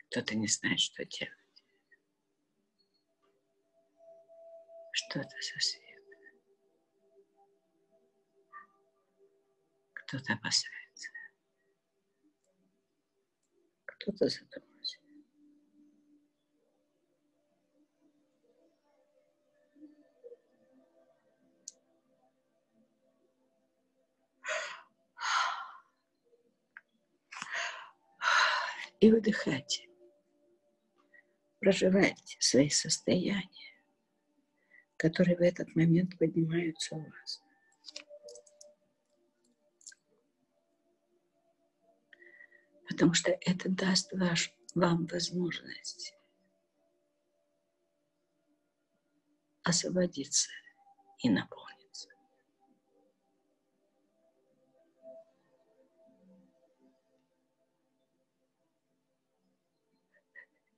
Кто-то 0.10 0.36
не 0.36 0.48
знает, 0.48 0.80
что 0.80 1.04
делать. 1.04 1.34
Что-то 4.94 5.42
совсем. 5.42 5.82
Кто-то 9.94 10.34
опасается. 10.34 11.10
Кто-то 13.86 14.30
задумался. 14.30 14.73
И 29.04 29.12
выдыхайте. 29.12 29.90
Проживайте 31.60 32.38
свои 32.40 32.70
состояния, 32.70 33.74
которые 34.96 35.36
в 35.36 35.42
этот 35.42 35.76
момент 35.76 36.18
поднимаются 36.18 36.96
у 36.96 37.02
вас. 37.02 37.44
Потому 42.88 43.14
что 43.14 43.38
это 43.42 43.68
даст 43.68 44.14
ваш, 44.14 44.54
вам 44.74 45.06
возможность 45.08 46.16
освободиться 49.64 50.50
и 51.20 51.30
наполниться. 51.30 51.73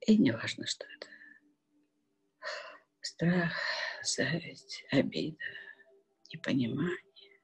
И 0.06 0.18
не 0.18 0.32
важно, 0.32 0.68
что 0.68 0.86
это. 0.86 1.08
Страх, 3.02 3.54
зависть, 4.04 4.86
обида, 4.92 5.44
непонимание. 6.32 7.42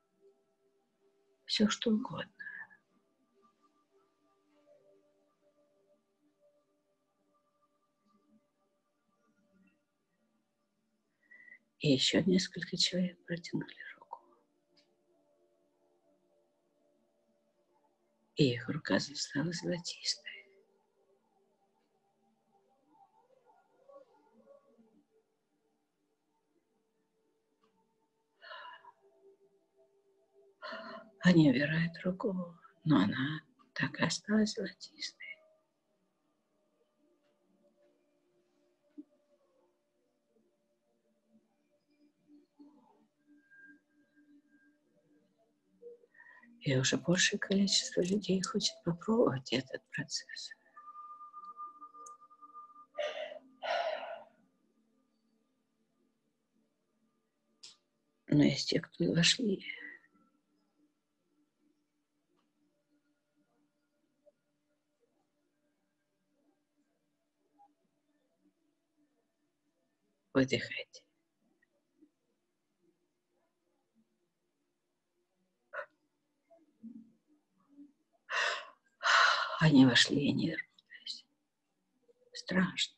Все 1.46 1.68
что 1.70 1.90
угодно. 1.90 2.32
И 11.80 11.94
еще 11.94 12.22
несколько 12.24 12.78
человек 12.78 13.18
протянули 13.26 13.76
руку. 13.96 14.20
И 18.36 18.54
их 18.54 18.70
рука 18.70 19.00
стала 19.00 19.52
золотистой. 19.52 20.31
Они 31.24 31.52
убирают 31.52 31.94
руку, 32.04 32.58
но 32.84 32.98
она 32.98 33.42
так 33.74 34.00
и 34.00 34.04
осталась 34.04 34.54
золотистой. 34.54 35.28
И 46.62 46.76
уже 46.76 46.98
большее 46.98 47.40
количество 47.40 48.02
людей 48.02 48.42
хочет 48.42 48.76
попробовать 48.84 49.54
этот 49.54 49.84
процесс. 49.92 50.52
Но 58.28 58.44
есть 58.44 58.70
те, 58.70 58.80
кто 58.80 59.12
вошли 59.12 59.81
выдыхайте. 70.34 71.04
Они 79.60 79.86
вошли 79.86 80.26
и 80.26 80.32
не 80.32 80.48
вернулись. 80.50 81.26
Страшно. 82.34 82.96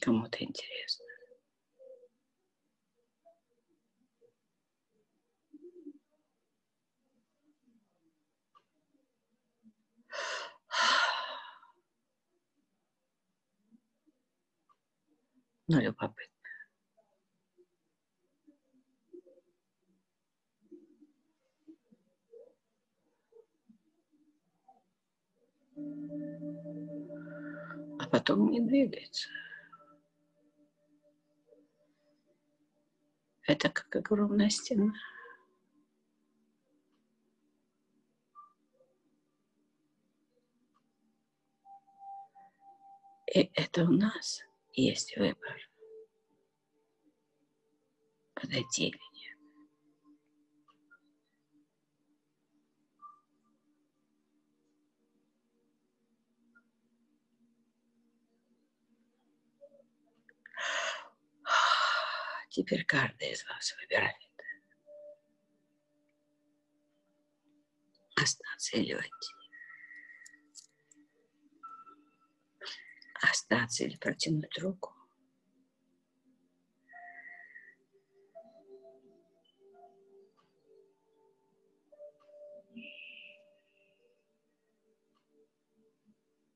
Кому-то 0.00 0.44
интересно. 0.44 1.05
Но 15.68 15.80
любопытно. 15.80 16.36
а 27.98 28.08
потом 28.08 28.50
не 28.50 28.60
двигается. 28.60 29.28
Это 33.42 33.68
как 33.68 33.94
огромная 33.96 34.50
стена. 34.50 34.92
И 43.34 43.50
это 43.54 43.84
у 43.84 43.90
нас 43.90 44.45
есть 44.76 45.16
выбор. 45.16 45.56
Подойти 48.34 48.88
или 48.88 48.98
Теперь 62.50 62.84
каждый 62.86 63.32
из 63.32 63.44
вас 63.46 63.76
выбирает. 63.78 64.16
Остаться 68.16 68.78
или 68.78 68.94
войти. 68.94 69.35
Остаться 73.22 73.84
или 73.84 73.96
протянуть 73.96 74.58
руку. 74.58 74.92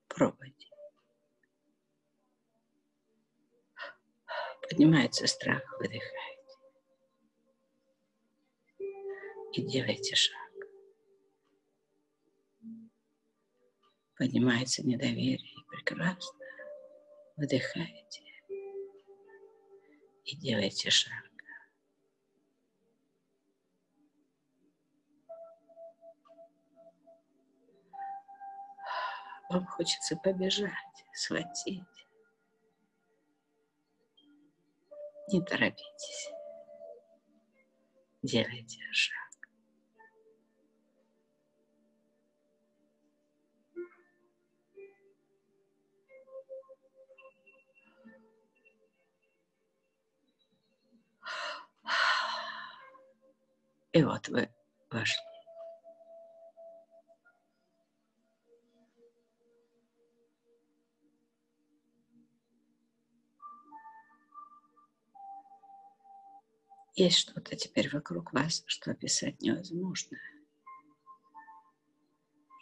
Пробуйте. 0.08 0.68
Поднимается 4.68 5.26
страх, 5.26 5.62
выдыхайте. 5.78 6.10
И 9.52 9.62
делайте 9.66 10.14
шаг. 10.14 10.36
Поднимается 14.16 14.86
недоверие, 14.86 15.64
прекрасно. 15.68 16.39
Выдыхайте 17.40 18.22
и 20.26 20.36
делайте 20.36 20.90
шаг. 20.90 21.24
Вам 29.48 29.64
хочется 29.68 30.16
побежать, 30.16 30.70
схватить. 31.14 31.82
Не 35.32 35.42
торопитесь. 35.42 36.30
Делайте 38.22 38.82
шаг. 38.92 39.29
И 53.92 54.02
вот 54.04 54.28
вы 54.28 54.48
вошли. 54.90 55.20
Есть 66.94 67.18
что-то 67.18 67.56
теперь 67.56 67.88
вокруг 67.90 68.32
вас, 68.32 68.62
что 68.66 68.90
описать 68.90 69.40
невозможно. 69.40 70.18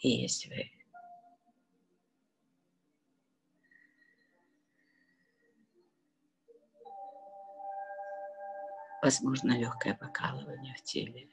И 0.00 0.08
есть 0.08 0.46
вы. 0.46 0.77
возможно 9.08 9.58
легкое 9.58 9.94
покалывание 9.94 10.74
в 10.74 10.82
теле. 10.82 11.30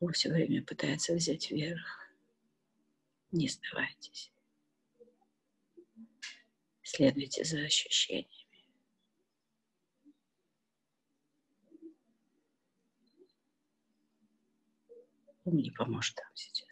Он 0.00 0.10
все 0.10 0.32
время 0.32 0.64
пытается 0.64 1.14
взять 1.14 1.52
вверх. 1.52 2.10
Не 3.30 3.48
сдавайтесь. 3.48 4.32
Следуйте 6.82 7.44
за 7.44 7.60
ощущениями. 7.60 8.66
Он 15.44 15.54
не 15.56 15.70
поможет 15.70 16.16
там 16.16 16.30
сейчас. 16.34 16.71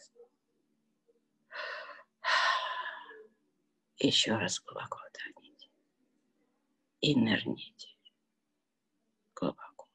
Еще 4.03 4.35
раз 4.35 4.59
глубоко 4.61 4.99
вдохните 5.11 5.69
и 7.03 7.15
нырните 7.15 7.89
глубоко. 9.35 9.89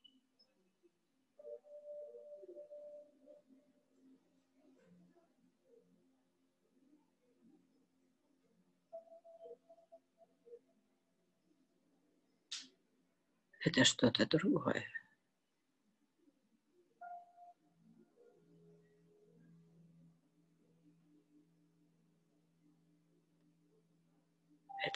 Это 13.60 13.84
что-то 13.84 14.28
другое. 14.28 14.86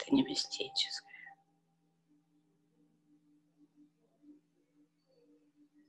Это 0.00 0.14
не 0.14 0.22
мистическое. 0.22 1.10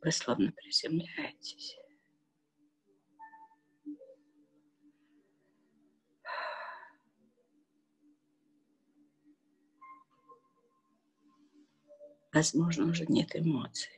Вы 0.02 0.12
словно 0.12 0.52
приземляетесь. 0.52 1.78
Возможно, 12.34 12.86
уже 12.86 13.06
нет 13.06 13.36
эмоций. 13.36 13.92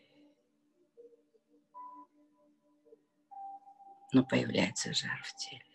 Но 4.12 4.24
появляется 4.26 4.94
жар 4.94 5.22
в 5.24 5.36
теле. 5.36 5.73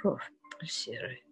Кровь 0.00 0.32
пульсирует. 0.52 1.22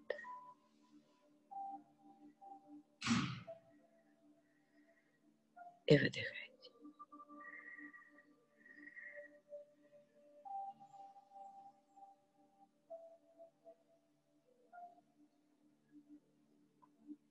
И 5.87 5.97
выдыхайте. 5.97 6.71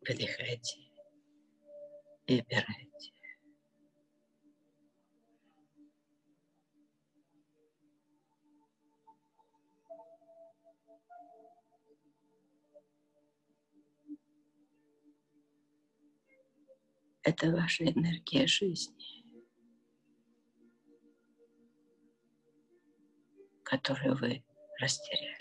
Выдыхайте 0.01 0.79
и 2.25 2.39
опирайте. 2.39 2.86
Это 17.27 17.51
ваша 17.51 17.83
энергия 17.83 18.47
жизни, 18.47 19.21
которую 23.63 24.15
вы 24.15 24.45
растеряли. 24.79 25.35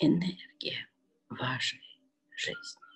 энергия 0.00 0.88
вашей 1.28 1.80
жизни. 2.36 2.87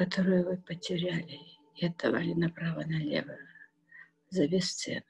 Которую 0.00 0.46
вы 0.46 0.56
потеряли 0.56 1.38
и 1.74 1.86
отдавали 1.86 2.32
направо-налево 2.32 3.36
за 4.30 4.48
бесценок, 4.48 5.04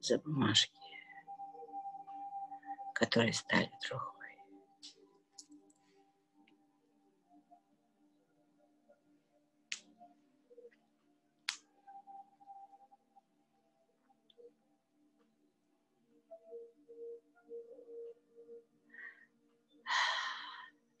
за 0.00 0.18
бумажки, 0.18 0.70
которые 2.94 3.32
стали 3.32 3.70
трухой. 3.80 4.13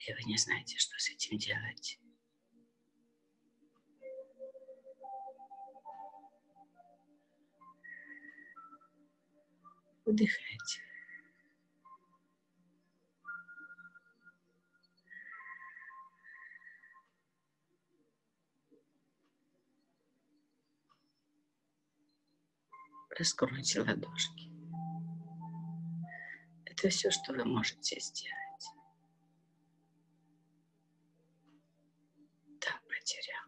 И 0.06 0.12
вы 0.12 0.22
не 0.24 0.36
знаете, 0.36 0.76
что 0.78 0.98
с 0.98 1.08
этим 1.08 1.38
делать. 1.38 1.98
Выдыхайте. 10.04 10.82
Раскройте 23.16 23.80
ладошки. 23.80 24.50
Это 26.66 26.88
все, 26.88 27.10
что 27.10 27.32
вы 27.32 27.44
можете 27.44 27.98
сделать. 28.00 28.43
Потерял. 33.04 33.44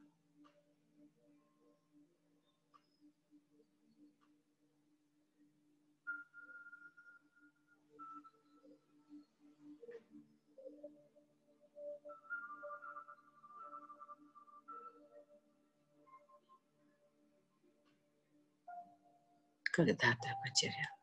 Когда-то 19.72 20.28
потерял 20.42 20.96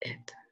это. 0.00 0.47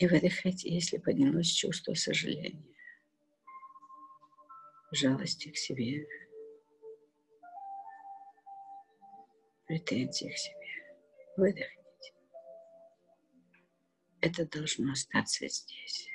И 0.00 0.06
выдыхайте, 0.06 0.72
если 0.72 0.96
поднялось 0.96 1.48
чувство 1.48 1.92
сожаления, 1.92 2.64
жалости 4.92 5.50
к 5.50 5.58
себе, 5.58 6.06
претензий 9.66 10.30
к 10.30 10.38
себе. 10.38 10.96
Выдохните. 11.36 12.14
Это 14.22 14.46
должно 14.46 14.92
остаться 14.92 15.46
здесь. 15.46 16.08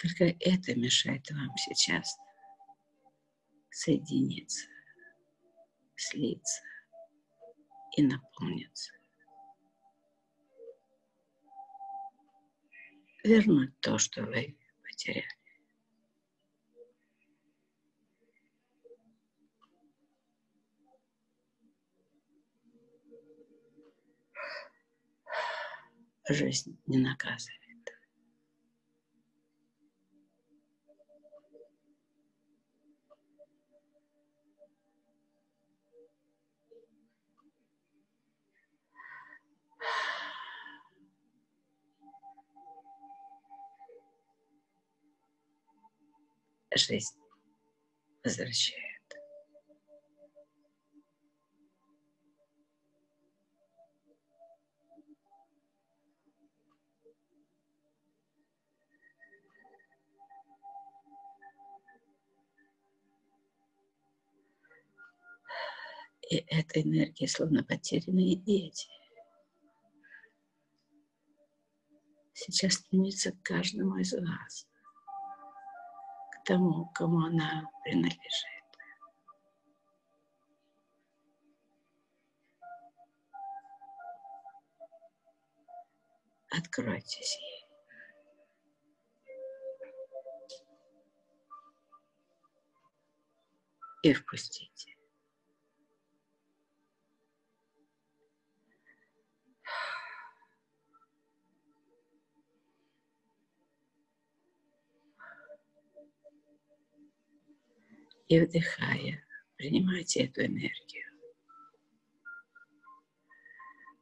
Только 0.00 0.36
это 0.38 0.76
мешает 0.76 1.28
вам 1.32 1.52
сейчас 1.56 2.16
соединиться, 3.70 4.68
слиться 5.96 6.62
и 7.96 8.02
наполнится. 8.02 8.92
Вернуть 13.24 13.78
то, 13.80 13.98
что 13.98 14.22
вы 14.22 14.56
потеряли. 14.82 15.26
Жизнь 26.28 26.78
не 26.86 26.98
наказывает. 26.98 27.59
Жизнь 46.80 47.16
возвращает. 48.24 48.90
И 66.30 66.36
эта 66.46 66.80
энергия 66.80 67.26
словно 67.26 67.64
потерянные 67.64 68.36
дети. 68.36 68.88
Сейчас 72.32 72.74
стремится 72.74 73.32
к 73.32 73.42
каждому 73.42 73.96
из 73.98 74.12
вас, 74.12 74.69
тому, 76.44 76.90
кому 76.94 77.26
она 77.26 77.64
принадлежит. 77.84 78.20
Откройтесь 86.50 87.38
ей. 87.40 87.66
И 94.02 94.14
впустите. 94.14 94.89
И 108.30 108.38
вдыхая, 108.38 109.24
принимайте 109.56 110.26
эту 110.26 110.46
энергию. 110.46 111.04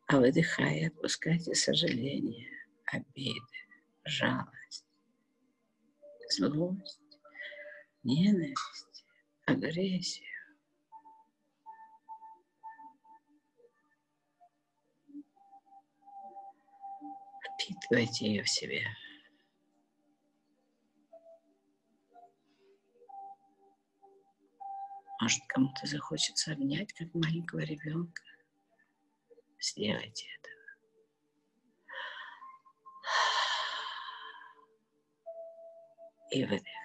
А 0.07 0.19
выдыхая, 0.19 0.89
отпускайте 0.89 1.55
сожаление, 1.55 2.47
обиды, 2.93 3.41
жалость, 4.05 4.85
злость, 6.29 7.19
ненависть, 8.03 9.07
агрессию. 9.47 10.29
Впитывайте 17.55 18.27
ее 18.27 18.43
в 18.43 18.49
себя. 18.51 18.83
Может, 25.20 25.40
кому-то 25.49 25.86
захочется 25.86 26.53
обнять, 26.53 26.93
как 26.93 27.12
маленького 27.15 27.61
ребенка. 27.61 28.23
Сделайте 29.61 30.27
это. 30.39 30.49
И 36.31 36.45
выдыхайте. 36.45 36.78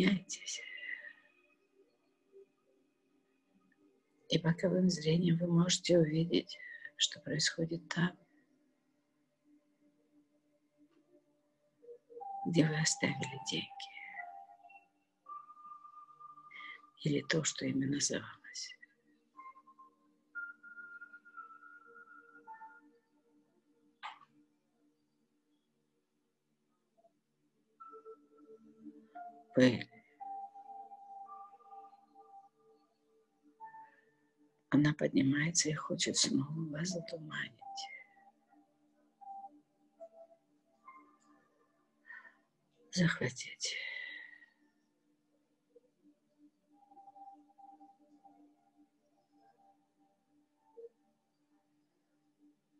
Наполняйтесь. 0.00 0.62
И 4.28 4.38
боковым 4.38 4.88
зрением 4.88 5.36
вы 5.38 5.46
можете 5.48 5.98
увидеть, 5.98 6.56
что 6.96 7.20
происходит 7.20 7.88
там, 7.88 8.16
где 12.46 12.66
вы 12.66 12.80
оставили 12.80 13.40
деньги. 13.50 13.68
Или 17.02 17.22
то, 17.22 17.42
что 17.44 17.66
ими 17.66 17.86
называлось. 17.86 18.76
Пыль. 29.54 29.89
Она 34.70 34.94
поднимается 34.94 35.68
и 35.68 35.74
хочет 35.74 36.16
снова 36.16 36.70
вас 36.70 36.88
затуманить. 36.88 37.60
захватить. 42.92 43.76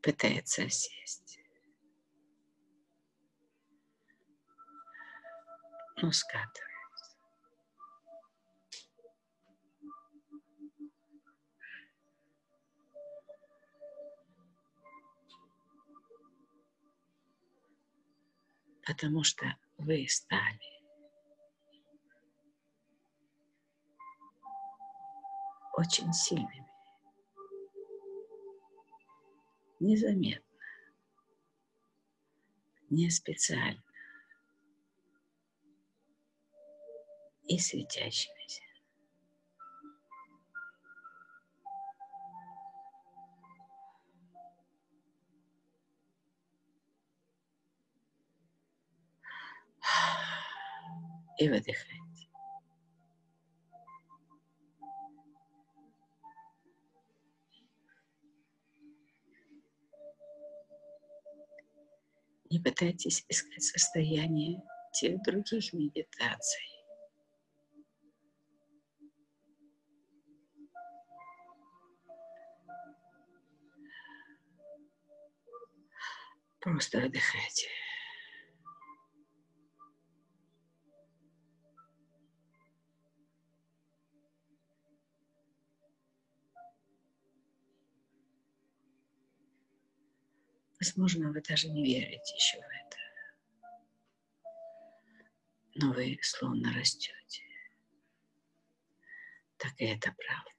Пытается 0.02 0.68
сесть. 0.68 1.38
Но 6.02 6.10
скатывается. 6.12 6.69
Потому 18.90 19.22
что 19.22 19.46
вы 19.78 20.04
стали. 20.08 20.58
Очень 25.76 26.12
сильными. 26.12 26.68
Незаметно. 29.78 30.44
Не 32.90 33.08
специально. 33.10 33.80
И 37.44 37.60
светящимися. 37.60 38.69
И 51.38 51.48
выдыхайте. 51.48 52.28
Не 62.50 62.58
пытайтесь 62.58 63.24
искать 63.28 63.62
состояние 63.62 64.60
тех 64.92 65.22
других 65.22 65.72
медитаций. 65.72 66.66
Просто 76.60 77.00
выдыхайте. 77.00 77.68
Возможно, 90.80 91.30
вы 91.30 91.42
даже 91.42 91.68
не 91.68 91.84
верите 91.84 92.34
еще 92.34 92.58
в 92.58 92.64
это. 92.64 92.96
Но 95.74 95.92
вы 95.92 96.18
словно 96.22 96.72
растете. 96.72 97.44
так 99.60 99.74
и 99.78 99.84
это 99.84 100.12
правда. 100.12 100.50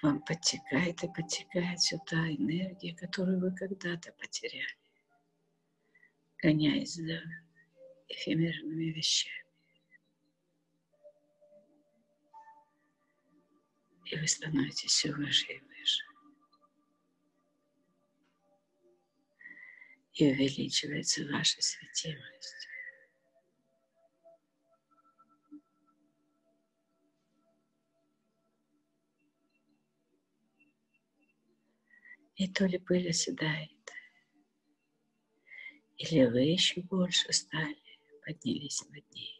Вам 0.00 0.22
подтекает 0.22 1.02
и 1.02 1.08
подтекает 1.08 1.78
все 1.80 1.98
та 2.06 2.16
энергия, 2.16 2.94
которую 2.94 3.40
вы 3.40 3.54
когда-то 3.54 4.12
потеряли, 4.12 4.78
гоняясь 6.38 6.94
за 6.94 7.20
эфемерными 8.08 8.92
вещами. 8.92 9.47
И 14.10 14.16
вы 14.16 14.26
становитесь 14.26 14.90
все 14.90 15.12
выше 15.12 15.52
и 15.52 15.60
выше. 15.60 16.04
И 20.14 20.30
увеличивается 20.30 21.24
ваша 21.26 21.60
светимость. 21.60 22.68
И 32.36 32.48
то 32.48 32.66
ли 32.66 32.78
пыль 32.78 33.10
оседает, 33.10 33.70
или 35.96 36.24
вы 36.24 36.42
еще 36.42 36.80
больше 36.82 37.32
стали, 37.32 37.76
поднялись 38.24 38.80
над 38.88 39.10
ней. 39.12 39.37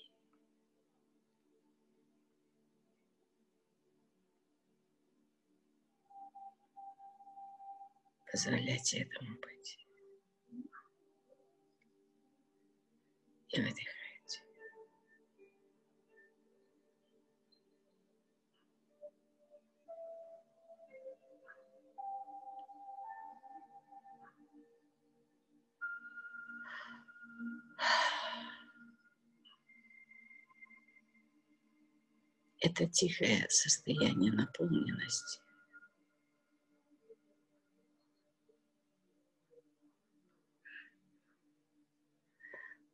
Позволяйте 8.39 8.99
этому 9.01 9.37
быть. 9.41 9.79
И 13.49 13.61
выдыхайте. 13.61 14.43
Это 32.61 32.87
тихое 32.87 33.45
состояние 33.51 34.31
наполненности 34.31 35.48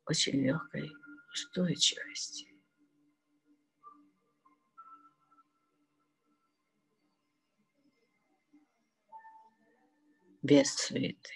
очень 0.07 0.43
легкой 0.43 0.91
устойчивости. 1.33 2.47
Без 10.41 10.75
суеты. 10.75 11.33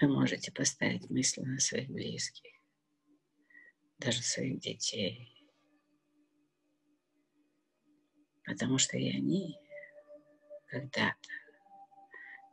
Вы 0.00 0.08
можете 0.08 0.52
поставить 0.52 1.08
мысли 1.08 1.40
на 1.40 1.58
своих 1.60 1.88
близких 1.88 2.53
даже 4.04 4.22
своих 4.22 4.60
детей. 4.60 5.34
Потому 8.44 8.76
что 8.76 8.98
и 8.98 9.08
они 9.08 9.58
когда-то 10.66 11.28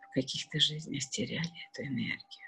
в 0.10 0.14
каких-то 0.14 0.60
жизнях 0.60 1.04
теряли 1.10 1.52
эту 1.70 1.84
энергию. 1.84 2.48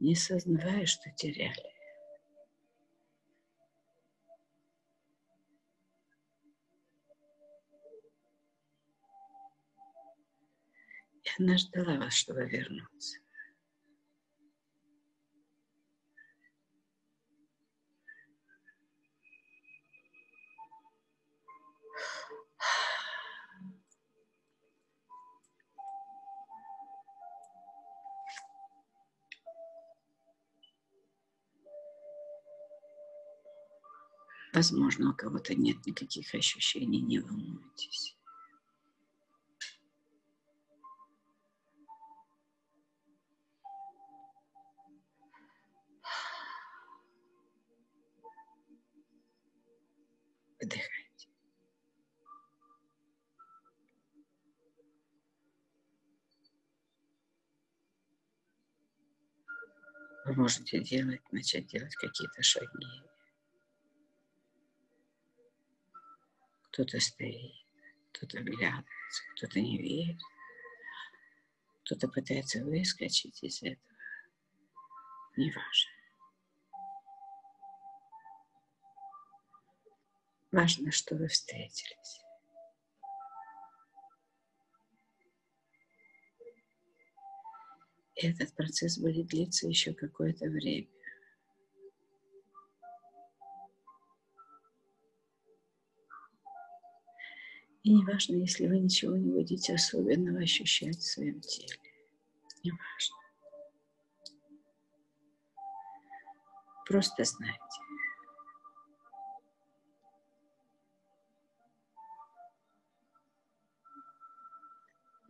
Не 0.00 0.14
сознавая, 0.14 0.84
что 0.84 1.10
теряли. 1.12 1.74
И 11.22 11.28
она 11.38 11.56
ждала 11.56 11.96
вас, 11.96 12.14
чтобы 12.14 12.46
вернуться. 12.46 13.18
Возможно, 34.52 35.10
у 35.10 35.14
кого-то 35.14 35.54
нет 35.54 35.86
никаких 35.86 36.34
ощущений, 36.34 37.00
не 37.00 37.20
волнуйтесь. 37.20 38.16
Выдыхайте. 50.60 51.28
Вы 60.26 60.34
можете 60.34 60.80
делать, 60.80 61.20
начать 61.30 61.66
делать 61.68 61.94
какие-то 61.94 62.42
шаги. 62.42 63.09
Кто-то 66.70 67.00
стоит, 67.00 67.66
кто-то 68.12 68.38
оглядывается, 68.38 69.22
кто-то 69.34 69.60
не 69.60 69.76
верит, 69.76 70.20
кто-то 71.82 72.08
пытается 72.08 72.64
выскочить 72.64 73.42
из 73.42 73.62
этого. 73.62 73.96
Неважно. 75.36 75.90
Важно, 80.52 80.90
что 80.92 81.16
вы 81.16 81.28
встретились. 81.28 82.20
И 88.16 88.26
этот 88.26 88.54
процесс 88.54 88.98
будет 88.98 89.28
длиться 89.28 89.66
еще 89.66 89.94
какое-то 89.94 90.46
время. 90.46 90.88
И 97.82 97.94
не 97.94 98.04
важно, 98.04 98.34
если 98.36 98.66
вы 98.66 98.78
ничего 98.78 99.16
не 99.16 99.30
будете 99.30 99.74
особенного 99.74 100.40
ощущать 100.40 100.98
в 100.98 101.06
своем 101.06 101.40
теле. 101.40 101.78
Не 102.62 102.72
важно. 102.72 103.16
Просто 106.86 107.24
знайте. 107.24 107.58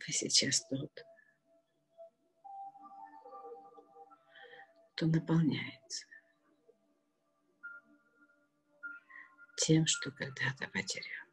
Вы 0.06 0.12
сейчас 0.12 0.66
тот, 0.68 0.90
кто 4.96 5.06
наполняется 5.06 6.06
тем, 9.56 9.86
что 9.86 10.10
когда-то 10.10 10.68
потерял. 10.72 11.29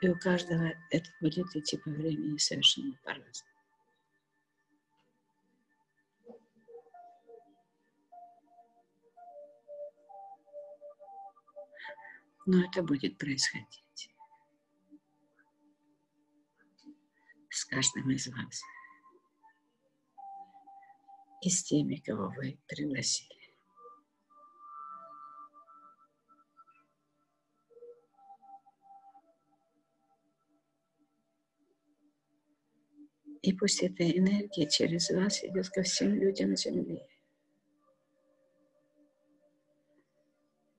И 0.00 0.08
у 0.08 0.16
каждого 0.16 0.72
это 0.90 1.10
будет 1.20 1.54
идти 1.56 1.76
по 1.76 1.90
времени 1.90 2.38
совершенно 2.38 2.96
по-разному. 3.04 3.52
Но 12.46 12.64
это 12.64 12.82
будет 12.82 13.18
происходить 13.18 14.10
с 17.50 17.64
каждым 17.64 18.10
из 18.10 18.28
вас 18.28 18.62
и 21.42 21.50
с 21.50 21.62
теми, 21.64 21.96
кого 21.96 22.28
вы 22.36 22.58
пригласили. 22.66 23.37
И 33.42 33.52
пусть 33.52 33.82
эта 33.82 34.08
энергия 34.10 34.68
через 34.68 35.10
вас 35.10 35.44
идет 35.44 35.68
ко 35.68 35.82
всем 35.82 36.14
людям 36.14 36.56
Земли. 36.56 37.02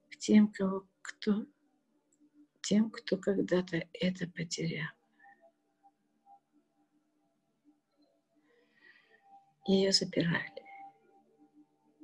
К 0.09 0.17
тем, 0.17 0.51
кого, 0.51 0.87
кто, 1.01 1.45
тем, 2.61 2.91
кто 2.91 3.17
когда-то 3.17 3.87
это 3.93 4.27
потерял. 4.27 4.89
Ее 9.65 9.91
запирали, 9.91 10.63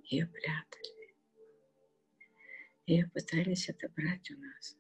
ее 0.04 0.28
прятали, 0.28 1.16
ее 2.86 3.08
пытались 3.08 3.70
отобрать 3.70 4.30
у 4.30 4.38
нас. 4.38 4.78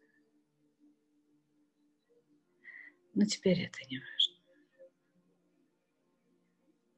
Но 3.15 3.26
теперь 3.26 3.61
это 3.61 3.80
не 3.89 3.97
важно. 3.97 4.14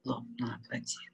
Лопнула 0.08 0.58
плотина. 0.66 1.12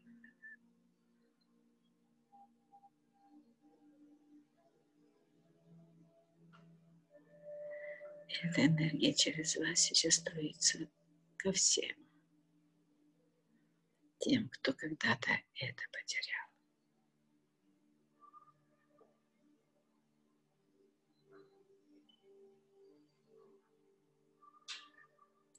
Эта 8.44 8.68
энергия 8.68 9.14
через 9.14 9.56
вас 9.56 9.80
сейчас 9.80 10.16
струится 10.16 10.88
ко 11.38 11.52
всем 11.54 11.96
тем, 14.20 14.48
кто 14.50 14.74
когда-то 14.74 15.32
это 15.56 15.84
потерял. 15.92 16.48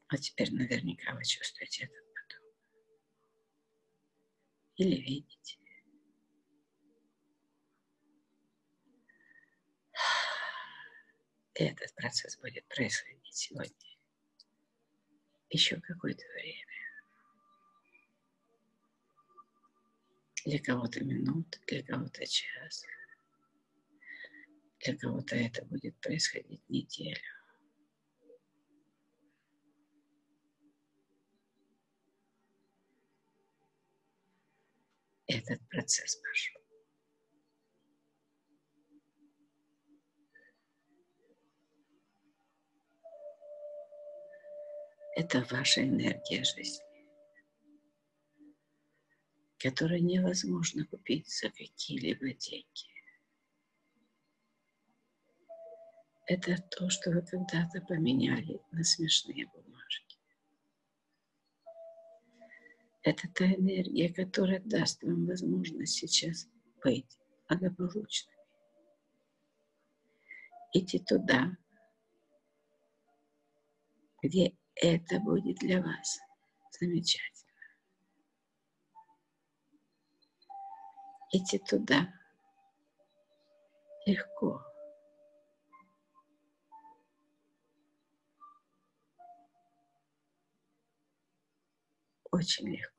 А 0.07 0.17
теперь 0.19 0.53
наверняка 0.53 1.15
вы 1.15 1.25
чувствуете 1.25 1.89
поток. 1.89 2.04
Или 4.77 4.97
видите. 4.97 5.59
Этот 11.55 11.95
процесс 11.95 12.37
будет 12.39 12.67
происходить 12.67 13.35
сегодня. 13.35 13.97
Еще 15.51 15.81
какое-то 15.81 16.25
время. 16.35 16.67
Для 20.45 20.59
кого-то 20.59 21.05
минут, 21.05 21.61
для 21.69 21.85
кого-то 21.85 22.27
час. 22.27 22.85
Для 24.81 24.99
кого-то 24.99 25.37
это 25.37 25.65
будет 25.65 25.97
происходить 26.01 26.69
неделю. 26.69 27.34
Этот 35.27 35.61
процесс 35.69 36.17
пошел. 36.17 36.61
Это 45.17 45.47
ваша 45.51 45.83
энергия 45.83 46.43
жизни 46.45 46.85
которое 49.65 49.99
невозможно 49.99 50.85
купить 50.85 51.27
за 51.27 51.49
какие-либо 51.49 52.35
деньги. 52.35 52.85
Это 56.27 56.59
то, 56.71 56.91
что 56.91 57.11
вы 57.11 57.23
когда-то 57.23 57.81
поменяли 57.81 58.61
на 58.73 58.85
смешные 58.85 59.47
бумажки. 59.47 59.74
Это 63.05 63.29
та 63.35 63.45
энергия, 63.45 64.13
которая 64.13 64.61
даст 64.61 65.03
вам 65.03 65.27
возможность 65.27 65.95
сейчас 65.95 66.49
быть 66.83 67.19
благополучными. 67.49 68.35
Идти 70.73 70.99
туда, 70.99 71.57
где 74.23 74.57
это 74.75 75.21
будет 75.21 75.59
для 75.59 75.81
вас 75.81 76.19
замечательно. 76.81 77.45
идти 81.37 81.59
туда 81.59 82.13
легко. 84.07 84.63
Очень 92.31 92.69
легко. 92.69 92.94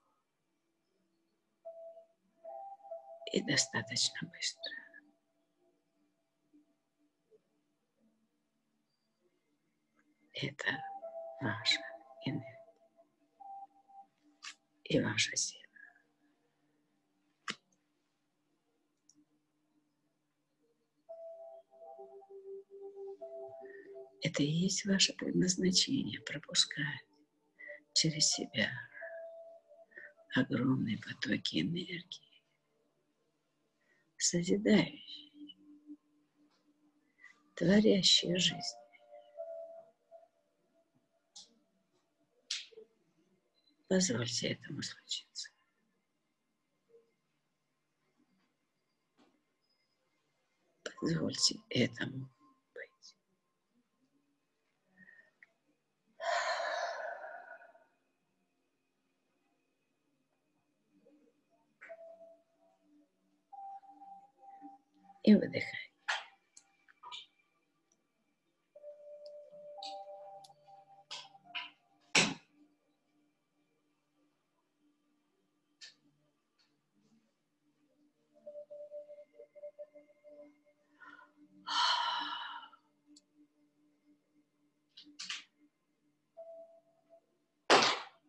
И 3.36 3.41
достаточно 3.41 4.30
быстро. 4.30 4.72
Это 10.32 10.82
ваша 11.41 11.82
энергия 12.26 12.60
и 14.86 15.02
ваша 15.02 15.36
сила. 15.36 15.62
Это 24.22 24.44
и 24.44 24.45
есть 24.45 24.86
ваше 24.86 25.12
предназначение 25.12 26.22
пропускать 26.22 27.03
через 27.94 28.30
себя 28.30 28.72
огромные 30.34 30.98
потоки 30.99 31.60
энергии, 31.60 32.24
созидающие, 34.17 35.57
творящие 37.55 38.37
жизнь. 38.37 38.77
Позвольте 43.87 44.49
этому 44.49 44.81
случиться. 44.81 45.49
Позвольте 50.99 51.59
этому 51.69 52.27
и 65.26 65.34
выдыхай. 65.34 65.91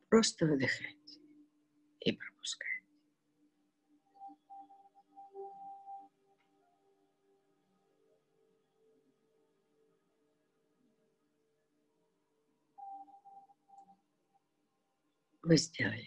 Просто 0.08 0.46
выдыхать 0.46 1.18
и 2.00 2.12
пропускать. 2.12 2.35
Вы 15.46 15.56
сделали. 15.58 16.04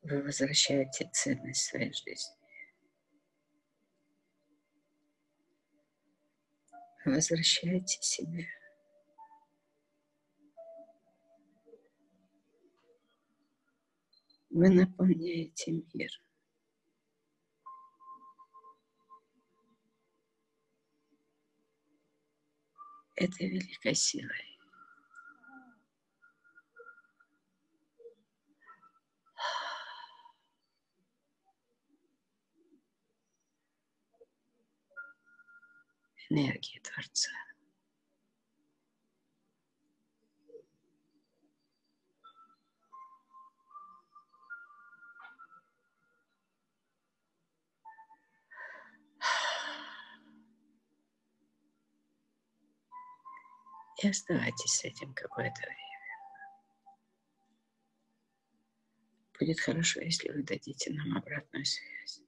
Вы 0.00 0.22
возвращаете 0.22 1.10
ценность 1.12 1.66
своей 1.66 1.92
жизни. 1.92 2.34
Вы 7.04 7.12
возвращаете 7.12 7.98
себя. 8.00 8.46
Вы 14.48 14.70
наполняете 14.70 15.72
мир. 15.92 16.10
Этой 23.18 23.48
великой 23.48 23.94
силой. 23.94 24.44
энергии 36.30 36.78
Творца. 36.80 37.30
И 54.00 54.08
оставайтесь 54.08 54.74
с 54.74 54.84
этим 54.84 55.12
какое-то 55.12 55.60
время. 55.60 55.76
Будет 59.38 59.60
хорошо, 59.60 60.00
если 60.00 60.30
вы 60.30 60.42
дадите 60.42 60.92
нам 60.92 61.16
обратную 61.16 61.64
связь. 61.64 62.22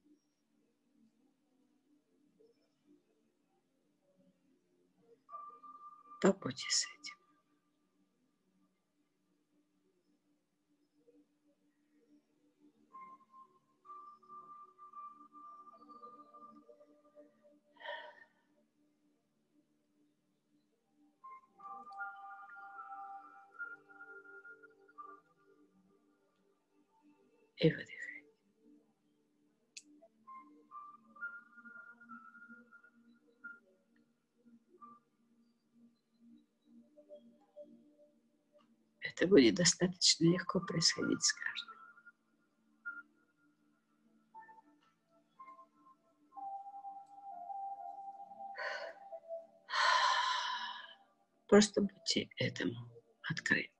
Побудьте 6.21 6.67
с 6.69 6.87
этим. 6.87 7.20
И 27.61 27.71
выдыхайте. 27.71 28.01
Это 39.03 39.27
будет 39.27 39.55
достаточно 39.57 40.25
легко 40.25 40.61
происходить 40.61 41.23
с 41.23 41.33
каждым. 41.33 41.71
Просто 51.47 51.83
будьте 51.83 52.31
этому 52.37 52.89
открыты. 53.29 53.80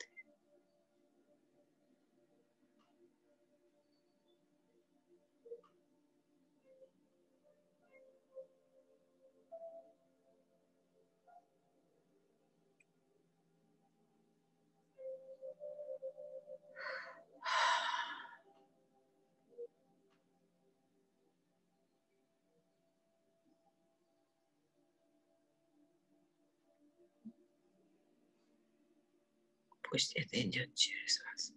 Пусть 30.01 30.17
это 30.17 30.41
идет 30.41 30.75
через 30.75 31.23
вас. 31.27 31.53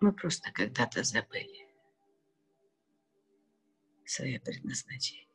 Мы 0.00 0.12
просто 0.12 0.52
когда-то 0.52 1.02
забыли 1.02 1.66
свое 4.06 4.38
предназначение 4.38 5.26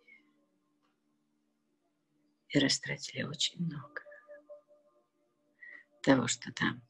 и 2.48 2.60
растратили 2.60 3.24
очень 3.24 3.62
много 3.62 4.02
того, 6.02 6.28
что 6.28 6.50
там 6.54 6.82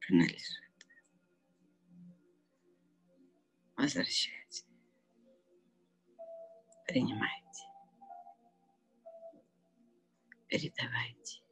принадлежит. 0.00 0.86
Возвращайте. 3.74 4.66
Принимайте 6.86 7.69
передавайте. 10.50 11.42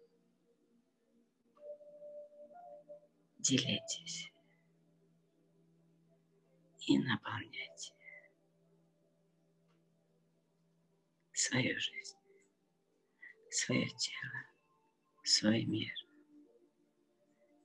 Делитесь 3.38 4.32
и 6.80 6.98
наполняйте 6.98 7.94
свою 11.32 11.78
жизнь, 11.78 12.18
свое 13.50 13.88
тело, 13.88 14.44
свой 15.22 15.64
мир 15.64 15.94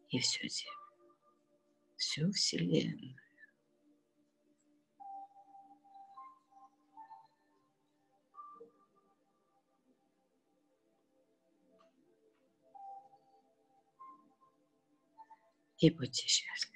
и 0.10 0.20
всю 0.20 0.48
Землю, 0.48 1.18
всю 1.98 2.32
Вселенную. 2.32 3.23
и 15.78 15.90
будьте 15.90 16.28
счастливы. 16.28 16.74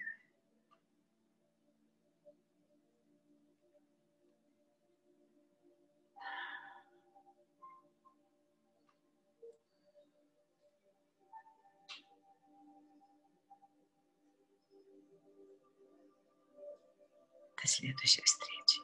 До 17.62 17.68
следующей 17.68 18.22
встречи. 18.24 18.80